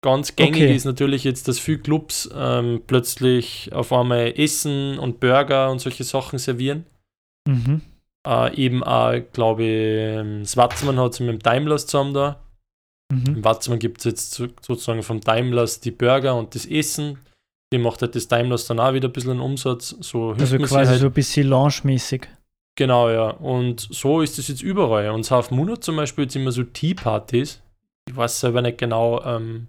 ganz 0.01 0.35
gängig 0.35 0.55
Okay. 0.63 0.75
ist 0.75 0.85
natürlich 0.85 1.23
jetzt, 1.23 1.47
dass 1.47 1.59
viele 1.59 1.79
Clubs 1.79 2.29
ähm, 2.35 2.81
plötzlich 2.87 3.71
auf 3.73 3.91
einmal 3.91 4.33
Essen 4.39 4.99
und 4.99 5.19
Burger 5.19 5.71
und 5.71 5.79
solche 5.79 6.03
Sachen 6.03 6.39
servieren. 6.39 6.85
Mhm. 7.47 7.81
Äh, 8.27 8.55
eben 8.55 8.83
auch, 8.83 9.13
glaube 9.33 9.63
ich, 9.63 9.69
ähm, 10.19 10.41
das 10.41 10.57
Watzmann 10.57 10.99
hat 10.99 11.13
es 11.13 11.19
mit 11.19 11.29
dem 11.29 11.39
Daimlers 11.39 11.87
zusammen 11.87 12.13
da. 12.13 12.39
Mhm. 13.11 13.35
Im 13.37 13.43
Watzmann 13.45 13.79
gibt 13.79 13.99
es 13.99 14.05
jetzt 14.05 14.33
so- 14.33 14.47
sozusagen 14.61 15.01
vom 15.03 15.21
Daimlers 15.21 15.79
die 15.79 15.91
Burger 15.91 16.35
und 16.35 16.53
das 16.55 16.65
Essen. 16.65 17.19
Die 17.73 17.77
macht 17.77 18.01
halt 18.01 18.15
das 18.15 18.27
Daimlers 18.27 18.65
dann 18.67 18.79
auch 18.79 18.93
wieder 18.93 19.09
ein 19.09 19.13
bisschen 19.13 19.31
einen 19.31 19.41
Umsatz. 19.41 19.95
So 20.01 20.31
Also 20.31 20.57
quasi 20.57 20.87
halt. 20.89 20.99
so 21.01 21.07
ein 21.07 21.11
bisschen 21.13 21.47
Lounge-mäßig. 21.47 22.27
Genau, 22.77 23.09
ja. 23.09 23.29
Und 23.31 23.87
so 23.91 24.21
ist 24.21 24.37
es 24.39 24.47
jetzt 24.49 24.61
überall. 24.61 25.09
Und 25.09 25.29
auf 25.31 25.51
Monat 25.51 25.83
zum 25.83 25.95
Beispiel 25.95 26.25
jetzt 26.25 26.35
immer 26.35 26.51
so 26.51 26.63
Tea-Partys. 26.63 27.61
Ich 28.09 28.15
weiß 28.15 28.39
selber 28.41 28.61
nicht 28.61 28.77
genau. 28.77 29.21
Ähm, 29.25 29.67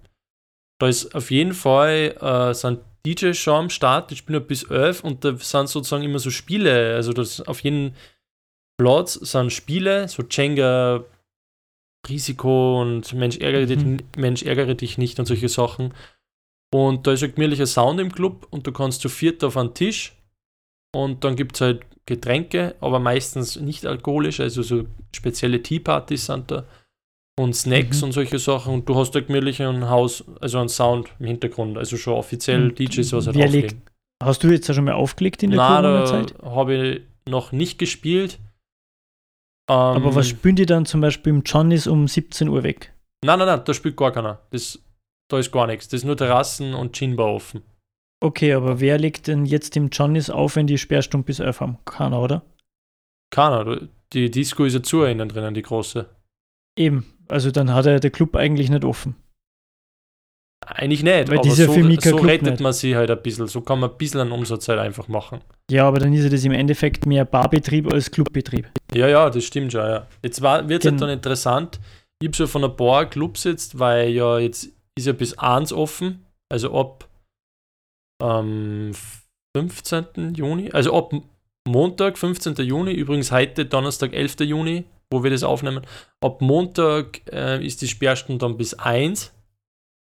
da 0.79 0.89
ist 0.89 1.15
auf 1.15 1.31
jeden 1.31 1.55
Fall 1.55 2.17
äh, 2.21 2.55
sind 2.55 2.81
DJs 3.07 3.37
schon 3.37 3.55
am 3.55 3.71
Start, 3.71 4.11
die 4.11 4.17
spielen 4.17 4.47
bis 4.47 4.65
11 4.65 5.03
und 5.05 5.25
da 5.25 5.37
sind 5.37 5.69
sozusagen 5.69 6.05
immer 6.05 6.19
so 6.19 6.31
Spiele. 6.31 6.95
Also 6.95 7.13
das 7.13 7.41
auf 7.41 7.61
jedem 7.63 7.93
Platz 8.79 9.15
sind 9.15 9.53
Spiele, 9.53 10.09
so 10.09 10.23
Jenga, 10.29 11.05
Risiko 12.09 12.81
und 12.81 13.13
Mensch 13.15 13.39
ärgere, 13.39 13.77
Mhm. 13.77 13.97
dich, 13.97 14.07
Mensch 14.17 14.43
ärgere 14.43 14.75
dich 14.75 14.99
nicht 14.99 15.19
und 15.19 15.27
solche 15.27 15.49
Sachen. 15.49 15.95
Und 16.73 17.07
da 17.07 17.13
ist 17.13 17.23
ein 17.23 17.35
gemütlicher 17.35 17.67
Sound 17.67 17.99
im 18.01 18.13
Club 18.13 18.47
und 18.51 18.67
du 18.67 18.73
kannst 18.73 19.01
zu 19.01 19.09
viert 19.09 19.43
auf 19.43 19.57
einen 19.57 19.75
Tisch 19.75 20.13
und 20.95 21.25
dann 21.25 21.35
gibt 21.35 21.57
es 21.57 21.61
halt 21.63 21.83
Getränke, 22.07 22.75
aber 22.81 22.99
meistens 23.01 23.57
nicht 23.57 23.85
alkoholisch, 23.85 24.41
also 24.41 24.63
so 24.63 24.87
spezielle 25.15 25.63
Tea-Partys 25.63 26.27
sind 26.27 26.51
da 26.51 26.65
und 27.39 27.55
Snacks 27.55 27.99
Mhm. 27.99 28.05
und 28.09 28.13
solche 28.13 28.39
Sachen 28.39 28.75
und 28.75 28.89
du 28.89 28.97
hast 28.97 29.13
da 29.15 29.21
gemütlich 29.21 29.63
ein 29.63 29.89
Haus, 29.89 30.25
also 30.41 30.59
einen 30.59 30.69
Sound 30.69 31.09
im 31.19 31.27
Hintergrund, 31.27 31.79
also 31.79 31.97
schon 31.97 32.15
offiziell 32.15 32.65
Und 32.71 32.79
DJs, 32.79 33.13
was 33.13 33.27
halt 33.27 33.37
auflegen. 33.37 33.83
Hast 34.23 34.43
du 34.43 34.49
jetzt 34.49 34.69
auch 34.71 34.75
schon 34.75 34.85
mal 34.85 34.95
aufgelegt 34.95 35.43
in 35.43 35.51
der 35.51 35.59
Nein, 35.59 35.83
da 35.85 35.89
Corona-Zeit? 36.05 36.43
habe 36.43 36.75
ich 36.75 37.03
noch 37.31 37.53
nicht 37.53 37.79
gespielt. 37.79 38.39
Ähm, 39.71 39.77
Aber 39.77 40.15
was 40.15 40.27
spielen 40.29 40.57
die 40.57 40.67
dann 40.67 40.87
zum 40.87 41.01
Beispiel 41.01 41.31
im 41.33 41.43
Johnny's 41.43 41.87
um 41.87 42.09
17 42.09 42.49
Uhr 42.49 42.63
weg? 42.63 42.93
Nein, 43.25 43.39
nein, 43.39 43.47
nein, 43.49 43.63
da 43.65 43.75
spielt 43.75 43.97
gar 43.97 44.13
keiner. 44.13 44.41
Das, 44.51 44.79
da 45.31 45.39
ist 45.39 45.53
gar 45.53 45.67
nichts. 45.67 45.89
Das 45.89 46.01
ist 46.01 46.05
nur 46.05 46.17
Terrassen 46.17 46.75
und 46.75 46.93
Ginbar 46.95 47.29
offen. 47.35 47.63
Okay, 48.21 48.53
aber 48.55 48.81
wer 48.81 48.99
legt 48.99 49.27
denn 49.29 49.45
jetzt 49.47 49.77
im 49.77 49.91
Johnny's 49.91 50.31
auf, 50.31 50.57
wenn 50.57 50.67
die 50.67 50.79
Sperrstunde 50.79 51.25
bis 51.27 51.39
11 51.39 51.61
haben? 51.61 51.79
Keiner, 51.85 52.21
oder? 52.21 52.43
Keiner. 53.31 53.89
Die 54.13 54.31
Disco 54.31 54.65
ist 54.65 54.75
ja 54.75 54.83
zu 54.83 55.03
innen 55.05 55.29
drinnen, 55.29 55.55
die 55.55 55.63
große. 55.63 56.09
Eben. 56.79 57.05
Also 57.29 57.51
dann 57.51 57.75
hat 57.75 57.87
er 57.87 58.01
der 58.01 58.11
Club 58.11 58.37
eigentlich 58.37 58.71
nicht 58.71 58.85
offen. 58.85 59.17
Eigentlich 60.67 61.03
nicht, 61.03 61.31
Weil 61.31 61.39
aber 61.39 61.51
so, 61.51 61.65
so 61.65 62.17
rettet 62.17 62.43
nicht. 62.43 62.61
man 62.61 62.73
sie 62.73 62.95
halt 62.95 63.11
ein 63.11 63.23
bisschen. 63.23 63.47
So 63.47 63.61
kann 63.61 63.81
man 63.81 63.91
ein 63.91 63.97
bisschen 63.97 64.21
einen 64.21 64.33
Umsatz 64.33 64.69
halt 64.69 64.79
einfach 64.79 65.09
machen. 65.09 65.41
Ja, 65.71 65.87
aber 65.87 65.99
dann 65.99 66.13
ist 66.13 66.25
ja 66.25 66.29
das 66.29 66.45
im 66.45 66.53
Endeffekt 66.53 67.07
mehr 67.07 67.25
Barbetrieb 67.25 67.93
als 67.93 68.11
Clubbetrieb. 68.11 68.69
Ja, 68.93 69.09
ja, 69.09 69.31
das 69.31 69.45
stimmt 69.45 69.73
schon, 69.73 69.83
ja. 69.83 70.07
Jetzt 70.23 70.43
wird 70.43 70.85
es 70.85 70.91
halt 70.91 71.01
dann 71.01 71.11
interessant. 71.11 71.81
Ich 72.21 72.29
habe 72.29 72.37
so 72.37 72.47
von 72.47 72.65
ein 72.65 72.77
paar 72.77 73.07
Clubs 73.07 73.45
jetzt, 73.45 73.79
weil 73.79 74.11
ja 74.11 74.39
jetzt 74.39 74.69
ist 74.99 75.07
ja 75.07 75.13
bis 75.13 75.39
1 75.39 75.73
offen, 75.73 76.27
also 76.53 76.79
ab 76.79 77.09
ähm, 78.23 78.93
15. 79.57 80.35
Juni, 80.35 80.71
also 80.73 80.95
ab 80.95 81.13
Montag, 81.67 82.19
15. 82.19 82.55
Juni, 82.57 82.93
übrigens 82.93 83.31
heute, 83.31 83.65
Donnerstag, 83.65 84.13
11. 84.13 84.41
Juni, 84.41 84.85
wo 85.13 85.23
wir 85.23 85.31
das 85.31 85.43
aufnehmen. 85.43 85.85
Ab 86.21 86.41
Montag 86.41 87.23
äh, 87.33 87.65
ist 87.65 87.81
die 87.83 87.89
Sperrstunde 87.89 88.39
dann 88.45 88.57
bis 88.57 88.75
1. 88.75 89.33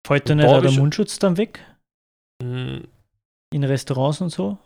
Fällt 0.06 0.28
da 0.28 0.32
Ein 0.32 0.38
nicht 0.38 0.46
auch 0.48 0.60
der 0.62 0.72
Mundschutz 0.72 1.18
dann 1.18 1.36
weg? 1.36 1.64
Hm, 2.42 2.86
In 3.52 3.64
Restaurants 3.64 4.20
und 4.20 4.30
so? 4.30 4.58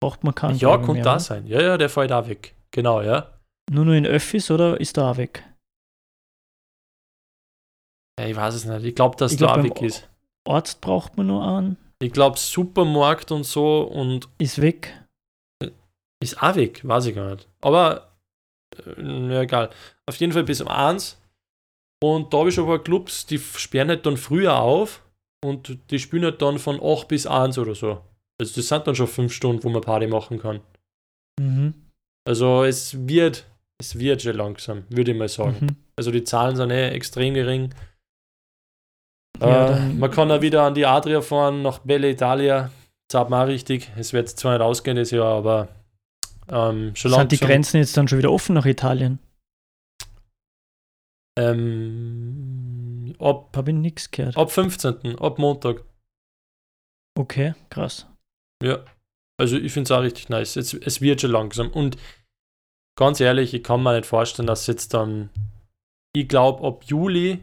Braucht 0.00 0.24
man 0.24 0.34
keinen. 0.34 0.58
Ja, 0.58 0.76
mehr, 0.76 1.02
da 1.02 1.12
oder? 1.12 1.20
sein. 1.20 1.46
Ja, 1.46 1.62
ja, 1.62 1.76
der 1.78 1.88
fällt 1.88 2.10
da 2.10 2.26
weg. 2.28 2.54
Genau, 2.70 3.00
ja. 3.02 3.38
Nur 3.70 3.84
nur 3.86 3.94
in 3.94 4.06
Öffis 4.06 4.50
oder 4.50 4.80
ist 4.80 4.96
da 4.96 5.10
auch 5.12 5.16
weg? 5.16 5.42
ja 8.20 8.26
ich 8.26 8.36
weiß 8.36 8.54
es 8.54 8.64
nicht. 8.64 8.84
Ich 8.84 8.94
glaube, 8.94 9.16
dass 9.16 9.32
Ich 9.32 9.38
da 9.38 9.46
glaub, 9.46 9.50
auch 9.58 9.62
beim 9.62 9.70
weg 9.70 9.82
ist. 9.82 10.08
Arzt 10.46 10.80
braucht 10.80 11.16
man 11.16 11.26
nur 11.26 11.46
einen, 11.46 11.76
Ich 12.02 12.12
glaube, 12.12 12.38
Supermarkt 12.38 13.32
und 13.32 13.44
so 13.44 13.82
und 13.82 14.28
ist 14.38 14.60
weg. 14.60 14.92
Ist 16.22 16.42
auch 16.42 16.54
weg, 16.54 16.86
weiß 16.86 17.06
ich 17.06 17.14
gar 17.14 17.34
nicht. 17.34 17.48
Aber, 17.60 18.13
ja, 18.96 19.42
egal. 19.42 19.70
Auf 20.06 20.16
jeden 20.16 20.32
Fall 20.32 20.44
bis 20.44 20.60
um 20.60 20.68
1. 20.68 21.20
Und 22.02 22.32
da 22.32 22.38
habe 22.38 22.50
ich 22.50 22.58
aber 22.58 22.82
Clubs, 22.82 23.26
die 23.26 23.38
sperren 23.38 23.88
halt 23.88 24.04
dann 24.04 24.16
früher 24.16 24.58
auf 24.58 25.02
und 25.44 25.78
die 25.90 25.98
spielen 25.98 26.24
halt 26.24 26.42
dann 26.42 26.58
von 26.58 26.80
8 26.82 27.08
bis 27.08 27.26
1 27.26 27.58
oder 27.58 27.74
so. 27.74 28.00
Also 28.40 28.56
das 28.56 28.68
sind 28.68 28.86
dann 28.86 28.94
schon 28.94 29.06
5 29.06 29.32
Stunden, 29.32 29.64
wo 29.64 29.68
man 29.68 29.80
Party 29.80 30.06
machen 30.06 30.38
kann. 30.38 30.60
Mhm. 31.40 31.74
Also 32.26 32.64
es 32.64 33.08
wird, 33.08 33.46
es 33.78 33.98
wird 33.98 34.22
schon 34.22 34.36
langsam, 34.36 34.84
würde 34.88 35.12
ich 35.12 35.18
mal 35.18 35.28
sagen. 35.28 35.56
Mhm. 35.60 35.76
Also 35.96 36.10
die 36.10 36.24
Zahlen 36.24 36.56
sind 36.56 36.70
eh 36.70 36.88
extrem 36.88 37.34
gering. 37.34 37.72
Ja, 39.40 39.76
äh, 39.76 39.88
man 39.94 40.10
kann 40.10 40.30
auch 40.30 40.40
wieder 40.40 40.62
an 40.62 40.74
die 40.74 40.86
Adria 40.86 41.20
fahren, 41.20 41.62
nach 41.62 41.80
Belle 41.80 42.10
Italia. 42.10 42.70
Zahlt 43.08 43.30
mal 43.30 43.46
richtig. 43.46 43.90
Es 43.96 44.12
wird 44.12 44.28
zwar 44.28 44.52
nicht 44.52 44.62
ausgehen 44.62 44.96
das 44.96 45.10
Jahr, 45.10 45.34
aber 45.34 45.68
ähm, 46.48 46.94
Sind 46.96 47.32
die. 47.32 47.38
Grenzen 47.38 47.78
jetzt 47.78 47.96
dann 47.96 48.08
schon 48.08 48.18
wieder 48.18 48.32
offen 48.32 48.54
nach 48.54 48.66
Italien? 48.66 49.18
Ähm, 51.38 53.14
ab, 53.18 53.56
Habe 53.56 53.70
ich 53.70 53.76
nichts 53.76 54.10
gehört. 54.10 54.36
ab 54.36 54.50
15. 54.50 55.18
ab 55.18 55.38
Montag. 55.38 55.82
Okay, 57.18 57.54
krass. 57.70 58.06
Ja. 58.62 58.84
Also 59.40 59.56
ich 59.56 59.72
finde 59.72 59.88
es 59.88 59.90
auch 59.90 60.02
richtig 60.02 60.28
nice. 60.28 60.56
Es, 60.56 60.74
es 60.74 61.00
wird 61.00 61.20
schon 61.20 61.32
langsam. 61.32 61.70
Und 61.70 61.96
ganz 62.98 63.20
ehrlich, 63.20 63.52
ich 63.54 63.62
kann 63.64 63.82
mir 63.82 63.94
nicht 63.96 64.06
vorstellen, 64.06 64.46
dass 64.46 64.66
jetzt 64.68 64.94
dann, 64.94 65.30
ich 66.14 66.28
glaube, 66.28 66.66
ab 66.66 66.84
Juli, 66.84 67.40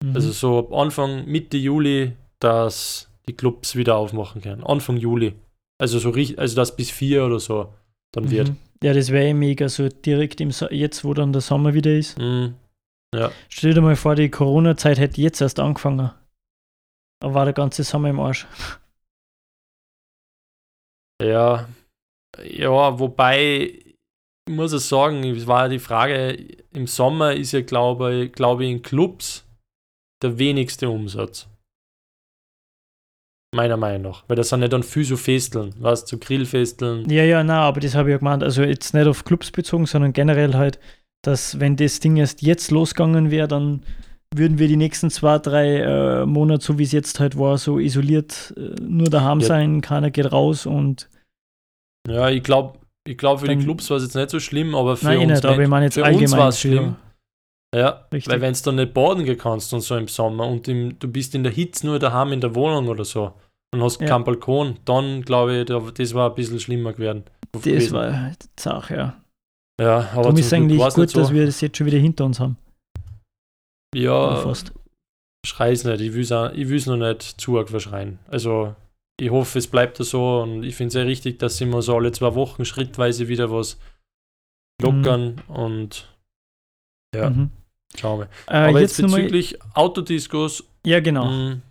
Mhm. 0.00 0.14
also 0.14 0.30
so 0.30 0.58
ab 0.60 0.72
Anfang, 0.72 1.24
Mitte 1.26 1.56
Juli, 1.56 2.12
dass 2.38 3.10
die 3.28 3.34
Clubs 3.34 3.74
wieder 3.74 3.96
aufmachen 3.96 4.40
können. 4.40 4.62
Anfang 4.62 4.96
Juli. 4.96 5.34
Also 5.80 5.98
so 5.98 6.10
richtig, 6.10 6.38
also 6.38 6.54
das 6.54 6.76
bis 6.76 6.92
vier 6.92 7.24
oder 7.26 7.40
so 7.40 7.74
dann 8.14 8.30
wird. 8.30 8.48
Mhm. 8.50 8.56
Ja, 8.82 8.94
das 8.94 9.10
wäre 9.10 9.26
eh 9.26 9.34
mega 9.34 9.68
so 9.68 9.88
direkt 9.88 10.40
im 10.40 10.52
Sa 10.52 10.70
jetzt, 10.70 11.04
wo 11.04 11.14
dann 11.14 11.32
der 11.32 11.42
Sommer 11.42 11.74
wieder 11.74 11.94
ist. 11.94 12.18
Mhm. 12.18 12.54
Stell 13.48 13.74
dir 13.74 13.80
mal 13.80 13.96
vor, 13.96 14.14
die 14.14 14.30
Corona-Zeit 14.30 14.98
hätte 14.98 15.20
jetzt 15.20 15.40
erst 15.40 15.58
angefangen. 15.58 16.10
Da 17.20 17.34
war 17.34 17.44
der 17.44 17.54
ganze 17.54 17.82
Sommer 17.82 18.10
im 18.10 18.20
Arsch. 18.20 18.46
Ja, 21.20 21.68
ja, 22.44 22.98
wobei, 22.98 23.82
ich 24.46 24.54
muss 24.54 24.72
es 24.72 24.88
sagen, 24.88 25.24
es 25.24 25.46
war 25.46 25.68
die 25.68 25.80
Frage, 25.80 26.34
im 26.72 26.86
Sommer 26.86 27.32
ist 27.32 27.52
ja, 27.52 27.62
glaube, 27.62 28.28
glaube 28.28 28.64
ich, 28.64 28.70
in 28.70 28.82
Clubs 28.82 29.44
der 30.22 30.38
wenigste 30.38 30.88
Umsatz. 30.88 31.48
Meiner 33.54 33.76
Meinung 33.78 34.02
nach. 34.12 34.24
Weil 34.28 34.36
das 34.36 34.50
sind 34.50 34.60
ja 34.60 34.68
dann 34.68 34.82
viel 34.82 35.04
so 35.04 35.16
Festeln, 35.16 35.74
was 35.78 36.04
zu 36.04 36.18
Grillfesteln. 36.18 37.08
Ja, 37.08 37.24
ja, 37.24 37.42
na, 37.42 37.60
aber 37.62 37.80
das 37.80 37.94
habe 37.94 38.10
ich 38.10 38.12
ja 38.12 38.18
gemeint. 38.18 38.42
Also 38.42 38.62
jetzt 38.62 38.92
nicht 38.92 39.06
auf 39.06 39.24
Clubs 39.24 39.50
bezogen, 39.50 39.86
sondern 39.86 40.12
generell 40.12 40.54
halt, 40.54 40.78
dass 41.22 41.58
wenn 41.58 41.76
das 41.76 42.00
Ding 42.00 42.16
erst 42.18 42.42
jetzt 42.42 42.70
losgegangen 42.70 43.30
wäre, 43.30 43.48
dann 43.48 43.82
würden 44.34 44.58
wir 44.58 44.68
die 44.68 44.76
nächsten 44.76 45.08
zwei, 45.08 45.38
drei 45.38 45.78
äh, 45.78 46.26
Monate, 46.26 46.62
so 46.62 46.78
wie 46.78 46.82
es 46.82 46.92
jetzt 46.92 47.18
halt 47.20 47.38
war, 47.38 47.56
so 47.56 47.78
isoliert 47.78 48.52
äh, 48.58 48.78
nur 48.82 49.08
daheim 49.08 49.40
Ja. 49.40 49.46
sein, 49.46 49.80
keiner 49.80 50.10
geht 50.10 50.30
raus 50.30 50.66
und 50.66 51.08
Ja, 52.06 52.28
ich 52.28 52.42
glaube, 52.42 52.78
ich 53.06 53.16
glaub, 53.16 53.40
für 53.40 53.46
die 53.48 53.54
Dann- 53.54 53.64
Clubs 53.64 53.88
war 53.88 53.96
es 53.96 54.02
jetzt 54.02 54.14
nicht 54.14 54.28
so 54.28 54.38
schlimm, 54.40 54.74
aber 54.74 54.98
für 54.98 55.06
nein, 55.06 55.20
eh 55.20 55.22
uns 55.24 55.32
nicht, 55.32 55.46
aber 55.46 55.62
ich 55.62 55.68
meine 55.68 55.86
jetzt 55.86 55.94
für 55.94 56.04
allgemein 56.04 56.38
war 56.38 56.48
es 56.48 56.58
für- 56.58 56.68
schlimm. 56.68 56.96
Ja, 57.74 58.06
Richtig. 58.12 58.32
weil 58.32 58.40
wenn 58.40 58.54
du 58.54 58.60
dann 58.62 58.76
nicht 58.76 58.94
baden 58.94 59.24
gehen 59.24 59.36
kannst 59.36 59.72
und 59.74 59.82
so 59.82 59.96
im 59.96 60.08
Sommer 60.08 60.46
und 60.48 60.66
im, 60.68 60.98
du 60.98 61.06
bist 61.08 61.34
in 61.34 61.42
der 61.42 61.52
Hitze 61.52 61.86
nur 61.86 61.98
daheim 61.98 62.32
in 62.32 62.40
der 62.40 62.54
Wohnung 62.54 62.88
oder 62.88 63.04
so 63.04 63.34
und 63.74 63.82
hast 63.82 64.00
Ja. 64.00 64.06
keinen 64.08 64.24
Balkon, 64.24 64.78
dann 64.86 65.20
glaube 65.22 65.58
ich, 65.60 65.66
da- 65.66 65.78
das 65.80 66.14
war 66.14 66.30
ein 66.30 66.34
bisschen 66.34 66.60
schlimmer 66.60 66.94
geworden. 66.94 67.24
Das 67.52 67.62
gewesen. 67.62 67.92
war 67.94 68.32
Sache, 68.58 68.94
ja. 68.96 69.20
Ja, 69.80 69.98
aber 70.12 70.22
Darum 70.22 70.36
ist 70.38 70.52
eigentlich 70.52 70.78
gut, 70.94 71.10
so. 71.10 71.20
dass 71.20 71.32
wir 71.32 71.44
das 71.46 71.60
jetzt 71.60 71.76
schon 71.76 71.86
wieder 71.86 71.98
hinter 71.98 72.24
uns 72.24 72.40
haben. 72.40 72.56
Ja, 73.94 74.36
Fast. 74.36 74.72
schrei's 75.46 75.84
nicht. 75.84 76.00
Ich 76.00 76.14
ich 76.14 76.68
will's 76.68 76.86
noch 76.86 76.96
nicht 76.96 77.22
zu 77.22 77.58
arg 77.58 77.68
verschreien. 77.68 78.18
Also, 78.28 78.74
ich 79.20 79.30
hoffe, 79.30 79.58
es 79.58 79.66
bleibt 79.66 80.00
da 80.00 80.04
so 80.04 80.40
und 80.40 80.62
ich 80.64 80.74
finde 80.74 80.88
es 80.88 80.92
sehr 80.94 81.06
richtig, 81.06 81.38
dass 81.38 81.58
sie 81.58 81.64
immer 81.64 81.82
so 81.82 81.94
alle 81.96 82.12
zwei 82.12 82.34
Wochen 82.34 82.64
schrittweise 82.64 83.28
wieder 83.28 83.50
was 83.50 83.78
lockern 84.82 85.40
und 85.48 86.08
Ja. 87.14 87.30
Mhm. 87.30 87.50
Schauen 87.96 88.20
wir. 88.20 88.28
Äh, 88.46 88.68
Aber 88.68 88.80
jetzt 88.80 88.98
jetzt 88.98 89.10
bezüglich 89.12 89.58
Autodiscos, 89.74 90.64
Ja, 90.86 91.00
genau. 91.00 91.26
Mm, 91.30 91.62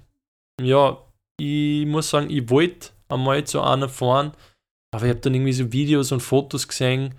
Ja, 0.62 0.98
ich 1.40 1.86
muss 1.86 2.10
sagen, 2.10 2.30
ich 2.30 2.50
wollte 2.50 2.90
einmal 3.10 3.44
zu 3.46 3.62
einer 3.62 3.90
fahren, 3.90 4.32
aber 4.94 5.06
ich 5.06 5.10
habe 5.12 5.20
dann 5.20 5.34
irgendwie 5.36 5.54
so 5.54 5.72
Videos 5.72 6.12
und 6.12 6.22
Fotos 6.22 6.68
gesehen, 6.68 7.14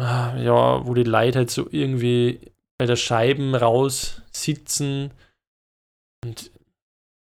ah, 0.00 0.36
ja, 0.36 0.86
wo 0.86 0.94
die 0.94 1.02
Leute 1.04 1.38
halt 1.38 1.50
so 1.50 1.66
irgendwie 1.70 2.40
bei 2.78 2.84
der 2.86 2.96
Scheiben 2.96 3.54
raus 3.54 4.20
sitzen 4.32 5.10
und 6.24 6.50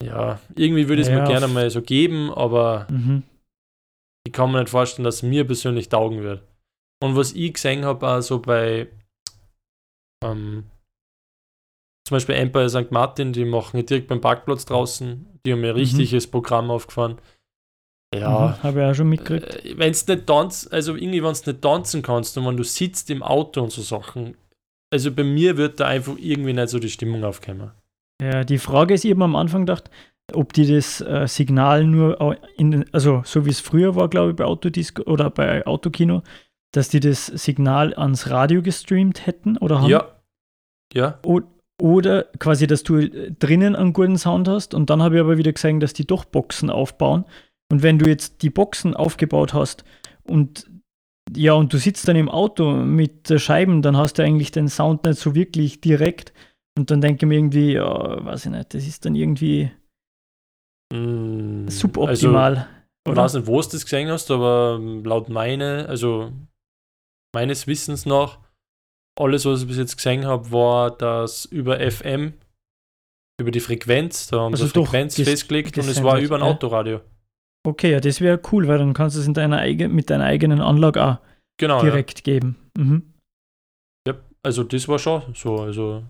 ja, 0.02 0.40
irgendwie 0.56 0.88
würde 0.88 1.02
ich 1.02 1.08
es 1.08 1.14
Ja, 1.14 1.20
mir 1.20 1.28
gerne 1.28 1.46
mal 1.48 1.70
so 1.70 1.80
geben, 1.80 2.32
aber 2.32 2.86
Mhm. 2.90 3.22
ich 4.26 4.32
kann 4.32 4.50
mir 4.50 4.60
nicht 4.60 4.70
vorstellen, 4.70 5.04
dass 5.04 5.16
es 5.16 5.22
mir 5.22 5.46
persönlich 5.46 5.88
taugen 5.88 6.22
wird. 6.22 6.42
Und 7.02 7.14
was 7.16 7.32
ich 7.32 7.54
gesehen 7.54 7.84
habe, 7.84 8.06
also 8.08 8.40
bei 8.40 8.88
ähm, 10.24 10.64
zum 12.06 12.16
Beispiel 12.16 12.34
Empire 12.34 12.68
St. 12.68 12.90
Martin, 12.90 13.32
die 13.32 13.44
machen 13.44 13.78
ja 13.78 13.82
direkt 13.82 14.08
beim 14.08 14.20
Parkplatz 14.20 14.64
draußen, 14.66 15.26
die 15.46 15.52
haben 15.52 15.60
ja 15.62 15.68
ein 15.70 15.74
Mhm. 15.74 15.80
richtiges 15.80 16.26
Programm 16.26 16.70
aufgefahren. 16.70 17.18
Ja, 18.14 18.56
Mhm. 18.58 18.62
Habe 18.62 18.80
ich 18.80 18.86
auch 18.86 18.94
schon 18.94 19.08
mitgekriegt. 19.08 19.64
äh, 19.64 19.78
wenn 19.78 19.90
es 19.90 20.06
nicht 20.06 20.26
tanzen, 20.26 20.70
also 20.72 20.94
irgendwie, 20.96 21.22
wenn 21.22 21.30
nicht 21.32 21.62
tanzen 21.62 22.02
kannst 22.02 22.36
und 22.38 22.46
wenn 22.46 22.56
du 22.56 22.62
sitzt 22.64 23.10
im 23.10 23.22
Auto 23.22 23.62
und 23.62 23.72
so 23.72 23.82
Sachen, 23.82 24.36
also 24.92 25.10
bei 25.12 25.24
mir 25.24 25.56
wird 25.56 25.80
da 25.80 25.86
einfach 25.86 26.14
irgendwie 26.18 26.52
nicht 26.52 26.68
so 26.68 26.78
die 26.78 26.90
Stimmung 26.90 27.24
aufkommen. 27.24 27.72
Ja, 28.22 28.44
die 28.44 28.58
Frage 28.58 28.94
ist, 28.94 29.04
habe 29.04 29.24
am 29.24 29.34
Anfang 29.34 29.62
gedacht, 29.66 29.90
ob 30.32 30.52
die 30.52 30.66
das 30.66 31.00
äh, 31.00 31.26
Signal 31.26 31.84
nur 31.84 32.38
in 32.56 32.70
den, 32.70 32.94
also 32.94 33.22
so 33.24 33.44
wie 33.46 33.50
es 33.50 33.60
früher 33.60 33.96
war, 33.96 34.08
glaube 34.08 34.30
ich, 34.30 34.36
bei 34.36 34.44
Autodisco 34.44 35.02
oder 35.02 35.30
bei 35.30 35.66
Autokino, 35.66 36.22
dass 36.72 36.88
die 36.88 37.00
das 37.00 37.26
Signal 37.26 37.92
ans 37.94 38.30
Radio 38.30 38.62
gestreamt 38.62 39.26
hätten 39.26 39.56
oder 39.58 39.80
haben. 39.82 39.90
Ja, 39.90 40.13
ja, 40.94 41.20
Oder 41.80 42.24
quasi, 42.38 42.66
dass 42.66 42.84
du 42.84 42.98
äh, 42.98 43.32
drinnen 43.32 43.74
einen 43.76 43.92
guten 43.92 44.18
Sound 44.18 44.48
hast 44.48 44.74
und 44.74 44.90
dann 44.90 45.02
habe 45.02 45.16
ich 45.16 45.20
aber 45.20 45.38
wieder 45.38 45.52
gesehen, 45.52 45.80
dass 45.80 45.92
die 45.92 46.06
doch 46.06 46.24
Boxen 46.24 46.70
aufbauen. 46.70 47.24
Und 47.70 47.82
wenn 47.82 47.98
du 47.98 48.08
jetzt 48.08 48.42
die 48.42 48.50
Boxen 48.50 48.94
aufgebaut 48.94 49.54
hast 49.54 49.84
und 50.24 50.70
ja, 51.34 51.54
und 51.54 51.72
du 51.72 51.78
sitzt 51.78 52.06
dann 52.06 52.16
im 52.16 52.28
Auto 52.28 52.72
mit 52.72 53.32
Scheiben, 53.40 53.82
dann 53.82 53.96
hast 53.96 54.18
du 54.18 54.22
eigentlich 54.22 54.52
den 54.52 54.68
Sound 54.68 55.04
nicht 55.04 55.18
so 55.18 55.34
wirklich 55.34 55.80
direkt. 55.80 56.32
Und 56.78 56.90
dann 56.90 57.00
denke 57.00 57.24
ich 57.24 57.28
mir 57.28 57.36
irgendwie, 57.36 57.72
ja, 57.72 58.24
weiß 58.24 58.46
ich 58.46 58.52
nicht, 58.52 58.74
das 58.74 58.86
ist 58.86 59.04
dann 59.06 59.14
irgendwie 59.14 59.70
Mm, 60.92 61.66
Also, 61.66 61.80
suboptimal. 61.80 62.68
Ich 63.06 63.12
oder? 63.12 63.22
weiß 63.22 63.34
nicht, 63.34 63.46
wo 63.46 63.60
du 63.60 63.68
das 63.68 63.84
gesehen 63.84 64.08
hast, 64.10 64.30
aber 64.30 64.78
laut 65.04 65.28
meine, 65.28 65.86
also 65.88 66.32
meines 67.34 67.66
Wissens 67.66 68.06
nach, 68.06 68.38
alles, 69.18 69.44
was 69.44 69.62
ich 69.62 69.68
bis 69.68 69.76
jetzt 69.76 69.96
gesehen 69.96 70.24
habe, 70.26 70.50
war 70.50 70.90
das 70.90 71.44
über 71.46 71.78
FM, 71.78 72.34
über 73.40 73.50
die 73.50 73.60
Frequenz, 73.60 74.26
da 74.26 74.40
haben 74.40 74.54
Also 74.54 74.66
sie 74.66 74.72
Frequenz 74.72 75.16
festgelegt 75.16 75.76
und 75.78 75.88
es 75.88 76.02
war 76.02 76.18
über 76.18 76.36
ein 76.36 76.42
ja. 76.42 76.48
Autoradio. 76.48 77.00
Okay, 77.66 77.92
ja, 77.92 78.00
das 78.00 78.20
wäre 78.20 78.40
cool, 78.52 78.68
weil 78.68 78.78
dann 78.78 78.92
kannst 78.92 79.16
du 79.16 79.20
es 79.20 79.26
in 79.26 79.34
deiner 79.34 79.58
eigen, 79.58 79.94
mit 79.94 80.10
deiner 80.10 80.24
eigenen 80.24 80.60
Anlage 80.60 81.04
auch 81.04 81.18
Genau, 81.56 81.78
ja. 81.78 81.84
direkt 81.84 82.24
geben. 82.24 82.56
Mhm. 82.76 83.14
ja. 84.06 84.14
Also 84.42 84.64
das 84.64 84.88
war 84.88 84.98
schon 84.98 85.34
so, 85.34 85.60
also 85.60 86.04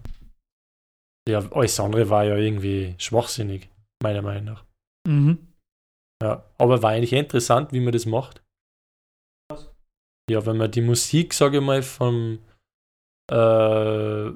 ja, 1.28 1.38
alles 1.52 1.78
andere 1.80 2.08
war 2.10 2.24
ja 2.24 2.36
irgendwie 2.36 2.94
schwachsinnig, 2.98 3.68
meiner 4.02 4.22
Meinung 4.22 4.44
nach. 4.44 4.64
Mhm. 5.06 5.38
Ja, 6.22 6.44
aber 6.58 6.82
war 6.82 6.90
eigentlich 6.90 7.12
interessant, 7.12 7.72
wie 7.72 7.80
man 7.80 7.92
das 7.92 8.06
macht. 8.06 8.42
Ja, 10.30 10.44
wenn 10.46 10.56
man 10.56 10.70
die 10.70 10.80
Musik, 10.80 11.34
sage 11.34 11.58
ich 11.58 11.62
mal, 11.62 11.82
vom 11.82 12.38
äh, 13.30 14.30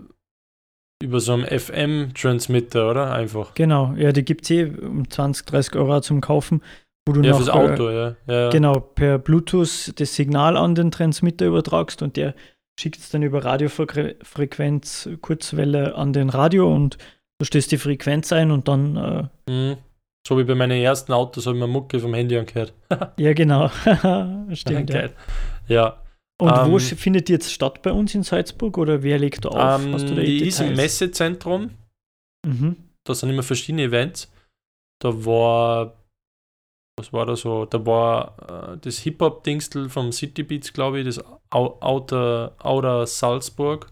über 1.03 1.21
so 1.21 1.33
einen 1.33 1.45
FM-Transmitter, 1.47 2.91
oder? 2.91 3.13
Einfach. 3.13 3.55
Genau, 3.55 3.95
ja, 3.97 4.13
die 4.13 4.25
gibt 4.25 4.45
es 4.45 4.51
eh 4.51 4.65
um 4.65 5.09
20, 5.09 5.47
30 5.47 5.77
Euro 5.77 6.01
zum 6.01 6.21
Kaufen, 6.21 6.63
wo 7.07 7.13
du 7.13 7.23
Ja, 7.23 7.31
noch 7.31 7.39
fürs 7.39 7.49
äh, 7.49 7.53
Auto, 7.53 7.91
ja. 7.91 8.17
ja. 8.27 8.51
genau 8.51 8.81
per 8.81 9.19
Bluetooth 9.19 9.93
das 10.01 10.15
Signal 10.15 10.57
an 10.57 10.75
den 10.75 10.91
Transmitter 10.91 11.47
übertragst 11.47 12.03
und 12.03 12.17
der 12.17 12.35
schickt 12.81 12.99
es 12.99 13.11
dann 13.11 13.23
über 13.23 13.45
Radiofrequenz, 13.45 15.09
Kurzwelle 15.21 15.95
an 15.95 16.13
den 16.13 16.31
Radio 16.31 16.73
und 16.73 16.99
du 17.39 17.45
stößt 17.45 17.71
die 17.73 17.79
Frequenz 17.79 18.33
ein 18.33 18.51
und 18.51 18.69
dann, 18.69 18.97
äh, 18.97 19.51
Mhm. 19.51 19.77
So 20.27 20.37
wie 20.37 20.45
bei 20.45 20.55
meinen 20.55 20.79
ersten 20.83 21.13
Autos 21.15 21.47
habe 21.47 21.57
ich 21.57 21.61
mir 21.63 21.69
Mucke 21.69 22.01
vom 22.01 22.13
Handy 22.13 22.37
angehört. 22.37 22.75
ja 23.17 23.33
genau, 23.33 23.69
stimmt. 24.53 24.91
ja. 24.91 25.09
Ja. 25.69 25.97
Und 26.41 26.51
wo 26.51 26.55
Ähm, 26.55 26.77
sch- 26.77 26.95
findet 26.97 27.29
die 27.29 27.33
jetzt 27.33 27.53
statt 27.53 27.83
bei 27.83 27.93
uns 27.93 28.15
in 28.15 28.23
Salzburg 28.23 28.79
oder 28.79 29.03
wer 29.03 29.19
legt 29.19 29.45
da 29.45 29.49
auf? 29.49 29.85
Ähm, 29.85 29.93
Hast 29.93 30.09
du 30.09 30.15
da 30.15 30.23
die 30.23 30.47
ist 30.47 30.61
im 30.61 30.69
Details? 30.69 30.77
Messezentrum. 30.77 31.71
Mhm. 32.47 32.77
Da 33.05 33.15
sind 33.15 33.31
immer 33.31 33.43
verschiedene 33.43 33.83
Events. 33.83 34.31
Da 35.03 35.25
war, 35.25 35.95
was 36.97 37.13
war 37.13 37.27
da 37.27 37.35
so? 37.35 37.65
Da 37.65 37.85
war 37.85 38.75
äh, 38.75 38.79
das 38.79 38.99
Hip-Hop-Dingstel 38.99 39.89
vom 39.89 40.13
City 40.13 40.43
Beats, 40.45 40.73
glaube 40.73 41.01
ich, 41.01 41.07
das 41.07 41.21
Outer, 41.51 42.55
Outer 42.59 43.07
Salzburg. 43.07 43.91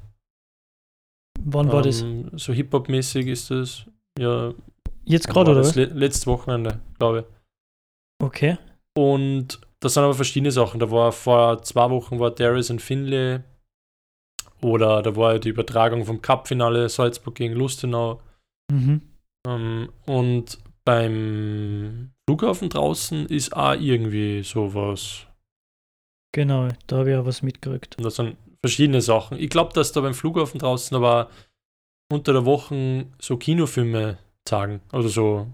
Wann 1.40 1.70
war 1.72 1.82
das? 1.82 2.02
Ähm, 2.02 2.30
So 2.36 2.52
Hip-Hop-mäßig 2.52 3.26
ist 3.26 3.50
das. 3.50 3.86
Ja, 4.18 4.52
Jetzt 5.04 5.28
gerade, 5.28 5.50
oder 5.52 5.60
das? 5.62 5.74
Le 5.74 5.84
letztes 5.86 6.26
Wochenende, 6.26 6.80
glaube 6.98 7.20
ich. 7.20 8.24
Okay. 8.24 8.58
Und 8.96 9.60
das 9.80 9.94
sind 9.94 10.04
aber 10.04 10.14
verschiedene 10.14 10.52
Sachen. 10.52 10.80
Da 10.80 10.90
war 10.90 11.12
vor 11.12 11.62
zwei 11.62 11.90
Wochen 11.90 12.18
war 12.18 12.30
Darius 12.30 12.70
und 12.70 12.82
Finlay. 12.82 13.40
Oder 14.62 15.02
da 15.02 15.14
war 15.16 15.38
die 15.38 15.50
Übertragung 15.50 16.04
vom 16.04 16.22
Cup-Finale 16.22 16.88
Salzburg 16.88 17.34
gegen 17.34 17.54
Lustenau. 17.54 18.20
Mhm. 18.72 19.02
Ähm, 19.46 19.92
und 20.06 20.58
beim 20.84 22.12
Flughafen 22.28 22.68
draußen 22.68 23.26
ist 23.26 23.54
auch 23.54 23.74
irgendwie 23.74 24.42
sowas. 24.42 25.26
Genau, 26.32 26.68
da 26.86 26.98
habe 26.98 27.10
ich 27.10 27.16
auch 27.16 27.26
was 27.26 27.42
mitgekriegt. 27.42 27.96
Und 27.98 28.04
das 28.04 28.16
sind 28.16 28.36
verschiedene 28.64 29.00
Sachen. 29.00 29.38
Ich 29.38 29.50
glaube, 29.50 29.72
dass 29.74 29.92
da 29.92 30.00
beim 30.00 30.14
Flughafen 30.14 30.58
draußen 30.58 30.96
aber 30.96 31.30
unter 32.10 32.32
der 32.32 32.44
Woche 32.44 33.06
so 33.18 33.36
Kinofilme 33.36 34.18
zeigen. 34.44 34.80
Also 34.92 35.08
so 35.08 35.46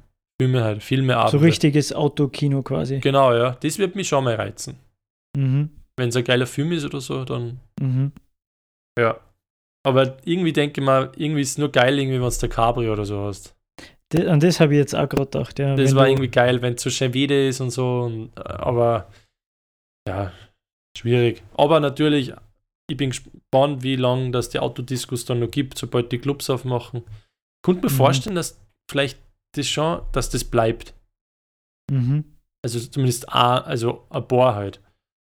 Filme 0.42 0.64
halt, 0.64 0.82
Filme 0.82 1.12
So 1.14 1.18
Abende. 1.20 1.46
richtiges 1.46 1.92
Autokino 1.92 2.62
quasi. 2.62 2.98
Genau, 2.98 3.32
ja. 3.34 3.52
Das 3.60 3.78
wird 3.78 3.94
mich 3.96 4.08
schon 4.08 4.24
mal 4.24 4.34
reizen. 4.34 4.76
Mhm. 5.36 5.70
Wenn 5.96 6.08
es 6.08 6.16
ein 6.16 6.24
geiler 6.24 6.46
Film 6.46 6.72
ist 6.72 6.84
oder 6.84 7.00
so, 7.00 7.24
dann 7.24 7.60
Mhm. 7.80 8.12
ja. 8.98 9.18
Aber 9.84 10.16
irgendwie 10.24 10.52
denke 10.52 10.80
ich 10.80 10.84
mal, 10.86 11.10
irgendwie 11.16 11.40
ist 11.42 11.50
es 11.52 11.58
nur 11.58 11.70
geil, 11.72 11.98
irgendwie, 11.98 12.20
wenn 12.20 12.26
es 12.28 12.38
der 12.38 12.48
Cabrio 12.48 12.92
oder 12.92 13.04
so 13.04 13.20
hast. 13.24 13.54
Das, 14.10 14.26
an 14.26 14.40
das 14.40 14.60
habe 14.60 14.74
ich 14.74 14.78
jetzt 14.78 14.94
auch 14.94 15.08
gerade 15.08 15.24
gedacht. 15.26 15.58
Ja, 15.58 15.74
Das 15.74 15.90
wenn 15.90 15.96
war 15.96 16.08
irgendwie 16.08 16.28
geil, 16.28 16.60
wenn 16.62 16.74
es 16.74 16.82
so 16.82 16.90
schön 16.90 17.14
Wede 17.14 17.48
ist 17.48 17.60
und 17.60 17.70
so. 17.70 18.02
Und, 18.02 18.30
aber 18.36 19.08
ja, 20.08 20.32
schwierig. 20.96 21.42
Aber 21.56 21.80
natürlich, 21.80 22.32
ich 22.90 22.96
bin 22.96 23.10
gespannt, 23.10 23.82
wie 23.82 23.96
lange 23.96 24.30
das 24.32 24.50
die 24.50 24.58
Autodiskus 24.60 25.24
dann 25.24 25.40
noch 25.40 25.50
gibt, 25.50 25.78
sobald 25.78 26.12
die 26.12 26.18
Clubs 26.18 26.50
aufmachen. 26.50 27.02
Ich 27.06 27.62
könnte 27.66 27.86
mir 27.86 27.92
Mhm. 27.92 27.96
vorstellen, 27.96 28.36
dass 28.36 28.60
vielleicht 28.90 29.18
das 29.52 29.68
schon, 29.68 30.02
dass 30.12 30.30
das 30.30 30.44
bleibt. 30.44 30.94
Mhm. 31.90 32.24
Also 32.64 32.78
zumindest 32.80 33.28
ein, 33.28 33.62
also 33.62 34.06
ein 34.10 34.26
paar 34.26 34.54
halt. 34.54 34.80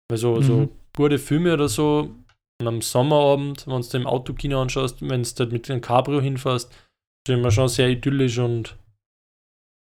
Weil 0.09 0.17
so, 0.17 0.41
so 0.41 0.57
Mhm. 0.61 0.69
gute 0.95 1.17
Filme 1.19 1.53
oder 1.53 1.67
so, 1.69 2.15
und 2.61 2.67
am 2.67 2.81
Sommerabend, 2.81 3.65
wenn 3.67 3.81
du 3.81 3.87
dir 3.87 3.97
im 3.97 4.07
Autokino 4.07 4.61
anschaust, 4.61 5.01
wenn 5.01 5.23
du 5.23 5.45
mit 5.47 5.67
dem 5.67 5.81
Cabrio 5.81 6.21
hinfährst, 6.21 6.71
stellen 7.25 7.41
wir 7.43 7.49
schon 7.51 7.67
sehr 7.67 7.89
idyllisch 7.89 8.37
und 8.37 8.77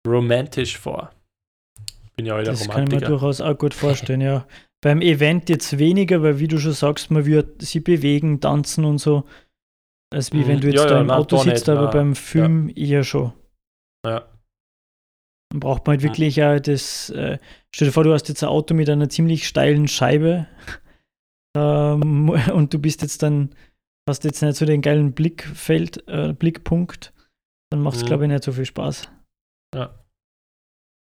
romantisch 0.08 0.78
vor. 0.78 1.12
Bin 2.16 2.26
ja 2.26 2.34
auch 2.36 2.44
der 2.44 2.54
Das 2.54 2.62
kann 2.62 2.70
ich 2.70 2.76
mir 2.76 2.84
Romantiker. 2.86 3.08
durchaus 3.12 3.42
auch 3.42 3.58
gut 3.58 3.74
vorstellen, 3.84 4.22
ja. 4.22 4.48
Beim 4.82 5.02
Event 5.02 5.50
jetzt 5.50 5.78
weniger, 5.78 6.22
weil 6.22 6.40
wie 6.40 6.48
du 6.48 6.58
schon 6.60 6.74
sagst, 6.74 7.10
man 7.12 7.26
wird 7.26 7.62
sie 7.62 7.80
bewegen, 7.80 8.40
tanzen 8.40 8.86
und 8.86 9.00
so. 9.00 9.26
Als 10.14 10.32
wie 10.32 10.38
Mhm. 10.38 10.48
wenn 10.48 10.62
du 10.62 10.68
jetzt 10.68 10.76
Ja, 10.84 10.88
da 10.90 10.96
ja, 10.96 11.02
im 11.02 11.10
Auto 11.12 11.38
sitzt, 11.38 11.48
nicht, 11.68 11.70
aber 11.70 11.86
na, 11.86 11.92
beim 11.92 12.16
Film 12.16 12.72
eher 12.76 13.04
schon. 13.04 13.34
Ja. 14.06 14.30
Dann 15.52 15.60
braucht 15.60 15.86
man 15.86 15.96
halt 15.96 16.04
wirklich 16.04 16.36
ja 16.36 16.60
das, 16.60 17.10
äh, 17.12 17.38
stell 17.74 17.88
dir 17.88 17.92
vor, 17.92 18.04
du 18.04 18.14
hast 18.14 18.28
jetzt 18.30 18.44
ein 18.44 18.50
Auto 18.50 18.74
mit 18.74 18.90
einer 18.90 19.10
ziemlich 19.10 19.48
steilen 19.48 19.88
Scheibe 19.88 20.48
ähm, 21.58 22.30
und 22.54 22.74
du 22.74 22.80
bist 22.80 23.02
jetzt 23.02 23.24
dann, 23.24 23.56
hast 24.10 24.24
jetzt 24.24 24.42
nicht 24.42 24.56
so 24.58 24.66
den 24.66 24.82
geilen 24.82 25.14
Blickfeld, 25.14 26.08
äh, 26.08 26.34
Blickpunkt, 26.34 27.14
dann 27.72 27.82
macht 27.82 27.98
es, 27.98 28.04
Mhm. 28.04 28.08
glaube 28.08 28.24
ich, 28.26 28.32
nicht 28.32 28.44
so 28.44 28.52
viel 28.52 28.66
Spaß. 28.66 29.10
Ja. 29.76 30.04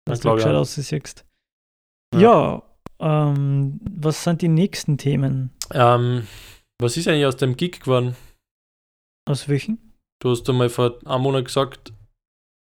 Dass 0.07 0.23
Ja, 0.25 0.31
du 0.31 0.37
gescheit 0.37 0.55
aussiehst. 0.55 1.25
Ja. 2.15 2.21
Ja, 2.21 2.63
ähm, 3.01 3.79
was 3.83 4.25
sind 4.25 4.41
die 4.43 4.49
nächsten 4.49 4.97
Themen? 4.99 5.51
Ähm, 5.73 6.27
was 6.81 6.97
ist 6.97 7.07
eigentlich 7.09 7.27
aus 7.27 7.37
dem 7.37 7.57
Gig 7.57 7.81
geworden? 7.81 8.17
Aus 9.29 9.49
welchen? 9.49 9.93
Du 10.23 10.31
hast 10.31 10.49
einmal 10.49 10.71
vor 10.71 10.99
einem 11.05 11.23
Monat 11.23 11.45
gesagt, 11.45 11.93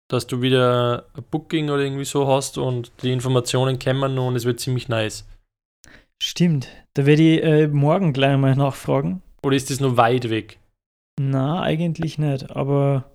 dass 0.10 0.28
du 0.28 0.41
wieder 0.41 1.05
ein 1.14 1.24
Booking 1.32 1.70
oder 1.70 1.84
irgendwie 1.84 2.05
so 2.05 2.28
hast 2.28 2.57
und 2.57 2.91
die 3.03 3.14
Informationen 3.14 3.80
kämen 3.80 4.18
und 4.18 4.36
es 4.36 4.43
wird 4.43 4.60
ziemlich 4.60 4.89
nice. 4.89 5.26
Stimmt, 6.22 6.68
da 6.95 7.05
werde 7.05 7.22
ich 7.22 7.43
äh, 7.43 7.68
morgen 7.68 8.12
gleich 8.12 8.38
mal 8.38 8.55
nachfragen. 8.55 9.22
Oder 9.43 9.55
ist 9.55 9.70
das 9.70 9.80
nur 9.80 9.95
weit 9.95 10.30
weg? 10.30 10.60
Na, 11.18 11.62
eigentlich 11.62 12.18
nicht, 12.18 12.51
aber 12.51 13.10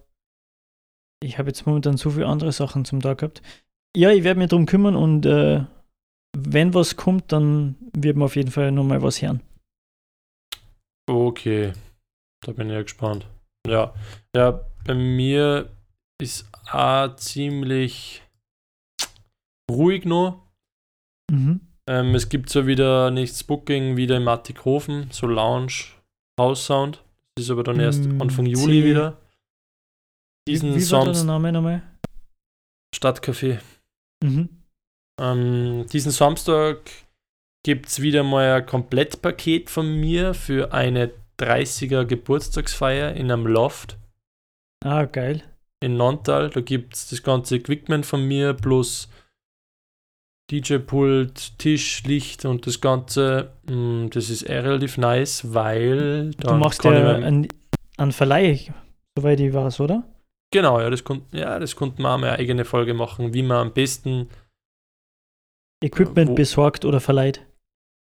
ich 1.23 1.39
habe 1.39 1.49
jetzt 1.49 1.67
momentan 1.67 1.97
so 1.97 2.11
viele 2.11 2.27
andere 2.27 2.53
Sachen 2.53 2.85
zum 2.85 3.01
Tag 3.01 3.19
gehabt. 3.19 3.43
Ja, 3.97 4.11
ich 4.11 4.25
werde 4.25 4.39
mich 4.39 4.49
drum 4.49 4.67
kümmern 4.67 4.97
und 4.97 5.27
äh, 5.27 5.65
wenn 6.37 6.75
was 6.75 6.97
kommt, 6.97 7.33
dann 7.33 7.77
wird 7.93 8.17
man 8.17 8.27
auf 8.27 8.37
jeden 8.37 8.51
Fall 8.51 8.73
nochmal 8.73 9.03
was 9.03 9.21
hören. 9.21 9.41
Okay, 11.09 11.73
da 12.43 12.53
bin 12.53 12.69
ich 12.69 12.75
ja 12.75 12.83
gespannt. 12.83 13.27
Ja, 13.67 13.95
ja, 14.35 14.61
bei 14.85 14.95
mir 14.95 15.71
ist 16.23 16.47
auch 16.71 17.15
ziemlich 17.17 18.23
ruhig 19.71 20.05
noch. 20.05 20.43
Mhm. 21.31 21.61
Ähm, 21.89 22.15
es 22.15 22.29
gibt 22.29 22.49
so 22.51 22.67
wieder 22.67 23.11
nächstes 23.11 23.45
Booking 23.45 23.97
wieder 23.97 24.17
im 24.17 24.29
Attikhofen, 24.29 25.11
so 25.11 25.27
Lounge, 25.27 25.73
House 26.41 26.65
Sound. 26.67 27.03
Das 27.37 27.47
ist 27.47 27.51
aber 27.51 27.65
dann 27.65 27.81
erst 27.81 28.05
Mm, 28.05 28.23
Anfang 28.23 28.47
Juli 28.47 28.81
sie- 28.83 28.85
wieder. 28.85 29.21
Diesen 30.47 30.71
wie, 30.75 30.81
wie 30.81 30.91
war 30.93 31.05
der 31.05 31.15
Samstag 31.15 31.27
Name 31.27 31.53
nochmal? 31.53 31.83
Stadtcafé. 32.95 33.59
Mhm. 34.23 34.49
Ähm, 35.21 35.87
diesen 35.93 36.13
Samstag 36.13 36.91
gibt 37.65 37.87
es 37.89 38.01
wieder 38.03 38.23
mal 38.23 38.53
ein 38.61 38.67
Komplettpaket 38.67 39.71
von 39.71 39.99
mir 40.01 40.35
für 40.35 40.73
eine 40.73 41.11
30er 41.39 42.05
Geburtstagsfeier 42.05 43.13
in 43.15 43.31
einem 43.33 43.47
Loft 43.47 43.99
Ah, 44.85 45.05
geil. 45.07 45.43
In 45.85 45.97
Nontal. 45.97 46.51
Da 46.51 46.61
gibt 46.61 46.95
es 46.95 47.09
das 47.11 47.23
ganze 47.23 47.57
Equipment 47.57 48.05
von 48.07 48.27
mir 48.27 48.55
plus 48.55 49.09
DJ-Pult, 50.51 51.59
Tisch, 51.59 52.03
Licht 52.05 52.45
und 52.45 52.67
das 52.67 52.81
Ganze. 52.81 53.53
Mm, 53.67 54.09
Das 54.11 54.29
ist 54.31 54.43
eh 54.43 54.59
relativ 54.59 54.99
nice, 54.99 55.55
weil 55.55 56.33
Du 56.33 56.55
machst 56.55 56.85
ja 56.85 56.91
einen, 57.17 57.49
einen 57.97 58.13
Verleih, 58.13 58.73
soweit 59.17 59.41
ich 59.41 59.53
weiß, 59.55 59.81
oder? 59.81 60.05
Genau, 60.53 60.81
ja, 60.81 60.91
das 60.91 61.03
konnten 61.03 61.37
ja, 61.37 61.59
das 61.59 61.75
konnten 61.75 62.03
wir 62.03 62.11
auch 62.11 62.19
mal 62.19 62.29
eine 62.29 62.39
eigene 62.39 62.65
Folge 62.65 62.95
machen, 62.95 63.33
wie 63.35 63.43
man 63.43 63.57
am 63.69 63.73
besten, 63.73 64.29
Equipment 65.83 66.31
Wo- 66.31 66.35
besorgt 66.35 66.85
oder 66.85 67.01
verleiht. 67.01 67.45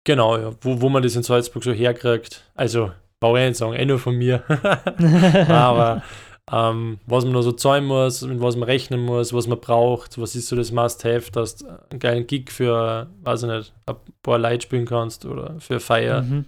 genau, 0.04 0.36
ja, 0.36 0.52
wo, 0.60 0.80
wo 0.80 0.88
man 0.88 1.02
das 1.02 1.16
in 1.16 1.22
Salzburg 1.22 1.64
so 1.64 1.72
herkriegt. 1.72 2.44
Also, 2.54 2.92
nicht 3.22 3.56
sagen, 3.56 3.74
eh 3.74 3.84
nur 3.86 3.98
von 4.00 4.16
mir. 4.16 4.42
Aber 5.48 6.02
ähm, 6.50 6.98
was 7.06 7.24
man 7.24 7.34
da 7.34 7.42
so 7.42 7.52
zahlen 7.52 7.84
muss, 7.84 8.22
mit 8.22 8.40
was 8.40 8.56
man 8.56 8.64
rechnen 8.64 9.04
muss, 9.04 9.32
was 9.32 9.46
man 9.46 9.60
braucht, 9.60 10.18
was 10.18 10.34
ist 10.34 10.48
so 10.48 10.56
das 10.56 10.72
Must-Have, 10.72 11.30
dass 11.30 11.56
du 11.56 11.66
einen 11.90 12.00
geilen 12.00 12.26
Gig 12.26 12.50
für, 12.50 13.08
weiß 13.22 13.44
ich 13.44 13.48
nicht, 13.48 13.74
ein 13.86 13.96
paar 14.22 14.38
Leute 14.38 14.62
spielen 14.62 14.86
kannst 14.86 15.24
oder 15.24 15.60
für 15.60 15.78
Feier. 15.78 16.22
Mhm. 16.22 16.46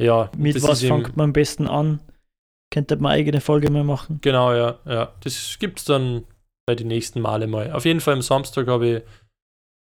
Ja, 0.00 0.30
Mit 0.36 0.62
was 0.62 0.80
fängt 0.80 1.16
man 1.16 1.28
am 1.28 1.32
besten 1.32 1.68
an? 1.68 2.00
Könnte 2.72 2.96
man 2.96 3.12
eigene 3.12 3.40
Folge 3.40 3.70
mal 3.70 3.84
machen. 3.84 4.18
Genau, 4.22 4.52
ja, 4.52 4.78
ja. 4.86 5.14
Das 5.20 5.58
gibt's 5.60 5.84
dann 5.84 6.24
bei 6.66 6.74
den 6.74 6.88
nächsten 6.88 7.20
Male 7.20 7.46
mal. 7.46 7.72
Auf 7.72 7.84
jeden 7.84 8.00
Fall 8.00 8.14
am 8.14 8.22
Samstag 8.22 8.66
habe 8.66 8.86
ich 8.88 9.02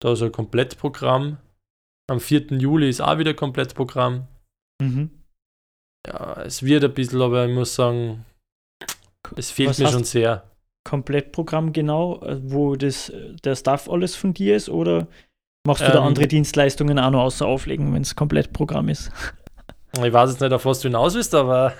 da 0.01 0.15
so 0.15 0.25
ein 0.25 0.31
Komplettprogramm. 0.31 1.37
Am 2.07 2.19
4. 2.19 2.47
Juli 2.57 2.89
ist 2.89 3.01
auch 3.01 3.17
wieder 3.17 3.33
Komplettprogramm. 3.33 4.27
Mhm. 4.81 5.09
Ja, 6.05 6.41
es 6.41 6.63
wird 6.63 6.83
ein 6.83 6.93
bisschen, 6.93 7.21
aber 7.21 7.47
ich 7.47 7.53
muss 7.53 7.75
sagen, 7.75 8.25
es 9.36 9.51
fehlt 9.51 9.78
mir 9.78 9.88
schon 9.88 10.03
sehr. 10.03 10.43
Komplettprogramm 10.84 11.73
genau, 11.73 12.21
äh, 12.21 12.39
wo 12.43 12.76
das, 12.76 13.11
der 13.43 13.55
Stuff 13.55 13.89
alles 13.89 14.15
von 14.15 14.34
dir 14.34 14.55
ist 14.55 14.69
oder 14.69 15.07
machst 15.65 15.82
du 15.82 15.91
da 15.91 15.99
Ähm, 15.99 16.03
andere 16.05 16.28
Dienstleistungen 16.28 16.99
auch 16.99 17.09
noch 17.11 17.23
außer 17.23 17.45
auflegen, 17.45 17.93
wenn 17.93 18.03
es 18.03 18.15
Komplettprogramm 18.15 18.89
ist? 18.89 19.11
Ich 19.93 20.13
weiß 20.13 20.32
jetzt 20.32 20.41
nicht, 20.41 20.53
auf 20.53 20.65
was 20.65 20.82
du 20.82 20.89
hinaus 20.89 21.15
willst, 21.15 21.34
aber 21.34 21.73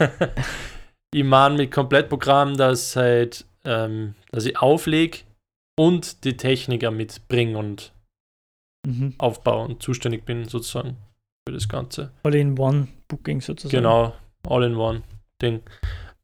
ich 1.14 1.24
meine 1.24 1.56
mit 1.58 1.72
Komplettprogramm, 1.72 2.58
dass 2.58 2.96
halt, 2.96 3.46
ähm, 3.64 4.16
dass 4.32 4.46
ich 4.46 4.58
auflege 4.58 5.20
und 5.78 6.24
die 6.24 6.38
Techniker 6.38 6.92
mitbringe 6.92 7.58
und 7.58 7.92
Mhm. 8.86 9.16
aufbaue 9.18 9.66
und 9.66 9.82
zuständig 9.82 10.26
bin 10.26 10.48
sozusagen 10.48 10.98
für 11.48 11.54
das 11.54 11.68
Ganze. 11.68 12.12
All-in-One-Booking 12.24 13.42
sozusagen. 13.42 13.82
Genau, 13.82 14.14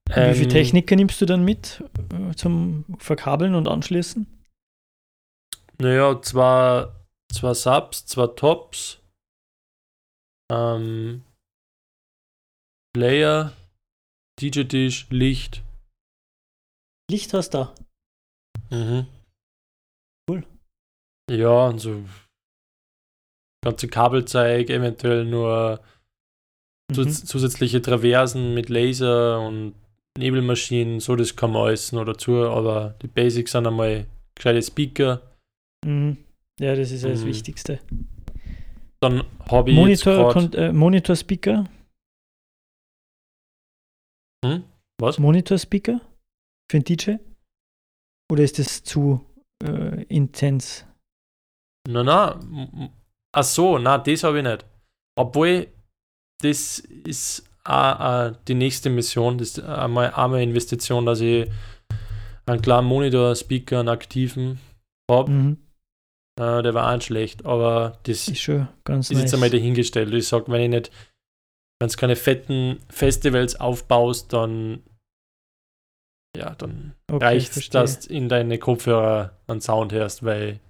All-in-One-Ding. 0.10 0.34
Wie 0.34 0.38
viel 0.38 0.44
Ähm, 0.44 0.50
Techniker 0.50 0.96
nimmst 0.96 1.22
du 1.22 1.26
dann 1.26 1.44
mit 1.46 1.84
äh, 2.12 2.36
zum 2.36 2.86
Verkabeln 3.00 3.56
und 3.56 3.68
Anschließen? 3.68 4.28
Naja, 5.80 6.22
zwei, 6.22 6.88
zwei 7.34 7.54
Subs, 7.54 8.06
zwei 8.06 8.28
Tops, 8.28 9.00
ähm, 10.52 11.24
Player, 12.94 13.54
DJ-Tisch, 14.40 15.08
Licht. 15.10 15.64
Licht 17.10 17.34
hast 17.34 17.54
du 17.54 17.58
da. 17.60 17.76
Mhm. 18.70 19.08
Cool. 20.30 20.46
Ja, 21.30 21.68
und 21.68 21.80
so 21.80 22.04
ganze 23.64 23.88
Kabelzeug, 23.88 24.70
eventuell 24.70 25.26
nur 25.26 25.82
Mhm. 26.90 26.96
zus 26.96 27.26
zusätzliche 27.26 27.82
Traversen 27.82 28.54
mit 28.54 28.70
Laser 28.70 29.40
und 29.40 29.76
Nebelmaschinen, 30.18 31.00
so 31.00 31.16
das 31.16 31.36
kann 31.36 31.52
man 31.52 31.68
alles 31.68 31.92
noch 31.92 32.06
dazu, 32.06 32.44
aber 32.46 32.96
die 33.02 33.08
Basics 33.08 33.52
sind 33.54 33.66
einmal 33.68 34.06
gescheite 34.36 34.62
Speaker. 34.62 35.22
Mhm. 35.86 36.18
Ja, 36.60 36.76
das 36.76 36.92
ist 36.92 37.04
ja 37.04 37.10
das 37.10 37.22
Mhm. 37.22 37.28
Wichtigste. 37.28 37.80
Dann 39.02 39.24
habe 39.50 39.72
ich 39.72 39.76
Monitor, 39.76 40.34
jetzt 40.36 40.52
grad- 40.52 40.56
äh, 40.56 40.72
Monitor 40.74 41.16
Speaker? 41.16 41.68
Hm? 44.46 44.64
Was? 45.00 45.18
Monitor 45.18 45.58
Speaker 45.58 46.02
für 46.70 46.78
einen 46.78 46.84
DJ? 46.84 47.16
Oder 48.32 48.44
ist 48.44 48.60
das 48.60 48.84
zu 48.84 49.26
äh, 49.64 50.04
intens? 50.04 50.86
Na, 51.88 52.04
na. 52.04 52.40
Ach 53.34 53.44
so, 53.44 53.78
na, 53.78 53.98
das 53.98 54.24
habe 54.24 54.38
ich 54.40 54.44
nicht. 54.44 54.66
Obwohl, 55.18 55.68
das 56.42 56.80
ist 56.80 57.50
äh, 57.68 58.34
die 58.48 58.54
nächste 58.56 58.90
Mission, 58.90 59.38
das 59.38 59.50
ist 59.58 59.60
einmal 59.64 60.12
eine 60.14 60.44
Investition, 60.44 61.06
dass 61.06 61.22
ich 61.22 61.50
einen 62.46 62.62
klaren 62.62 62.86
Monitor-Speaker, 62.86 63.80
einen 63.80 63.90
aktiven 63.90 64.60
habe. 65.10 65.32
Mhm. 65.32 65.58
Äh, 66.40 66.64
der 66.64 66.74
war 66.74 66.90
auch 66.90 66.96
nicht 66.96 67.06
schlecht, 67.06 67.46
aber 67.46 68.00
das 68.04 68.28
Ist 68.28 68.50
ganz 68.84 69.10
ist 69.10 69.14
nice. 69.16 69.22
jetzt 69.24 69.34
einmal 69.34 69.50
dahingestellt. 69.50 70.14
Ich 70.14 70.28
sage, 70.28 70.52
wenn 70.52 70.62
ich 70.62 70.70
nicht, 70.70 70.92
wenn 71.80 71.90
du 71.90 71.96
keine 71.96 72.16
fetten 72.16 72.80
Festivals 72.90 73.60
aufbaust, 73.60 74.34
dann 74.34 74.84
ja, 76.36 76.56
dann 76.56 76.96
Okay, 77.12 77.26
reicht 77.26 77.52
verstehe. 77.52 77.82
dass 77.82 78.00
du 78.08 78.14
in 78.14 78.30
deine 78.30 78.58
Kopfhörer 78.58 79.38
einen 79.48 79.60
Sound 79.60 79.92
hörst, 79.92 80.24
weil 80.24 80.62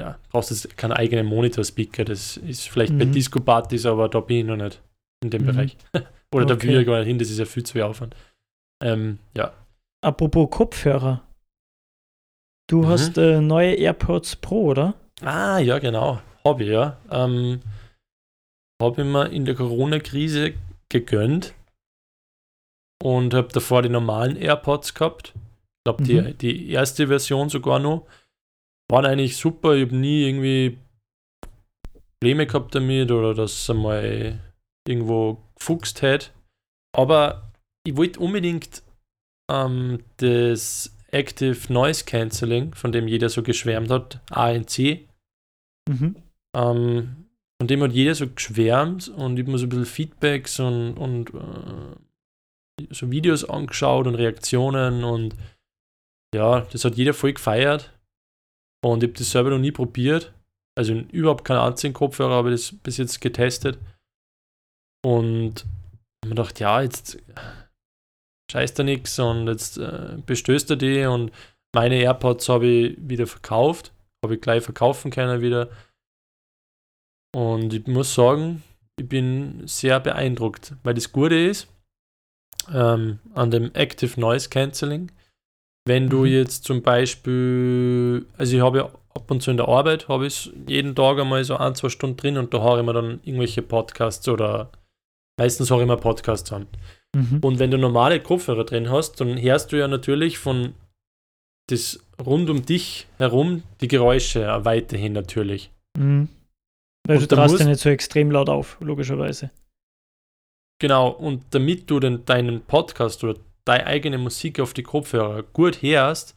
ja, 0.00 0.18
brauchst 0.30 0.50
jetzt 0.50 0.76
keinen 0.76 0.92
eigenen 0.92 1.26
Monitor-Speaker. 1.26 2.04
Das 2.04 2.36
ist 2.38 2.68
vielleicht 2.68 2.98
bei 2.98 3.04
Mhm. 3.04 3.12
Disco-Partys, 3.12 3.86
aber 3.86 4.08
da 4.08 4.18
bin 4.20 4.38
ich 4.38 4.44
noch 4.44 4.56
nicht 4.56 4.82
in 5.22 5.30
dem 5.30 5.42
Mhm. 5.42 5.46
Bereich. 5.46 5.76
Oder 6.34 6.46
da 6.46 6.54
Okay. 6.54 6.68
will 6.68 6.80
ich 6.80 6.86
gar 6.86 6.98
nicht 6.98 7.08
hin, 7.08 7.18
das 7.18 7.30
ist 7.30 7.38
ja 7.38 7.44
viel 7.44 7.64
zu 7.64 7.72
viel 7.74 7.82
Aufwand. 7.82 8.14
Ähm, 8.82 9.18
ja. 9.36 9.52
Apropos 10.02 10.50
Kopfhörer. 10.50 11.22
Du 12.68 12.82
Mhm. 12.82 12.86
hast 12.88 13.18
äh, 13.18 13.40
neue 13.40 13.74
AirPods 13.74 14.36
Pro, 14.36 14.70
oder? 14.70 14.94
Ah, 15.20 15.58
ja, 15.58 15.78
genau. 15.78 16.20
Habe 16.44 16.64
ich, 16.64 16.70
ja. 16.70 16.96
Ähm, 17.10 17.60
habe 18.80 19.02
ich 19.02 19.06
mir 19.06 19.28
in 19.30 19.44
der 19.44 19.54
Corona-Krise 19.54 20.54
gegönnt 20.88 21.54
und 23.02 23.34
habe 23.34 23.48
davor 23.48 23.82
die 23.82 23.88
normalen 23.88 24.36
AirPods 24.36 24.94
gehabt. 24.94 25.34
Ich 25.36 25.84
glaube, 25.84 26.02
die, 26.04 26.20
Mhm. 26.20 26.38
die 26.38 26.70
erste 26.70 27.06
Version 27.08 27.48
sogar 27.48 27.78
noch. 27.78 28.06
Waren 28.90 29.06
eigentlich 29.06 29.36
super. 29.36 29.74
Ich 29.74 29.86
habe 29.86 29.96
nie 29.96 30.22
irgendwie 30.28 30.78
Probleme 32.20 32.46
gehabt 32.46 32.74
damit 32.74 33.10
oder 33.10 33.34
dass 33.34 33.68
einmal 33.70 34.38
irgendwo 34.86 35.42
gefuchst 35.56 36.02
hätte. 36.02 36.30
Aber 36.96 37.52
ich 37.84 37.96
wollte 37.96 38.20
unbedingt 38.20 38.82
ähm, 39.50 40.02
das 40.18 40.94
Active 41.08 41.72
Noise 41.72 42.04
Cancelling, 42.04 42.74
von 42.74 42.92
dem 42.92 43.08
jeder 43.08 43.28
so 43.28 43.42
geschwärmt 43.42 43.90
hat, 43.90 44.20
ANC, 44.30 45.06
Mhm. 45.88 46.14
ähm, 46.56 47.26
von 47.60 47.66
dem 47.66 47.82
hat 47.82 47.92
jeder 47.92 48.14
so 48.14 48.28
geschwärmt 48.28 49.08
und 49.08 49.36
ich 49.36 49.42
habe 49.42 49.50
mir 49.52 49.58
so 49.58 49.66
ein 49.66 49.68
bisschen 49.68 49.86
Feedbacks 49.86 50.60
und, 50.60 50.94
und 50.94 51.34
äh, 51.34 51.96
so 52.90 53.10
Videos 53.10 53.44
angeschaut 53.44 54.06
und 54.06 54.14
Reaktionen 54.14 55.02
und 55.04 55.34
ja, 56.34 56.60
das 56.60 56.84
hat 56.84 56.96
jeder 56.96 57.14
voll 57.14 57.32
gefeiert 57.32 57.92
und 58.84 59.02
ich 59.02 59.08
habe 59.08 59.18
das 59.18 59.30
selber 59.30 59.50
noch 59.50 59.58
nie 59.58 59.72
probiert. 59.72 60.32
Also 60.78 60.94
überhaupt 60.94 61.44
keinen 61.44 61.58
einzigen 61.58 61.94
Kopfhörer 61.94 62.34
habe 62.34 62.54
ich 62.54 62.70
das 62.70 62.78
bis 62.78 62.96
jetzt 62.96 63.20
getestet 63.20 63.78
und 65.04 65.64
hab 65.64 66.24
mir 66.24 66.30
gedacht, 66.30 66.60
ja, 66.60 66.82
jetzt 66.82 67.18
scheißt 68.50 68.78
da 68.78 68.82
nichts 68.82 69.18
und 69.18 69.48
jetzt 69.48 69.78
äh, 69.78 70.18
bestößt 70.24 70.70
er 70.70 70.76
die 70.76 71.04
und 71.04 71.32
meine 71.74 71.96
AirPods 71.96 72.48
habe 72.48 72.66
ich 72.66 72.98
wieder 72.98 73.26
verkauft, 73.26 73.92
habe 74.24 74.34
ich 74.34 74.40
gleich 74.40 74.62
verkaufen 74.62 75.10
können 75.10 75.40
wieder. 75.40 75.70
Und 77.34 77.72
ich 77.72 77.86
muss 77.86 78.14
sagen, 78.14 78.62
ich 78.98 79.08
bin 79.08 79.66
sehr 79.66 80.00
beeindruckt, 80.00 80.74
weil 80.82 80.92
das 80.94 81.12
Gute 81.12 81.34
ist, 81.34 81.66
ähm, 82.72 83.20
an 83.34 83.50
dem 83.50 83.74
Active 83.74 84.20
Noise 84.20 84.50
Cancelling, 84.50 85.10
wenn 85.86 86.10
du 86.10 86.20
Mhm. 86.20 86.26
jetzt 86.26 86.64
zum 86.64 86.82
Beispiel, 86.82 88.26
also 88.36 88.54
ich 88.54 88.62
habe 88.62 88.78
ja 88.78 88.84
ab 89.14 89.30
und 89.30 89.42
zu 89.42 89.50
in 89.50 89.56
der 89.56 89.68
Arbeit, 89.68 90.08
habe 90.08 90.26
ich 90.26 90.52
jeden 90.68 90.94
Tag 90.94 91.18
einmal 91.18 91.42
so 91.44 91.56
ein, 91.56 91.74
zwei 91.74 91.88
Stunden 91.88 92.18
drin 92.18 92.36
und 92.36 92.52
da 92.52 92.62
höre 92.62 92.80
ich 92.80 92.86
mir 92.86 92.92
dann 92.92 93.20
irgendwelche 93.24 93.62
Podcasts 93.62 94.28
oder 94.28 94.70
meistens 95.38 95.70
ich 95.70 95.86
mir 95.86 95.96
Podcasts 95.96 96.52
an. 96.52 96.66
Mhm. 97.14 97.38
Und 97.42 97.58
wenn 97.58 97.70
du 97.70 97.78
normale 97.78 98.20
Kopfhörer 98.20 98.64
drin 98.64 98.90
hast, 98.90 99.20
dann 99.20 99.40
hörst 99.40 99.72
du 99.72 99.78
ja 99.78 99.88
natürlich 99.88 100.38
von 100.38 100.74
das 101.68 102.04
rund 102.24 102.50
um 102.50 102.64
dich 102.64 103.06
herum 103.18 103.62
die 103.80 103.88
Geräusche 103.88 104.64
weiterhin 104.64 105.12
natürlich. 105.12 105.70
Mhm. 105.98 106.28
Weil 107.06 107.18
Und 107.18 107.30
du 107.30 107.36
drast 107.36 107.58
ja 107.58 107.66
nicht 107.66 107.80
so 107.80 107.88
extrem 107.88 108.30
laut 108.30 108.48
auf, 108.48 108.76
logischerweise. 108.80 109.50
Genau, 110.80 111.10
und 111.10 111.44
damit 111.50 111.90
du 111.90 112.00
den, 112.00 112.24
deinen 112.24 112.62
Podcast 112.62 113.22
oder 113.22 113.38
deine 113.64 113.86
eigene 113.86 114.18
Musik 114.18 114.60
auf 114.60 114.74
die 114.74 114.82
Kopfhörer 114.82 115.42
gut 115.42 115.82
hörst, 115.82 116.36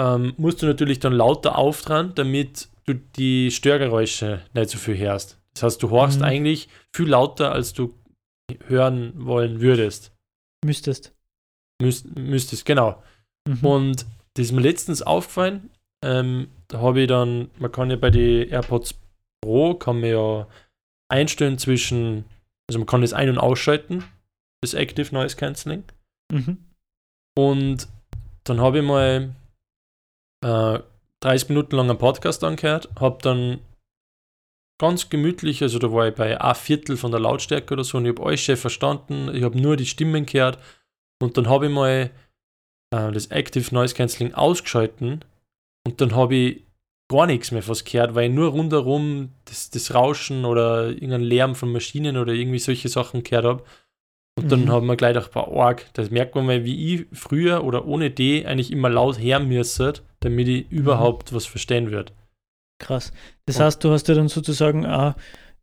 ähm, 0.00 0.34
musst 0.36 0.62
du 0.62 0.66
natürlich 0.66 0.98
dann 0.98 1.12
lauter 1.12 1.56
auftragen, 1.56 2.12
damit 2.14 2.68
du 2.86 2.94
die 2.94 3.50
Störgeräusche 3.50 4.42
nicht 4.52 4.70
so 4.70 4.78
viel 4.78 4.98
hörst. 4.98 5.38
Das 5.54 5.62
heißt, 5.62 5.82
du 5.82 5.90
horchst 5.90 6.18
Mhm. 6.18 6.24
eigentlich 6.24 6.68
viel 6.94 7.08
lauter, 7.08 7.52
als 7.52 7.72
du 7.72 7.94
hören 8.66 9.12
wollen 9.24 9.60
würdest. 9.60 10.12
Müsstest. 10.64 11.14
Müsst, 11.80 12.14
müsstest, 12.16 12.64
genau. 12.64 13.02
Mhm. 13.48 13.64
Und 13.66 14.06
das 14.34 14.46
ist 14.46 14.52
mir 14.52 14.60
letztens 14.62 15.02
aufgefallen. 15.02 15.70
Ähm, 16.04 16.48
da 16.68 16.80
habe 16.80 17.02
ich 17.02 17.08
dann, 17.08 17.50
man 17.58 17.72
kann 17.72 17.90
ja 17.90 17.96
bei 17.96 18.10
den 18.10 18.48
AirPods 18.48 18.94
Pro, 19.42 19.74
kann 19.74 20.00
man 20.00 20.10
ja 20.10 20.48
einstellen 21.10 21.58
zwischen, 21.58 22.24
also 22.68 22.78
man 22.78 22.86
kann 22.86 23.02
das 23.02 23.12
ein- 23.12 23.28
und 23.28 23.38
ausschalten, 23.38 24.04
das 24.62 24.74
Active 24.74 25.14
Noise 25.14 25.36
Cancelling. 25.36 25.84
Mhm. 26.32 26.58
Und 27.36 27.88
dann 28.44 28.60
habe 28.60 28.78
ich 28.78 28.84
mal 28.84 29.34
äh, 30.44 30.78
30 31.22 31.48
Minuten 31.50 31.76
lang 31.76 31.88
einen 31.88 31.98
Podcast 31.98 32.42
angehört, 32.44 32.88
habe 33.00 33.18
dann 33.22 33.60
ganz 34.84 35.08
gemütlich, 35.10 35.62
also 35.62 35.78
da 35.78 35.92
war 35.92 36.08
ich 36.08 36.14
bei 36.14 36.40
ein 36.40 36.54
Viertel 36.54 36.96
von 36.96 37.10
der 37.10 37.20
Lautstärke 37.20 37.74
oder 37.74 37.84
so 37.84 37.98
und 37.98 38.04
ich 38.06 38.10
habe 38.10 38.24
alles 38.26 38.40
schön 38.40 38.56
verstanden, 38.56 39.30
ich 39.34 39.42
habe 39.42 39.58
nur 39.60 39.76
die 39.76 39.86
Stimmen 39.86 40.26
gehört 40.26 40.58
und 41.22 41.36
dann 41.36 41.48
habe 41.48 41.66
ich 41.66 41.72
mal 41.72 42.10
äh, 42.94 43.12
das 43.12 43.26
Active 43.28 43.74
Noise 43.74 43.94
Cancelling 43.94 44.34
ausgeschalten 44.34 45.24
und 45.86 46.00
dann 46.00 46.14
habe 46.14 46.34
ich 46.34 46.62
gar 47.10 47.26
nichts 47.26 47.50
mehr 47.50 47.62
fast 47.62 47.90
gehört, 47.90 48.14
weil 48.14 48.28
ich 48.28 48.34
nur 48.34 48.48
rundherum 48.50 49.30
das, 49.44 49.70
das 49.70 49.94
Rauschen 49.94 50.44
oder 50.44 50.88
irgendeinen 50.88 51.24
Lärm 51.24 51.54
von 51.54 51.72
Maschinen 51.72 52.16
oder 52.16 52.32
irgendwie 52.32 52.58
solche 52.58 52.88
Sachen 52.88 53.22
gehört 53.22 53.44
habe. 53.44 53.64
Und 54.36 54.50
dann 54.50 54.64
Mhm. 54.64 54.70
haben 54.70 54.86
wir 54.86 54.96
gleich 54.96 55.14
gedacht, 55.14 55.32
boah, 55.32 55.48
arg, 55.66 55.86
das 55.92 56.10
merkt 56.10 56.34
man 56.34 56.46
mal, 56.46 56.64
wie 56.64 56.94
ich 56.94 57.06
früher 57.12 57.62
oder 57.62 57.86
ohne 57.86 58.10
die 58.10 58.44
eigentlich 58.46 58.72
immer 58.72 58.88
laut 58.88 59.18
hören 59.20 59.48
müsste, 59.48 59.92
damit 60.20 60.48
ich 60.48 60.70
überhaupt 60.70 61.32
was 61.32 61.46
verstehen 61.46 61.90
würde. 61.92 62.12
Krass. 62.84 63.12
Das 63.46 63.56
Und- 63.58 63.64
heißt, 63.64 63.84
du 63.84 63.90
hast 63.90 64.08
ja 64.08 64.14
dann 64.14 64.28
sozusagen 64.28 64.84
auch 64.86 65.14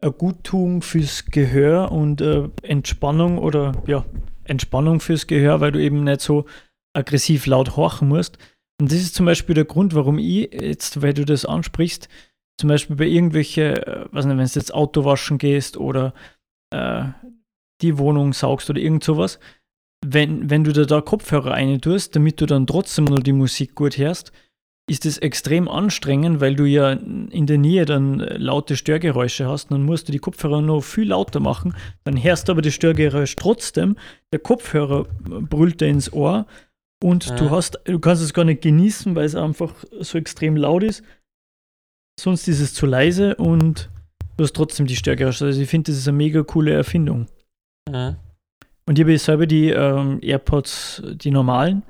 eine 0.01 0.11
Guttung 0.11 0.81
fürs 0.81 1.25
Gehör 1.25 1.91
und 1.91 2.21
äh, 2.21 2.49
Entspannung 2.63 3.37
oder 3.37 3.73
ja, 3.85 4.03
Entspannung 4.43 4.99
fürs 4.99 5.27
Gehör, 5.27 5.61
weil 5.61 5.71
du 5.71 5.79
eben 5.81 6.03
nicht 6.03 6.21
so 6.21 6.45
aggressiv 6.93 7.45
laut 7.45 7.77
horchen 7.77 8.07
musst. 8.07 8.39
Und 8.81 8.91
das 8.91 8.99
ist 8.99 9.13
zum 9.13 9.27
Beispiel 9.27 9.53
der 9.53 9.65
Grund, 9.65 9.93
warum 9.93 10.17
ich 10.17 10.51
jetzt, 10.51 11.03
weil 11.03 11.13
du 11.13 11.23
das 11.23 11.45
ansprichst, 11.45 12.09
zum 12.59 12.67
Beispiel 12.67 12.95
bei 12.95 13.05
irgendwelche, 13.05 13.85
äh, 13.85 14.05
weiß 14.11 14.25
nicht, 14.25 14.37
wenn 14.37 14.45
du 14.45 14.51
jetzt 14.53 14.73
Auto 14.73 15.05
waschen 15.05 15.37
gehst 15.37 15.77
oder 15.77 16.15
äh, 16.73 17.03
die 17.83 17.99
Wohnung 17.99 18.33
saugst 18.33 18.69
oder 18.71 18.79
irgend 18.81 19.03
sowas, 19.03 19.39
wenn, 20.03 20.49
wenn 20.49 20.63
du 20.63 20.73
da, 20.73 20.85
da 20.85 21.01
Kopfhörer 21.01 21.51
rein 21.51 21.79
tust, 21.79 22.15
damit 22.15 22.41
du 22.41 22.47
dann 22.47 22.65
trotzdem 22.65 23.05
nur 23.05 23.19
die 23.19 23.33
Musik 23.33 23.75
gut 23.75 23.99
hörst, 23.99 24.31
ist 24.91 25.05
es 25.05 25.17
extrem 25.17 25.69
anstrengend, 25.69 26.41
weil 26.41 26.53
du 26.55 26.65
ja 26.65 26.91
in 26.91 27.45
der 27.47 27.57
Nähe 27.57 27.85
dann 27.85 28.19
äh, 28.19 28.37
laute 28.37 28.75
Störgeräusche 28.75 29.47
hast. 29.47 29.71
Dann 29.71 29.83
musst 29.83 30.09
du 30.09 30.11
die 30.11 30.19
Kopfhörer 30.19 30.61
noch 30.61 30.81
viel 30.81 31.07
lauter 31.07 31.39
machen. 31.39 31.73
Dann 32.03 32.21
hörst 32.21 32.47
du 32.47 32.51
aber 32.51 32.61
das 32.61 32.73
Störgeräusch 32.73 33.35
trotzdem. 33.37 33.95
Der 34.33 34.39
Kopfhörer 34.39 35.05
äh, 35.27 35.41
brüllt 35.41 35.79
dir 35.79 35.87
ins 35.87 36.11
Ohr 36.11 36.45
und 37.01 37.31
Mhm. 37.31 37.35
du 37.37 37.49
hast, 37.51 37.79
du 37.85 37.99
kannst 37.99 38.21
es 38.21 38.33
gar 38.33 38.43
nicht 38.43 38.61
genießen, 38.61 39.15
weil 39.15 39.25
es 39.25 39.35
einfach 39.35 39.73
so 40.01 40.17
extrem 40.17 40.57
laut 40.57 40.83
ist. 40.83 41.03
Sonst 42.19 42.47
ist 42.49 42.59
es 42.59 42.73
zu 42.73 42.85
leise 42.85 43.35
und 43.35 43.89
du 44.35 44.43
hast 44.43 44.55
trotzdem 44.55 44.87
die 44.87 44.97
Störgeräusche. 44.97 45.45
Also 45.45 45.61
ich 45.61 45.69
finde, 45.69 45.91
das 45.91 45.99
ist 45.99 46.07
eine 46.07 46.17
mega 46.17 46.43
coole 46.43 46.73
Erfindung. 46.73 47.27
Mhm. 47.89 48.17
Und 48.85 48.99
ich 48.99 49.05
habe 49.05 49.17
selber 49.17 49.47
die 49.47 49.69
ähm, 49.69 50.19
AirPods, 50.21 51.01
die 51.13 51.31
normalen. 51.31 51.83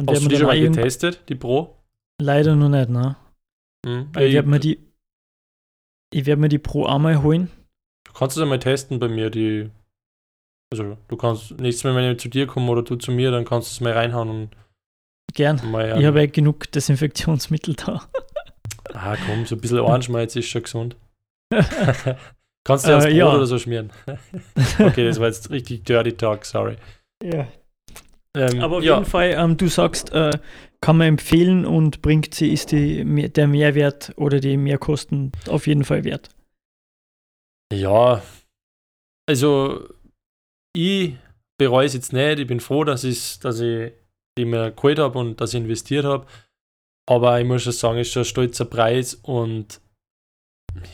Und 0.00 0.10
Hast 0.10 0.24
du 0.24 0.28
die 0.28 0.36
schon 0.36 0.46
mal 0.46 0.60
getestet, 0.60 1.22
die 1.28 1.34
Pro? 1.34 1.76
Leider 2.20 2.56
noch 2.56 2.68
nicht, 2.68 2.88
ne? 2.90 3.16
Mhm. 3.86 4.08
Aber 4.14 4.24
ich 4.24 4.34
werde 4.34 4.48
mir 4.48 4.60
die. 4.60 4.78
Ich 6.12 6.26
werde 6.26 6.40
mir 6.40 6.48
die 6.48 6.58
Pro 6.58 6.86
einmal 6.86 7.22
holen. 7.22 7.50
Du 8.04 8.12
kannst 8.12 8.36
es 8.36 8.42
einmal 8.42 8.58
testen 8.58 8.98
bei 8.98 9.08
mir, 9.08 9.30
die. 9.30 9.70
Also, 10.72 10.96
du 11.08 11.16
kannst 11.16 11.52
nächstes 11.60 11.84
Mal, 11.84 11.94
wenn 11.96 12.10
ich 12.12 12.18
zu 12.20 12.28
dir 12.28 12.46
komme 12.46 12.70
oder 12.70 12.82
du 12.82 12.96
zu 12.96 13.10
mir, 13.12 13.30
dann 13.30 13.44
kannst 13.44 13.70
du 13.70 13.72
es 13.74 13.80
mal 13.80 13.92
reinhauen 13.92 14.28
und 14.28 14.50
Gern. 15.34 15.60
mal. 15.70 15.98
Ich 16.00 16.06
habe 16.06 16.20
ja 16.20 16.26
genug 16.26 16.70
Desinfektionsmittel 16.72 17.74
da. 17.74 18.02
ah, 18.92 19.16
komm, 19.26 19.46
so 19.46 19.54
ein 19.56 19.60
bisschen 19.60 19.80
Ohrenschmalz 19.80 20.34
ist 20.36 20.48
schon 20.48 20.62
gesund. 20.62 20.96
kannst 22.64 22.86
du 22.86 22.90
Äh, 22.90 22.94
aufs 22.94 23.04
Brot 23.06 23.14
ja. 23.14 23.34
oder 23.34 23.46
so 23.46 23.58
schmieren. 23.58 23.92
okay, 24.78 25.04
das 25.06 25.18
war 25.20 25.26
jetzt 25.26 25.50
richtig 25.50 25.84
Dirty 25.84 26.12
Talk, 26.12 26.44
sorry. 26.44 26.76
ja. 27.22 27.46
Ähm, 28.36 28.60
Aber 28.60 28.78
auf 28.78 28.84
ja, 28.84 28.94
jeden 28.94 29.06
Fall, 29.06 29.34
ähm, 29.36 29.56
du 29.56 29.68
sagst, 29.68 30.12
äh, 30.12 30.30
kann 30.80 30.96
man 30.96 31.08
empfehlen 31.08 31.66
und 31.66 32.00
bringt 32.00 32.34
sie, 32.34 32.52
ist 32.52 32.72
die, 32.72 33.30
der 33.30 33.48
Mehrwert 33.48 34.12
oder 34.16 34.40
die 34.40 34.56
Mehrkosten 34.56 35.32
auf 35.48 35.66
jeden 35.66 35.84
Fall 35.84 36.04
wert. 36.04 36.30
Ja, 37.72 38.22
also 39.28 39.88
ich 40.74 41.16
bereue 41.58 41.86
es 41.86 41.94
jetzt 41.94 42.12
nicht. 42.12 42.38
Ich 42.38 42.46
bin 42.46 42.60
froh, 42.60 42.84
dass, 42.84 43.02
dass 43.40 43.60
ich 43.60 43.92
die 44.38 44.44
mir 44.44 44.70
geholt 44.70 44.98
habe 44.98 45.18
und 45.18 45.40
dass 45.40 45.54
ich 45.54 45.60
investiert 45.60 46.04
habe. 46.04 46.26
Aber 47.08 47.40
ich 47.40 47.46
muss 47.46 47.62
schon 47.62 47.72
sagen, 47.72 47.98
ist 47.98 48.12
schon 48.12 48.22
ein 48.22 48.26
stolzer 48.26 48.64
Preis 48.64 49.14
und 49.14 49.80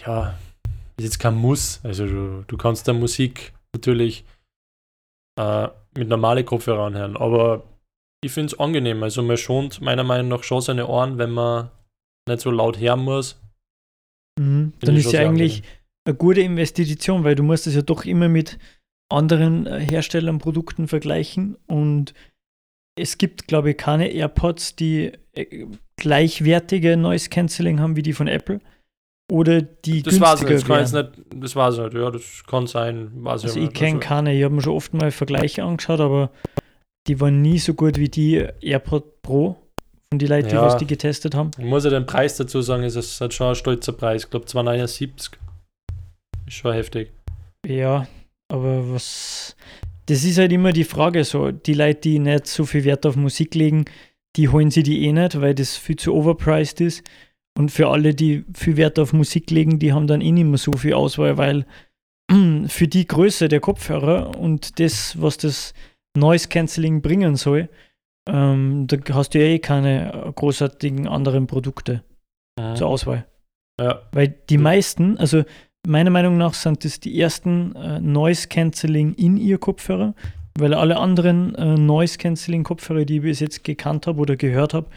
ja, 0.05 0.39
ist 0.97 1.05
jetzt 1.05 1.19
kein 1.19 1.37
Muss. 1.37 1.81
Also 1.85 2.07
du, 2.07 2.45
du 2.47 2.57
kannst 2.57 2.89
da 2.89 2.93
Musik 2.93 3.53
natürlich 3.75 4.25
äh, 5.39 5.69
mit 5.97 6.09
normalen 6.09 6.45
Kopfhörern 6.45 6.95
hören, 6.95 7.17
aber 7.17 7.65
ich 8.25 8.33
finde 8.33 8.53
es 8.53 8.59
angenehm. 8.59 9.03
Also 9.03 9.23
man 9.23 9.37
schont 9.37 9.81
meiner 9.81 10.05
Meinung 10.05 10.29
nach 10.29 10.43
schon 10.43 10.61
seine 10.61 10.87
Ohren, 10.87 11.19
wenn 11.19 11.31
man 11.31 11.71
nicht 12.29 12.41
so 12.41 12.51
laut 12.51 12.79
hören 12.79 13.01
muss. 13.01 13.41
Mhm. 14.39 14.73
Dann 14.81 14.97
ist 14.97 15.13
ja 15.13 15.21
eigentlich 15.21 15.63
eine 16.07 16.17
gute 16.17 16.41
Investition, 16.41 17.25
weil 17.25 17.35
du 17.35 17.43
musst 17.43 17.67
es 17.67 17.75
ja 17.75 17.83
doch 17.83 18.05
immer 18.05 18.29
mit 18.29 18.59
anderen 19.09 19.67
äh, 19.67 19.81
Herstellern 19.81 20.39
Produkten 20.39 20.89
vergleichen 20.89 21.57
und 21.67 22.15
es 22.99 23.19
gibt, 23.19 23.47
glaube 23.47 23.71
ich, 23.71 23.77
keine 23.77 24.09
AirPods, 24.09 24.75
die 24.77 25.13
äh, 25.33 25.67
gleichwertige 25.97 26.97
Noise 26.97 27.29
Cancelling 27.29 27.79
haben 27.79 27.97
wie 27.97 28.03
die 28.03 28.15
von 28.15 28.27
Apple 28.27 28.61
oder 29.31 29.63
die 29.63 30.03
Das 30.03 30.19
günstiger 30.19 30.51
nicht, 30.51 30.69
das 30.69 30.93
nicht, 30.93 31.11
das 31.35 31.51
ich 31.51 31.81
nicht, 31.83 31.95
ja, 31.95 32.11
das 32.11 32.45
kann 32.47 32.67
sein, 32.67 33.11
weiß 33.15 33.45
Also 33.45 33.61
ich 33.61 33.73
kenne 33.73 33.97
Also, 33.97 34.09
keine, 34.09 34.35
ich 34.35 34.45
habe 34.45 34.55
mir 34.55 34.63
schon 34.63 34.75
oft 34.75 34.95
mal 34.95 35.11
Vergleiche 35.11 35.65
angeschaut, 35.65 36.01
aber 36.01 36.31
die 37.09 37.21
waren 37.21 37.43
nie 37.43 37.59
so 37.59 37.75
gut 37.75 37.99
wie 37.99 38.09
die 38.09 38.47
AirPod 38.61 39.23
Pro 39.23 39.57
von 40.11 40.19
den 40.19 40.29
Leuten, 40.29 40.49
die 40.49 40.55
Ja. 40.55 40.63
was 40.63 40.77
die 40.77 40.87
getestet 40.87 41.35
haben. 41.35 41.51
Ich 41.59 41.65
muss 41.65 41.85
ja 41.85 41.91
den 41.91 42.07
Preis 42.07 42.37
dazu 42.37 42.63
sagen, 42.63 42.85
es 42.85 42.95
ist 42.95 43.21
halt 43.21 43.35
schon 43.35 43.49
ein 43.49 43.55
stolzer 43.57 43.93
Preis. 43.93 44.25
Ich 44.25 44.31
glaube 44.31 44.47
2,79. 44.47 45.33
Ist 46.47 46.55
schon 46.55 46.73
heftig. 46.73 47.11
Ja, 47.67 48.07
aber 48.49 48.93
was. 48.93 49.57
Das 50.07 50.23
ist 50.23 50.39
halt 50.39 50.53
immer 50.53 50.73
die 50.73 50.85
Frage 50.85 51.25
so. 51.25 51.51
Die 51.51 51.75
Leute, 51.75 52.03
die 52.03 52.19
nicht 52.21 52.47
so 52.47 52.65
viel 52.65 52.85
Wert 52.85 53.05
auf 53.07 53.17
Musik 53.17 53.57
legen, 53.57 53.87
die 54.37 54.49
holen 54.49 54.71
sie 54.71 54.85
die 54.85 55.05
eh 55.05 55.13
nicht, 55.13 55.41
weil 55.41 55.55
das 55.55 55.77
viel 55.77 55.97
zu 55.97 56.15
overpriced 56.15 56.81
ist. 56.81 57.03
Und 57.57 57.71
für 57.71 57.89
alle, 57.89 58.15
die 58.15 58.45
viel 58.55 58.77
Wert 58.77 58.99
auf 58.99 59.13
Musik 59.13 59.51
legen, 59.51 59.79
die 59.79 59.93
haben 59.93 60.07
dann 60.07 60.21
eh 60.21 60.31
nicht 60.31 60.45
mehr 60.45 60.59
so 60.59 60.73
viel 60.73 60.95
Auswahl, 60.95 61.39
weil 61.39 61.67
für 62.67 62.89
die 62.89 63.07
Größe 63.07 63.49
der 63.49 63.61
Kopfhörer 63.61 64.37
und 64.39 64.79
das, 64.79 65.21
was 65.21 65.39
das 65.39 65.73
Noise 66.17 66.49
Cancelling 66.49 67.01
bringen 67.01 67.37
soll, 67.37 67.69
ähm, 68.29 68.87
da 68.89 68.97
hast 69.15 69.31
du 69.31 69.39
ja 69.39 69.47
eh 69.47 69.59
keine 69.59 70.33
großartigen 70.35 71.07
anderen 71.07 71.47
Produkte 71.47 72.03
zur 72.75 72.89
Auswahl. 72.89 73.27
Ja, 73.81 74.03
Weil 74.13 74.29
die 74.49 74.59
meisten, 74.59 75.19
also 75.19 75.45
meiner 75.87 76.11
Meinung 76.11 76.39
nach 76.39 76.55
sind 76.55 76.85
das 76.85 77.01
die 77.01 77.21
ersten 77.21 77.75
äh, 77.77 78.01
Noise 78.01 78.49
Cancelling 78.49 79.15
in 79.15 79.37
ihr 79.37 79.59
Kopfhörer, 79.59 80.15
weil 80.59 80.75
alle 80.75 80.97
anderen 80.97 81.55
äh, 81.55 81.75
Noise 81.77 82.19
Cancelling 82.19 82.65
Kopfhörer, 82.65 83.05
die 83.05 83.17
ich 83.17 83.23
bis 83.23 83.41
jetzt 83.41 83.65
gekannt 83.65 84.07
habe 84.07 84.21
oder 84.21 84.37
gehört 84.37 84.75
habe, 84.75 84.89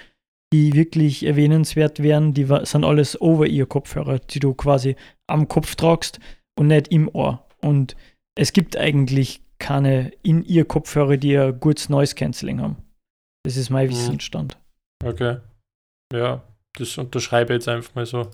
die 0.53 0.73
wirklich 0.73 1.25
erwähnenswert 1.25 2.01
wären, 2.01 2.33
die 2.33 2.47
sind 2.63 2.83
alles 2.83 3.19
over 3.21 3.47
ear 3.47 3.65
Kopfhörer, 3.67 4.19
die 4.19 4.39
du 4.39 4.53
quasi 4.53 4.95
am 5.27 5.47
Kopf 5.47 5.75
tragst 5.75 6.19
und 6.57 6.67
nicht 6.67 6.87
im 6.89 7.07
Ohr. 7.13 7.45
Und 7.61 7.95
es 8.35 8.53
gibt 8.53 8.75
eigentlich 8.77 9.41
keine 9.59 10.11
in 10.23 10.43
ihr 10.45 10.65
Kopfhörer, 10.65 11.17
die 11.17 11.37
ein 11.37 11.59
gutes 11.59 11.89
Noise 11.89 12.15
Cancelling 12.15 12.61
haben. 12.61 12.77
Das 13.43 13.57
ist 13.57 13.69
mein 13.69 13.87
Mhm. 13.87 13.91
Wissensstand. 13.91 14.57
okay. 15.03 15.37
Ja, 16.11 16.41
das 16.77 16.97
unterschreibe 16.97 17.53
ich 17.53 17.57
jetzt 17.57 17.67
einfach 17.67 17.93
mal 17.93 18.05
so. 18.05 18.27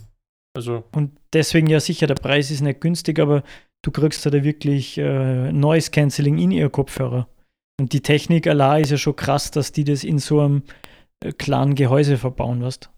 Also, 0.55 0.85
Und 0.93 1.11
deswegen 1.33 1.67
ja 1.67 1.81
sicher, 1.81 2.07
der 2.07 2.15
Preis 2.15 2.49
ist 2.49 2.61
nicht 2.61 2.79
günstig, 2.79 3.19
aber 3.19 3.43
du 3.83 3.91
kriegst 3.91 4.25
da 4.25 4.31
wirklich 4.31 4.97
äh, 4.97 5.51
Noise 5.51 5.91
Cancelling 5.91 6.37
in 6.37 6.51
ihr 6.51 6.69
Kopfhörer. 6.69 7.27
Und 7.77 7.91
die 7.91 7.99
Technik 7.99 8.47
allein 8.47 8.83
ist 8.83 8.91
ja 8.91 8.97
schon 8.97 9.17
krass, 9.17 9.51
dass 9.51 9.73
die 9.73 9.83
das 9.83 10.05
in 10.05 10.19
so 10.19 10.39
einem 10.39 10.63
äh, 11.25 11.33
kleinen 11.33 11.75
Gehäuse 11.75 12.17
verbauen, 12.17 12.63
weißt 12.63 12.89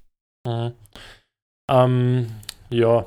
mhm. 0.47 0.73
ähm, 1.69 2.27
ja. 2.69 3.05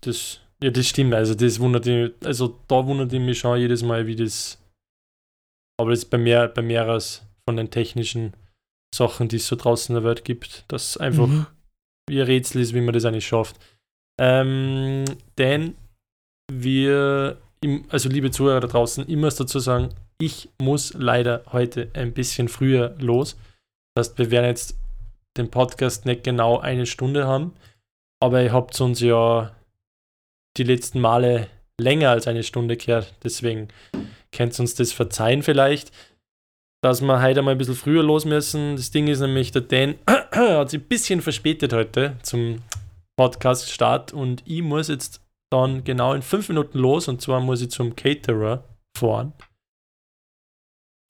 Das, 0.00 0.40
ja, 0.62 0.70
das 0.70 0.86
stimmt. 0.86 1.14
Also, 1.14 1.34
das 1.34 1.60
wundert 1.60 1.86
mich, 1.86 2.12
also 2.24 2.58
da 2.68 2.86
wundert 2.86 3.12
ich 3.12 3.20
mich 3.20 3.38
schon 3.38 3.58
jedes 3.58 3.82
Mal, 3.82 4.06
wie 4.06 4.16
das. 4.16 4.60
Aber 5.80 5.90
das 5.90 6.00
ist 6.00 6.10
bei 6.10 6.18
mehr, 6.18 6.48
bei 6.48 6.62
mehreres 6.62 7.22
von 7.48 7.56
den 7.56 7.70
technischen 7.70 8.34
Sachen, 8.94 9.28
die 9.28 9.36
es 9.36 9.46
so 9.46 9.56
draußen 9.56 9.94
in 9.94 10.02
der 10.02 10.08
Welt 10.08 10.24
gibt, 10.24 10.64
dass 10.68 10.96
einfach 10.96 11.26
Mhm. 11.26 11.46
wie 12.08 12.20
ein 12.20 12.26
Rätsel 12.26 12.60
ist, 12.60 12.74
wie 12.74 12.80
man 12.80 12.94
das 12.94 13.04
eigentlich 13.04 13.26
schafft. 13.26 13.58
Ähm, 14.20 15.04
denn 15.36 15.74
wir, 16.52 17.40
im, 17.60 17.84
also 17.88 18.08
liebe 18.08 18.30
Zuhörer 18.30 18.60
da 18.60 18.68
draußen, 18.68 19.04
muss 19.18 19.36
dazu 19.36 19.58
sagen, 19.58 19.88
ich 20.18 20.48
muss 20.60 20.94
leider 20.94 21.42
heute 21.52 21.90
ein 21.94 22.12
bisschen 22.12 22.48
früher 22.48 22.94
los. 22.98 23.36
Das 23.94 24.08
heißt, 24.08 24.18
wir 24.18 24.30
werden 24.30 24.46
jetzt 24.46 24.76
den 25.36 25.50
Podcast 25.50 26.06
nicht 26.06 26.24
genau 26.24 26.58
eine 26.58 26.86
Stunde 26.86 27.26
haben, 27.26 27.54
aber 28.20 28.42
ihr 28.42 28.52
habt 28.52 28.80
uns 28.80 29.00
ja 29.00 29.54
die 30.56 30.64
letzten 30.64 31.00
Male 31.00 31.48
länger 31.80 32.10
als 32.10 32.28
eine 32.28 32.42
Stunde 32.42 32.76
gehört. 32.76 33.14
Deswegen 33.24 33.68
könnt 34.32 34.56
ihr 34.56 34.60
uns 34.60 34.74
das 34.74 34.92
verzeihen 34.92 35.42
vielleicht, 35.42 35.92
dass 36.82 37.00
wir 37.00 37.22
heute 37.22 37.42
mal 37.42 37.52
ein 37.52 37.58
bisschen 37.58 37.74
früher 37.74 38.02
los 38.02 38.24
müssen. 38.24 38.76
Das 38.76 38.90
Ding 38.90 39.08
ist 39.08 39.20
nämlich, 39.20 39.50
der 39.52 39.62
Dan 39.62 39.96
hat 40.06 40.70
sich 40.70 40.80
ein 40.80 40.88
bisschen 40.88 41.22
verspätet 41.22 41.72
heute 41.72 42.16
zum 42.22 42.62
Podcast-Start 43.16 44.12
und 44.12 44.42
ich 44.44 44.62
muss 44.62 44.88
jetzt 44.88 45.20
dann 45.50 45.84
genau 45.84 46.14
in 46.14 46.22
fünf 46.22 46.48
Minuten 46.48 46.78
los 46.78 47.08
und 47.08 47.22
zwar 47.22 47.40
muss 47.40 47.62
ich 47.62 47.70
zum 47.70 47.94
Caterer 47.96 48.64
fahren. 48.96 49.32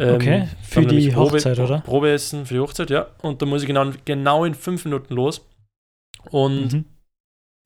Ähm, 0.01 0.15
Okay, 0.17 0.49
für 0.63 0.85
die 0.87 1.15
Hochzeit, 1.15 1.59
oder? 1.59 1.81
Probeessen 1.81 2.47
für 2.47 2.55
die 2.55 2.61
Hochzeit, 2.61 2.91
ja. 2.91 3.07
Und 3.23 3.41
da 3.43 3.47
muss 3.47 3.63
ich 3.63 3.69
genau, 3.69 3.91
genau 4.05 4.45
in 4.45 4.55
fünf 4.55 4.85
Minuten 4.85 5.15
los. 5.15 5.47
Und 6.31 6.73
Mhm. 6.73 6.85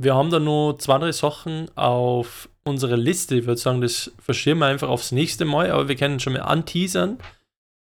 wir 0.03 0.15
haben 0.15 0.31
da 0.31 0.39
noch 0.39 0.75
zwei, 0.79 0.99
drei 0.99 1.13
Sachen 1.13 1.71
auf 1.77 2.49
unserer 2.65 2.97
Liste. 2.97 3.37
Ich 3.37 3.47
würde 3.47 3.61
sagen, 3.61 3.81
das 3.81 4.13
verschieben 4.19 4.61
wir 4.61 4.67
einfach 4.67 4.89
aufs 4.89 5.13
nächste 5.13 5.45
Mal, 5.47 5.71
aber 5.71 5.89
wir 5.89 5.97
können 5.97 6.21
schon 6.21 6.35
mal 6.35 6.41
anteasern. 6.43 7.19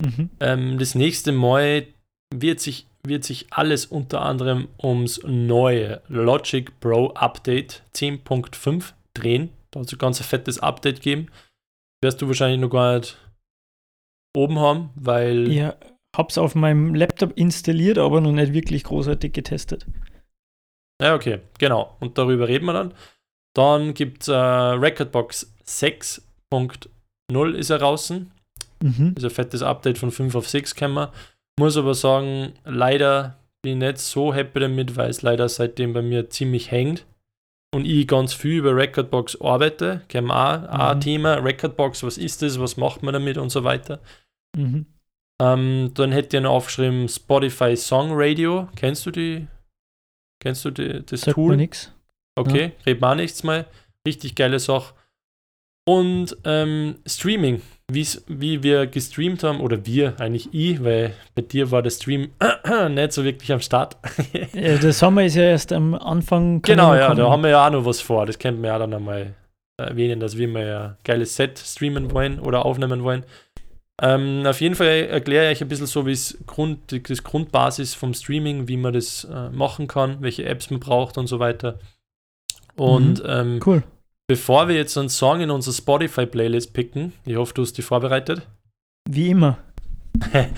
Mhm. 0.02 0.30
Ähm, 0.40 0.78
das 0.78 0.94
nächste 0.96 1.30
Mal 1.30 1.86
wird 2.34 2.58
sich, 2.60 2.88
wird 3.06 3.22
sich 3.22 3.46
alles 3.50 3.86
unter 3.86 4.22
anderem 4.22 4.66
ums 4.82 5.20
neue 5.24 6.02
Logic 6.08 6.72
Pro 6.80 7.10
Update 7.10 7.82
10.5 7.94 8.94
drehen. 9.14 9.50
Da 9.70 9.80
hat 9.80 9.86
es 9.86 9.92
ein 9.92 9.98
ganz 9.98 10.20
fettes 10.20 10.58
Update 10.58 11.00
geben. 11.02 11.28
Wirst 12.02 12.20
du 12.20 12.26
wahrscheinlich 12.26 12.60
noch 12.60 12.70
gar 12.70 12.98
nicht 12.98 13.16
oben 14.36 14.58
haben, 14.58 14.90
weil 14.94 15.50
Ich 15.50 15.62
hab's 16.16 16.38
auf 16.38 16.54
meinem 16.54 16.94
Laptop 16.94 17.32
installiert, 17.36 17.98
aber 17.98 18.20
noch 18.20 18.32
nicht 18.32 18.52
wirklich 18.52 18.84
großartig 18.84 19.32
getestet. 19.32 19.86
Ja, 21.02 21.14
okay, 21.14 21.40
genau. 21.58 21.96
Und 22.00 22.18
darüber 22.18 22.46
reden 22.48 22.66
wir 22.66 22.72
dann. 22.72 22.94
Dann 23.56 23.94
gibt 23.94 24.22
es 24.22 24.28
äh, 24.28 24.34
Recordbox 24.34 25.52
6.0 25.66 27.52
ist 27.54 27.70
er 27.70 27.78
draußen. 27.78 28.30
Mhm. 28.82 29.14
Ist 29.16 29.24
ein 29.24 29.30
fettes 29.30 29.62
Update 29.62 29.98
von 29.98 30.10
5 30.10 30.34
auf 30.34 30.48
6 30.48 30.74
kämmer. 30.74 31.12
Muss 31.58 31.76
aber 31.76 31.94
sagen, 31.94 32.52
leider 32.64 33.36
bin 33.62 33.72
ich 33.82 33.88
nicht 33.88 33.98
so 33.98 34.34
happy 34.34 34.60
damit, 34.60 34.96
weil 34.96 35.10
es 35.10 35.22
leider 35.22 35.48
seitdem 35.48 35.92
bei 35.92 36.02
mir 36.02 36.30
ziemlich 36.30 36.70
hängt. 36.70 37.06
Und 37.74 37.86
ich 37.86 38.06
ganz 38.06 38.32
viel 38.34 38.58
über 38.58 38.76
Recordbox 38.76 39.40
arbeite. 39.40 40.02
Kennen 40.08 40.28
wir 40.28 40.36
auch, 40.36 40.68
auch 40.68 40.90
ein 40.90 40.96
Mhm. 40.98 41.00
Thema. 41.00 41.34
Recordbox, 41.36 42.02
was 42.04 42.18
ist 42.18 42.42
das, 42.42 42.60
was 42.60 42.76
macht 42.76 43.02
man 43.02 43.14
damit 43.14 43.36
und 43.36 43.50
so 43.50 43.64
weiter. 43.64 43.98
Mhm. 44.54 44.86
Ähm, 45.42 45.90
dann 45.94 46.12
hätte 46.12 46.36
ich 46.36 46.42
noch 46.42 46.52
aufgeschrieben 46.52 47.08
Spotify 47.08 47.76
Song 47.76 48.10
Radio. 48.12 48.68
Kennst 48.76 49.04
du 49.06 49.10
die? 49.10 49.46
Kennst 50.40 50.64
du 50.64 50.70
die, 50.70 51.02
das 51.04 51.22
Sagt 51.22 51.34
Tool? 51.34 51.50
mir 51.50 51.56
nix. 51.56 51.92
Okay, 52.36 52.72
reden 52.86 53.00
wir 53.00 53.10
auch 53.10 53.14
nichts 53.14 53.42
mal. 53.42 53.66
Richtig 54.06 54.34
geile 54.34 54.58
Sache. 54.58 54.94
Und 55.86 56.36
ähm, 56.44 56.96
Streaming, 57.06 57.60
wie's, 57.90 58.24
wie 58.26 58.62
wir 58.62 58.86
gestreamt 58.86 59.42
haben, 59.42 59.60
oder 59.60 59.84
wir, 59.84 60.18
eigentlich 60.18 60.48
ich, 60.52 60.82
weil 60.82 61.14
bei 61.34 61.42
dir 61.42 61.70
war 61.70 61.82
der 61.82 61.90
Stream 61.90 62.30
nicht 62.90 63.12
so 63.12 63.24
wirklich 63.24 63.52
am 63.52 63.60
Start. 63.60 63.96
Ja, 64.54 64.76
der 64.78 64.92
Sommer 64.92 65.24
ist 65.24 65.34
ja 65.34 65.42
erst 65.42 65.72
am 65.72 65.94
Anfang. 65.94 66.62
genau, 66.62 66.94
ja, 66.94 67.06
kommen. 67.08 67.18
da 67.18 67.30
haben 67.30 67.42
wir 67.42 67.50
ja 67.50 67.66
auch 67.66 67.70
noch 67.70 67.84
was 67.84 68.00
vor. 68.00 68.24
Das 68.24 68.38
könnten 68.38 68.62
wir 68.62 68.68
ja 68.68 68.78
dann 68.78 68.94
einmal 68.94 69.34
erwähnen, 69.76 70.20
dass 70.20 70.38
wir 70.38 70.48
mal 70.48 70.76
ein 70.76 70.96
geiles 71.04 71.36
Set 71.36 71.58
streamen 71.58 72.12
wollen 72.12 72.38
oder 72.38 72.64
aufnehmen 72.64 73.02
wollen. 73.02 73.24
Ähm, 74.02 74.44
auf 74.44 74.60
jeden 74.60 74.74
Fall 74.74 74.86
erkläre 74.86 75.52
ich 75.52 75.58
euch 75.58 75.62
ein 75.62 75.68
bisschen 75.68 75.86
so, 75.86 76.04
wie 76.06 76.12
es 76.12 76.36
Grund, 76.46 77.08
das 77.08 77.22
Grundbasis 77.22 77.94
vom 77.94 78.12
Streaming, 78.12 78.66
wie 78.66 78.76
man 78.76 78.92
das 78.92 79.24
äh, 79.24 79.50
machen 79.50 79.86
kann, 79.86 80.20
welche 80.20 80.44
Apps 80.44 80.70
man 80.70 80.80
braucht 80.80 81.16
und 81.16 81.28
so 81.28 81.38
weiter. 81.38 81.78
Und 82.76 83.22
ähm, 83.24 83.60
Cool. 83.64 83.84
Bevor 84.26 84.68
wir 84.68 84.74
jetzt 84.74 84.96
einen 84.96 85.10
Song 85.10 85.40
in 85.40 85.50
unsere 85.50 85.76
Spotify-Playlist 85.76 86.72
picken, 86.72 87.12
ich 87.26 87.36
hoffe, 87.36 87.52
du 87.52 87.62
hast 87.62 87.76
die 87.76 87.82
vorbereitet. 87.82 88.42
Wie 89.08 89.30
immer. 89.30 89.58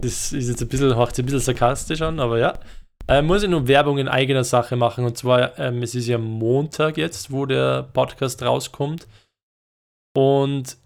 Das 0.00 0.32
ist 0.32 0.48
jetzt 0.48 0.60
ein 0.60 0.66
bisschen, 0.66 0.96
hört 0.96 1.14
sich 1.14 1.22
ein 1.22 1.26
bisschen 1.26 1.54
sarkastisch 1.54 2.02
an, 2.02 2.18
aber 2.18 2.40
ja. 2.40 2.58
Äh, 3.06 3.22
muss 3.22 3.44
ich 3.44 3.48
nur 3.48 3.68
Werbung 3.68 3.98
in 3.98 4.08
eigener 4.08 4.42
Sache 4.42 4.74
machen. 4.74 5.04
Und 5.04 5.16
zwar, 5.16 5.56
ähm, 5.60 5.80
es 5.80 5.94
ist 5.94 6.08
ja 6.08 6.18
Montag 6.18 6.96
jetzt, 6.96 7.30
wo 7.30 7.46
der 7.46 7.84
Podcast 7.84 8.42
rauskommt. 8.42 9.06
Und 10.16 10.76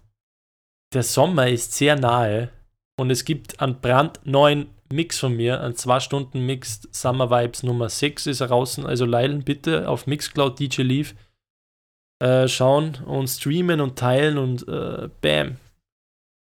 der 0.92 1.02
Sommer 1.02 1.48
ist 1.48 1.72
sehr 1.72 1.96
nahe. 1.96 2.50
Und 2.98 3.10
es 3.10 3.24
gibt 3.24 3.60
einen 3.60 3.80
brandneuen 3.80 4.68
Mix 4.92 5.18
von 5.18 5.36
mir, 5.36 5.60
ein 5.60 5.74
2 5.74 6.00
Stunden 6.00 6.46
Mix 6.46 6.88
Summer 6.92 7.30
Vibes 7.30 7.62
Nummer 7.62 7.88
6 7.88 8.26
ist 8.26 8.40
draußen. 8.40 8.86
Also 8.86 9.04
leilen 9.04 9.42
bitte 9.42 9.88
auf 9.88 10.06
Mixcloud 10.06 10.58
DJ 10.58 10.82
Leaf 10.82 11.14
äh, 12.22 12.48
schauen 12.48 12.96
und 13.04 13.28
streamen 13.28 13.80
und 13.80 13.98
teilen 13.98 14.38
und 14.38 14.66
äh, 14.68 15.08
bam. 15.20 15.56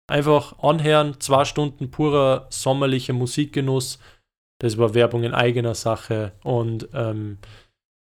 Einfach 0.08 0.60
anhören, 0.60 1.20
zwei 1.20 1.46
Stunden 1.46 1.90
purer 1.90 2.48
sommerlicher 2.50 3.14
Musikgenuss. 3.14 4.00
Das 4.60 4.78
war 4.78 4.94
Werbung 4.94 5.24
in 5.24 5.34
eigener 5.34 5.76
Sache. 5.76 6.34
Und 6.44 6.90
ähm, 6.94 7.38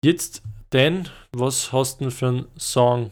jetzt, 0.04 0.42
Dan, 0.72 1.10
was 1.32 1.72
hast 1.72 2.00
du 2.00 2.06
denn 2.06 2.12
für 2.12 2.28
einen 2.28 2.48
Song, 2.58 3.12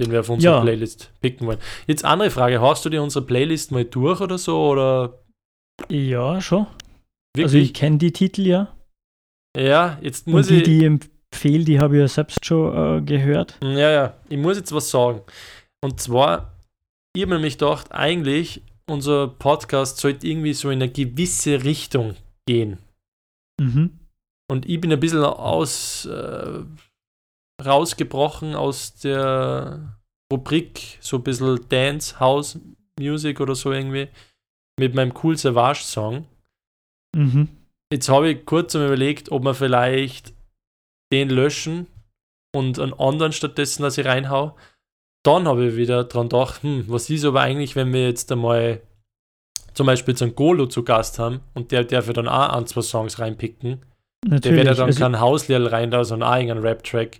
den 0.00 0.10
wir 0.10 0.20
auf 0.20 0.28
unserer 0.28 0.56
Ja. 0.56 0.60
Playlist 0.60 1.10
picken 1.20 1.46
wollen? 1.46 1.58
Jetzt 1.86 2.04
andere 2.04 2.30
Frage, 2.30 2.60
hast 2.60 2.84
du 2.84 2.88
dir 2.90 3.02
unsere 3.02 3.24
Playlist 3.24 3.72
mal 3.72 3.84
durch 3.84 4.20
oder 4.20 4.38
so? 4.38 4.68
Oder 4.68 5.18
Ja, 5.88 6.40
schon. 6.40 6.66
wirklich? 7.34 7.44
Also 7.44 7.58
ich 7.58 7.74
kenne 7.74 7.98
die 7.98 8.12
Titel 8.12 8.46
ja. 8.46 8.74
ja, 9.56 9.98
jetzt 10.02 10.26
muss 10.26 10.48
Und 10.48 10.50
die, 10.50 10.56
ich. 10.58 10.62
die 10.64 10.84
empfehle, 10.84 11.64
die 11.64 11.80
habe 11.80 11.96
ich 11.96 12.00
ja 12.00 12.08
selbst 12.08 12.44
schon 12.44 12.98
äh, 12.98 13.02
gehört. 13.02 13.58
Ja, 13.62 13.90
ja, 13.90 14.14
ich 14.28 14.38
muss 14.38 14.56
jetzt 14.56 14.72
was 14.72 14.90
sagen. 14.90 15.20
Und 15.82 16.00
zwar, 16.00 16.52
ich 17.14 17.22
habe 17.22 17.34
nämlich 17.34 17.58
gedacht, 17.58 17.92
eigentlich, 17.92 18.62
unser 18.88 19.28
Podcast 19.28 19.98
sollte 19.98 20.26
irgendwie 20.26 20.52
so 20.54 20.70
in 20.70 20.82
eine 20.82 20.90
gewisse 20.92 21.64
Richtung 21.64 22.14
gehen. 22.46 22.78
Mhm. 23.60 23.98
Und 24.48 24.68
ich 24.68 24.80
bin 24.80 24.92
ein 24.92 25.00
bisschen 25.00 25.24
aus, 25.24 26.06
äh, 26.06 26.60
rausgebrochen 27.64 28.54
aus 28.54 28.94
der 28.96 29.98
Rubrik, 30.32 30.98
so 31.00 31.16
ein 31.16 31.22
bisschen 31.22 31.60
Dance, 31.68 32.18
House 32.20 32.58
Music 32.98 33.40
oder 33.40 33.54
so 33.54 33.72
irgendwie, 33.72 34.08
mit 34.78 34.94
meinem 34.94 35.12
Cool 35.22 35.36
Savage 35.36 35.82
Song. 35.82 36.26
Mhm. 37.14 37.48
Jetzt 37.92 38.08
habe 38.08 38.30
ich 38.30 38.46
kurz 38.46 38.74
überlegt, 38.74 39.30
ob 39.30 39.44
wir 39.44 39.54
vielleicht 39.54 40.34
den 41.12 41.30
löschen 41.30 41.86
und 42.54 42.78
einen 42.78 42.94
anderen 42.94 43.32
stattdessen, 43.32 43.82
dass 43.82 43.98
ich 43.98 44.06
reinhau. 44.06 44.56
Dann 45.24 45.46
habe 45.46 45.66
ich 45.66 45.76
wieder 45.76 46.04
dran 46.04 46.28
gedacht, 46.28 46.62
hm, 46.62 46.84
was 46.88 47.10
ist 47.10 47.24
aber 47.24 47.40
eigentlich, 47.40 47.76
wenn 47.76 47.92
wir 47.92 48.06
jetzt 48.06 48.30
einmal 48.32 48.80
zum 49.74 49.86
Beispiel 49.86 50.12
jetzt 50.12 50.22
einen 50.22 50.34
Golo 50.34 50.66
zu 50.66 50.84
Gast 50.84 51.18
haben 51.18 51.40
und 51.54 51.70
der 51.70 51.84
darf 51.84 52.06
ja 52.06 52.12
dann 52.12 52.28
auch 52.28 52.48
ein, 52.50 52.66
zwei 52.66 52.80
Songs 52.80 53.18
reinpicken. 53.18 53.82
Der 54.24 54.34
Natürlich. 54.34 54.56
wird 54.56 54.66
ja 54.66 54.74
dann 54.74 54.86
also, 54.86 55.00
kein 55.00 55.20
Hauslied 55.20 55.70
rein 55.70 55.90
da, 55.90 56.02
sondern 56.04 56.30
auch 56.30 56.36
irgendein 56.36 56.62
Rap-Track. 56.62 57.18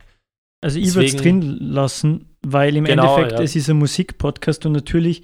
Also 0.62 0.78
ich 0.78 0.94
würde 0.94 1.07
es 1.09 1.16
drin 1.16 1.42
lassen, 1.61 2.36
weil 2.46 2.76
im 2.76 2.84
Genau, 2.84 3.14
Endeffekt 3.16 3.38
ja. 3.38 3.44
es 3.44 3.57
ist 3.57 3.68
ein 3.70 3.76
Musikpodcast 3.78 4.66
und 4.66 4.72
natürlich 4.72 5.22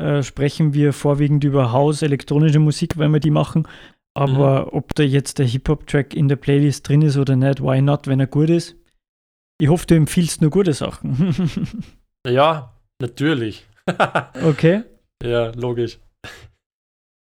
äh, 0.00 0.22
sprechen 0.22 0.74
wir 0.74 0.92
vorwiegend 0.92 1.44
über 1.44 1.72
Haus, 1.72 2.02
elektronische 2.02 2.58
Musik, 2.58 2.98
wenn 2.98 3.12
wir 3.12 3.20
die 3.20 3.30
machen. 3.30 3.66
Aber 4.16 4.62
Mhm. 4.66 4.68
ob 4.78 4.94
da 4.94 5.02
jetzt 5.02 5.38
der 5.38 5.46
Hip-Hop-Track 5.46 6.14
in 6.14 6.28
der 6.28 6.36
Playlist 6.36 6.88
drin 6.88 7.02
ist 7.02 7.16
oder 7.16 7.34
nicht, 7.36 7.60
why 7.62 7.80
not, 7.82 8.06
wenn 8.06 8.20
er 8.20 8.26
gut 8.28 8.50
ist? 8.50 8.76
Ich 9.60 9.68
hoffe, 9.68 9.86
du 9.86 9.94
empfiehlst 9.94 10.40
nur 10.40 10.50
gute 10.50 10.72
Sachen. 10.72 11.34
Ja, 12.26 12.72
natürlich. 13.00 13.66
okay, 14.44 14.82
ja, 15.22 15.50
logisch. 15.56 15.98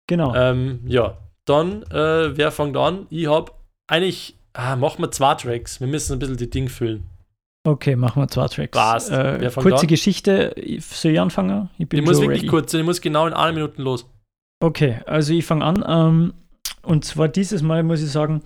genau. 0.08 0.36
Ähm, 0.36 0.82
ja, 0.86 1.18
dann, 1.46 1.84
äh, 1.84 2.38
wer 2.38 2.52
fängt 2.52 2.78
an? 2.78 3.08
Ich 3.10 3.28
habe 3.28 3.52
eigentlich, 3.88 4.38
ah, 4.54 4.76
machen 4.76 5.02
wir 5.02 5.12
zwei 5.12 5.34
Tracks. 5.36 5.80
Wir 5.80 5.88
müssen 5.88 6.14
ein 6.14 6.20
bisschen 6.20 6.38
die 6.38 6.50
Ding 6.50 6.70
füllen. 6.70 7.04
Okay, 7.66 7.96
machen 7.96 8.22
wir 8.22 8.28
zwei 8.28 8.48
Tracks. 8.48 8.78
Passt. 8.78 9.10
Äh, 9.12 9.50
kurze 9.56 9.82
an? 9.84 9.88
Geschichte, 9.88 10.54
ich- 10.58 10.86
soll 10.86 11.14
ich 11.14 11.20
anfangen? 11.20 11.70
Ich 11.78 11.88
bin 11.88 12.00
Ich 12.00 12.06
muss 12.06 12.20
wirklich 12.20 12.40
ready. 12.42 12.48
kurz 12.48 12.74
ich 12.74 12.84
muss 12.84 13.00
genau 13.00 13.26
in 13.26 13.34
einer 13.34 13.54
Minute 13.54 13.82
los. 13.82 14.06
Okay, 14.62 15.00
also 15.06 15.34
ich 15.34 15.46
fange 15.46 15.64
an. 15.64 15.84
Ähm, 15.88 16.34
und 16.82 17.06
zwar 17.06 17.30
dieses 17.30 17.62
Mal 17.62 17.84
muss 17.84 18.02
ich 18.02 18.12
sagen, 18.12 18.42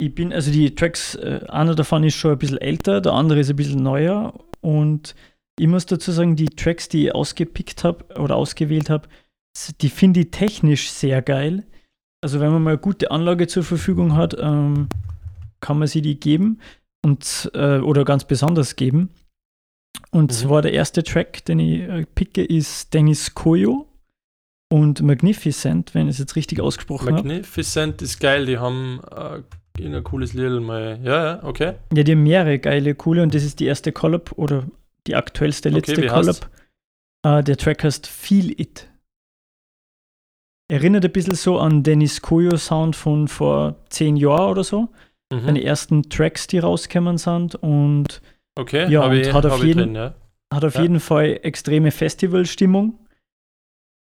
ich 0.00 0.14
bin, 0.14 0.32
also 0.32 0.50
die 0.50 0.74
Tracks, 0.74 1.14
äh, 1.14 1.40
einer 1.48 1.74
davon 1.76 2.02
ist 2.04 2.14
schon 2.16 2.32
ein 2.32 2.38
bisschen 2.38 2.58
älter, 2.58 3.00
der 3.00 3.12
andere 3.12 3.40
ist 3.40 3.50
ein 3.50 3.56
bisschen 3.56 3.82
neuer. 3.82 4.34
Und 4.60 5.14
ich 5.58 5.68
muss 5.68 5.86
dazu 5.86 6.10
sagen, 6.10 6.34
die 6.36 6.46
Tracks, 6.48 6.88
die 6.88 7.06
ich 7.06 7.14
ausgepickt 7.14 7.84
habe 7.84 8.04
oder 8.18 8.34
ausgewählt 8.34 8.90
habe, 8.90 9.08
die 9.80 9.90
finde 9.90 10.20
ich 10.20 10.30
technisch 10.32 10.90
sehr 10.90 11.22
geil. 11.22 11.64
Also 12.22 12.40
wenn 12.40 12.50
man 12.52 12.62
mal 12.62 12.70
eine 12.70 12.78
gute 12.78 13.10
Anlage 13.10 13.46
zur 13.46 13.62
Verfügung 13.62 14.16
hat, 14.16 14.34
ähm, 14.40 14.88
kann 15.60 15.78
man 15.78 15.86
sie 15.88 16.02
die 16.02 16.18
geben 16.18 16.60
und 17.04 17.50
äh, 17.54 17.78
oder 17.78 18.04
ganz 18.04 18.24
besonders 18.24 18.76
geben. 18.76 19.10
Und 20.10 20.30
Mhm. 20.30 20.34
zwar 20.34 20.62
der 20.62 20.72
erste 20.72 21.02
Track, 21.02 21.44
den 21.44 21.58
ich 21.60 21.80
äh, 21.82 22.06
picke, 22.14 22.44
ist 22.44 22.92
Dennis 22.94 23.34
Koyo 23.34 23.86
und 24.72 25.02
Magnificent, 25.02 25.94
wenn 25.94 26.06
ich 26.06 26.14
es 26.14 26.18
jetzt 26.18 26.36
richtig 26.36 26.60
ausgesprochen 26.60 27.08
habe. 27.16 27.26
Magnificent 27.26 28.02
ist 28.02 28.20
geil, 28.20 28.46
die 28.46 28.58
haben 28.58 29.00
äh, 29.10 29.42
irgendein 29.78 30.04
cooles 30.04 30.32
Lied 30.34 30.62
mal. 30.62 31.00
Ja, 31.02 31.24
ja, 31.36 31.42
okay. 31.44 31.74
Ja, 31.94 32.02
die 32.02 32.12
haben 32.12 32.22
mehrere 32.22 32.58
geile, 32.58 32.94
coole 32.94 33.22
und 33.22 33.34
das 33.34 33.42
ist 33.44 33.60
die 33.60 33.66
erste 33.66 33.92
Collab 33.92 34.32
oder 34.32 34.66
die 35.06 35.14
aktuellste, 35.16 35.68
Okay, 35.70 35.76
letzte 35.78 36.10
heißt's? 36.10 36.40
Collab. 36.42 36.50
Äh, 37.40 37.44
der 37.44 37.56
Track 37.56 37.84
heißt 37.84 38.06
Feel 38.06 38.50
It. 38.60 38.88
Erinnert 40.70 41.04
ein 41.04 41.12
bisschen 41.12 41.34
so 41.34 41.58
an 41.58 41.82
Dennis 41.82 42.22
Koyo 42.22 42.56
Sound 42.56 42.94
von 42.94 43.26
vor 43.26 43.76
zehn 43.88 44.16
Jahren 44.16 44.50
oder 44.52 44.62
so. 44.64 44.88
Mhm. 45.32 45.44
Seine 45.46 45.62
ersten 45.64 46.02
Tracks, 46.10 46.46
die 46.46 46.58
rausgekommen 46.58 47.18
sind 47.18 47.54
und 47.56 48.20
Okay, 48.58 48.90
Ja, 48.90 49.04
und 49.06 49.12
ich, 49.14 49.32
hat 49.32 49.46
auf 49.46 49.62
jeden- 49.64 49.78
drin, 49.78 49.94
ja. 49.94 50.14
hat 50.52 50.64
auf 50.64 50.74
Ja. 50.74 50.82
jeden 50.82 50.98
Fall 51.00 51.38
extreme 51.42 51.90
Festivalstimmung. 51.92 52.98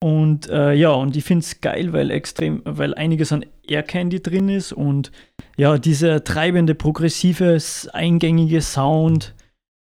Und 0.02 0.48
äh, 0.48 0.72
ja, 0.72 0.92
und 0.92 1.14
ich 1.14 1.24
finde 1.24 1.44
es 1.44 1.60
geil, 1.60 1.92
weil 1.92 2.10
extrem, 2.10 2.62
weil 2.64 2.94
einiges 2.94 3.32
an 3.32 3.44
Air 3.68 3.82
Candy 3.82 4.22
drin 4.22 4.48
ist 4.48 4.72
und 4.72 5.12
ja, 5.58 5.76
dieser 5.76 6.24
treibende, 6.24 6.74
progressive, 6.74 7.58
eingängige 7.92 8.62
Sound 8.62 9.34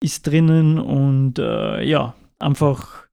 ist 0.01 0.25
drinnen 0.25 0.79
und 0.79 1.37
äh, 1.37 1.83
ja, 1.83 2.15
einfach, 2.39 3.03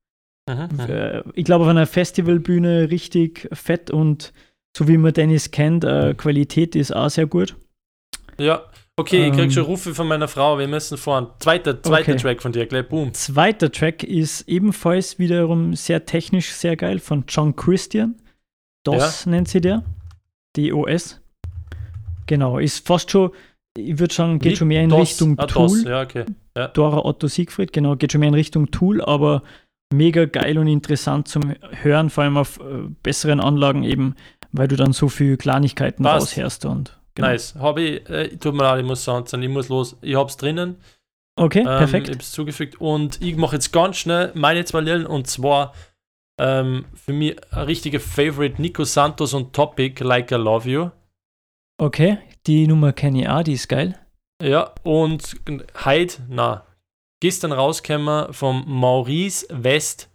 Mhm, 0.48 0.68
mhm. 0.72 0.80
äh, 0.90 1.22
ich 1.34 1.44
glaube, 1.44 1.64
auf 1.64 1.70
einer 1.70 1.86
Festivalbühne 1.86 2.90
richtig 2.90 3.48
fett 3.52 3.90
und 3.90 4.32
so 4.76 4.86
wie 4.88 4.96
man 4.96 5.12
Dennis 5.12 5.50
kennt, 5.50 5.84
äh, 5.84 6.14
Qualität 6.14 6.76
ist 6.76 6.94
auch 6.94 7.10
sehr 7.10 7.26
gut. 7.26 7.56
Ja, 8.42 8.62
okay, 8.96 9.26
ich 9.28 9.32
krieg 9.32 9.44
Ähm. 9.44 9.50
schon 9.50 9.64
Rufe 9.64 9.94
von 9.94 10.06
meiner 10.08 10.28
Frau, 10.28 10.58
wir 10.58 10.68
müssen 10.68 10.98
fahren. 10.98 11.28
Zweiter, 11.38 11.82
zweiter 11.82 12.12
Okay. 12.12 12.20
Track 12.20 12.42
von 12.42 12.52
dir, 12.52 12.66
gleich 12.66 12.88
boom. 12.88 13.14
Zweiter 13.14 13.70
Track 13.70 14.02
ist 14.02 14.48
ebenfalls 14.48 15.18
wiederum 15.18 15.74
sehr 15.74 16.04
technisch 16.04 16.50
sehr 16.52 16.76
geil 16.76 16.98
von 16.98 17.24
John 17.28 17.54
Christian. 17.56 18.16
DOS 18.84 19.26
nennt 19.26 19.48
sie 19.48 19.60
der. 19.60 19.84
DOS. 20.56 21.20
Genau, 22.26 22.58
ist 22.58 22.86
fast 22.86 23.10
schon, 23.10 23.30
ich 23.76 23.98
würde 23.98 24.12
sagen, 24.14 24.38
geht 24.38 24.52
Wie 24.52 24.56
schon 24.56 24.68
mehr 24.68 24.82
in 24.82 24.90
DOS? 24.90 25.00
Richtung 25.10 25.38
Ah, 25.38 25.46
Tool. 25.46 25.68
DOS, 25.68 25.84
ja, 25.84 26.02
okay. 26.02 26.24
Dora 26.74 27.04
Otto 27.04 27.28
Siegfried, 27.28 27.72
genau, 27.72 27.96
geht 27.96 28.12
schon 28.12 28.20
mehr 28.20 28.28
in 28.28 28.34
Richtung 28.34 28.70
Tool, 28.70 29.00
aber 29.02 29.42
mega 29.92 30.26
geil 30.26 30.58
und 30.58 30.66
interessant 30.66 31.28
zum 31.28 31.54
Hören, 31.70 32.10
vor 32.10 32.24
allem 32.24 32.36
auf 32.36 32.58
äh, 32.60 32.88
besseren 33.02 33.40
Anlagen 33.40 33.84
eben, 33.84 34.14
weil 34.52 34.68
du 34.68 34.76
dann 34.76 34.92
so 34.92 35.08
viele 35.08 35.36
Kleinigkeiten 35.36 36.02
Passt. 36.02 36.36
raushörst 36.36 36.64
und 36.66 36.98
genau. 37.14 37.28
Nice. 37.28 37.54
Ich, 37.76 38.10
äh, 38.10 38.36
tut 38.36 38.54
mir 38.54 38.62
leid, 38.62 38.80
ich 38.80 38.86
muss 38.86 39.04
sagen, 39.04 39.42
ich 39.42 39.48
muss 39.48 39.68
los. 39.68 39.96
Ich 40.00 40.16
hab's 40.16 40.36
drinnen. 40.36 40.76
Okay, 41.36 41.60
Ähm, 41.60 41.64
perfekt. 41.64 42.08
Ich 42.08 42.14
hab's 42.14 42.32
zugefügt 42.32 42.80
und 42.80 43.20
ich 43.22 43.36
mache 43.36 43.56
jetzt 43.56 43.72
ganz 43.72 43.96
schnell 43.96 44.32
meine 44.34 44.64
zwei 44.64 44.80
Lieder 44.80 45.08
und 45.08 45.26
zwar 45.26 45.72
ähm, 46.38 46.84
für 46.94 47.12
mich 47.12 47.36
ein 47.52 47.64
richtiger 47.64 48.00
Favorite 48.00 48.60
Nico 48.60 48.84
Santos 48.84 49.32
und 49.34 49.52
Topic 49.52 50.02
Like 50.02 50.30
I 50.30 50.34
Love 50.36 50.68
You. 50.68 50.90
Okay, 51.78 52.18
die 52.46 52.66
Nummer 52.66 52.92
kenne 52.92 53.22
ich 53.22 53.28
auch, 53.28 53.42
die 53.42 53.54
ist 53.54 53.68
geil. 53.68 53.98
Ja, 54.42 54.72
und 54.82 55.36
heute, 55.84 56.22
na, 56.28 56.66
gestern 57.20 57.52
rausgekommen 57.52 58.32
vom 58.32 58.64
Maurice 58.66 59.46
West 59.50 60.10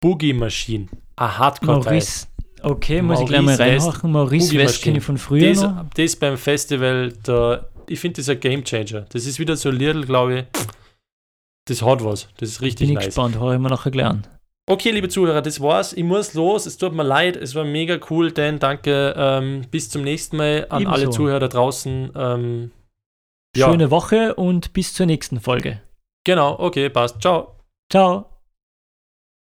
Boogie 0.00 0.32
Machine. 0.32 0.88
Ein 1.16 1.38
hardcore 1.38 1.80
teil 1.80 1.92
Maurice, 1.92 2.27
okay, 2.62 3.02
muss 3.02 3.20
ich 3.20 3.26
gleich 3.26 3.42
mal 3.42 3.54
reinhauen. 3.54 4.12
Maurice 4.12 4.48
Boogie 4.48 4.58
West 4.58 4.82
kenne 4.82 4.98
ich 4.98 5.04
von 5.04 5.18
früher 5.18 5.48
Das, 5.50 5.62
noch. 5.62 5.84
das 5.94 6.16
beim 6.16 6.36
Festival, 6.36 7.12
da, 7.22 7.66
ich 7.88 7.98
finde 8.00 8.16
das 8.20 8.28
ein 8.28 8.40
Game 8.40 8.64
Changer. 8.64 9.02
Das 9.10 9.26
ist 9.26 9.38
wieder 9.38 9.56
so 9.56 9.68
ein 9.70 9.76
Lidl, 9.76 10.04
glaube 10.04 10.38
ich. 10.40 10.44
Das 11.66 11.82
hat 11.82 12.02
was. 12.04 12.28
Das 12.38 12.48
ist 12.48 12.62
richtig 12.62 12.86
Bin 12.88 12.90
ich 12.90 12.94
nice. 12.96 13.06
gespannt, 13.06 13.38
habe 13.38 13.54
ich 13.54 13.60
mir 13.60 13.68
nachher 13.68 13.90
gelernt. 13.90 14.28
Okay, 14.70 14.90
liebe 14.90 15.08
Zuhörer, 15.08 15.40
das 15.40 15.60
war's. 15.60 15.92
Ich 15.94 16.04
muss 16.04 16.34
los. 16.34 16.66
Es 16.66 16.76
tut 16.76 16.92
mir 16.92 17.02
leid. 17.02 17.36
Es 17.36 17.54
war 17.54 17.64
mega 17.64 17.98
cool, 18.10 18.32
Dan. 18.32 18.58
Danke. 18.58 19.14
Ähm, 19.16 19.62
bis 19.70 19.88
zum 19.88 20.02
nächsten 20.02 20.36
Mal 20.36 20.66
an 20.68 20.82
Ebenso. 20.82 20.94
alle 21.00 21.10
Zuhörer 21.10 21.40
da 21.40 21.48
draußen. 21.48 22.10
Ähm, 22.14 22.70
ja, 23.56 23.70
Schöne 23.70 23.90
Woche 23.90 24.34
und 24.34 24.74
bis 24.74 24.92
zur 24.92 25.06
nächsten 25.06 25.40
Folge. 25.40 25.80
genau. 26.24 26.58
Okay, 26.58 26.90
passt. 26.90 27.20
Ciao. 27.22 27.56
Ciao. 27.90 28.37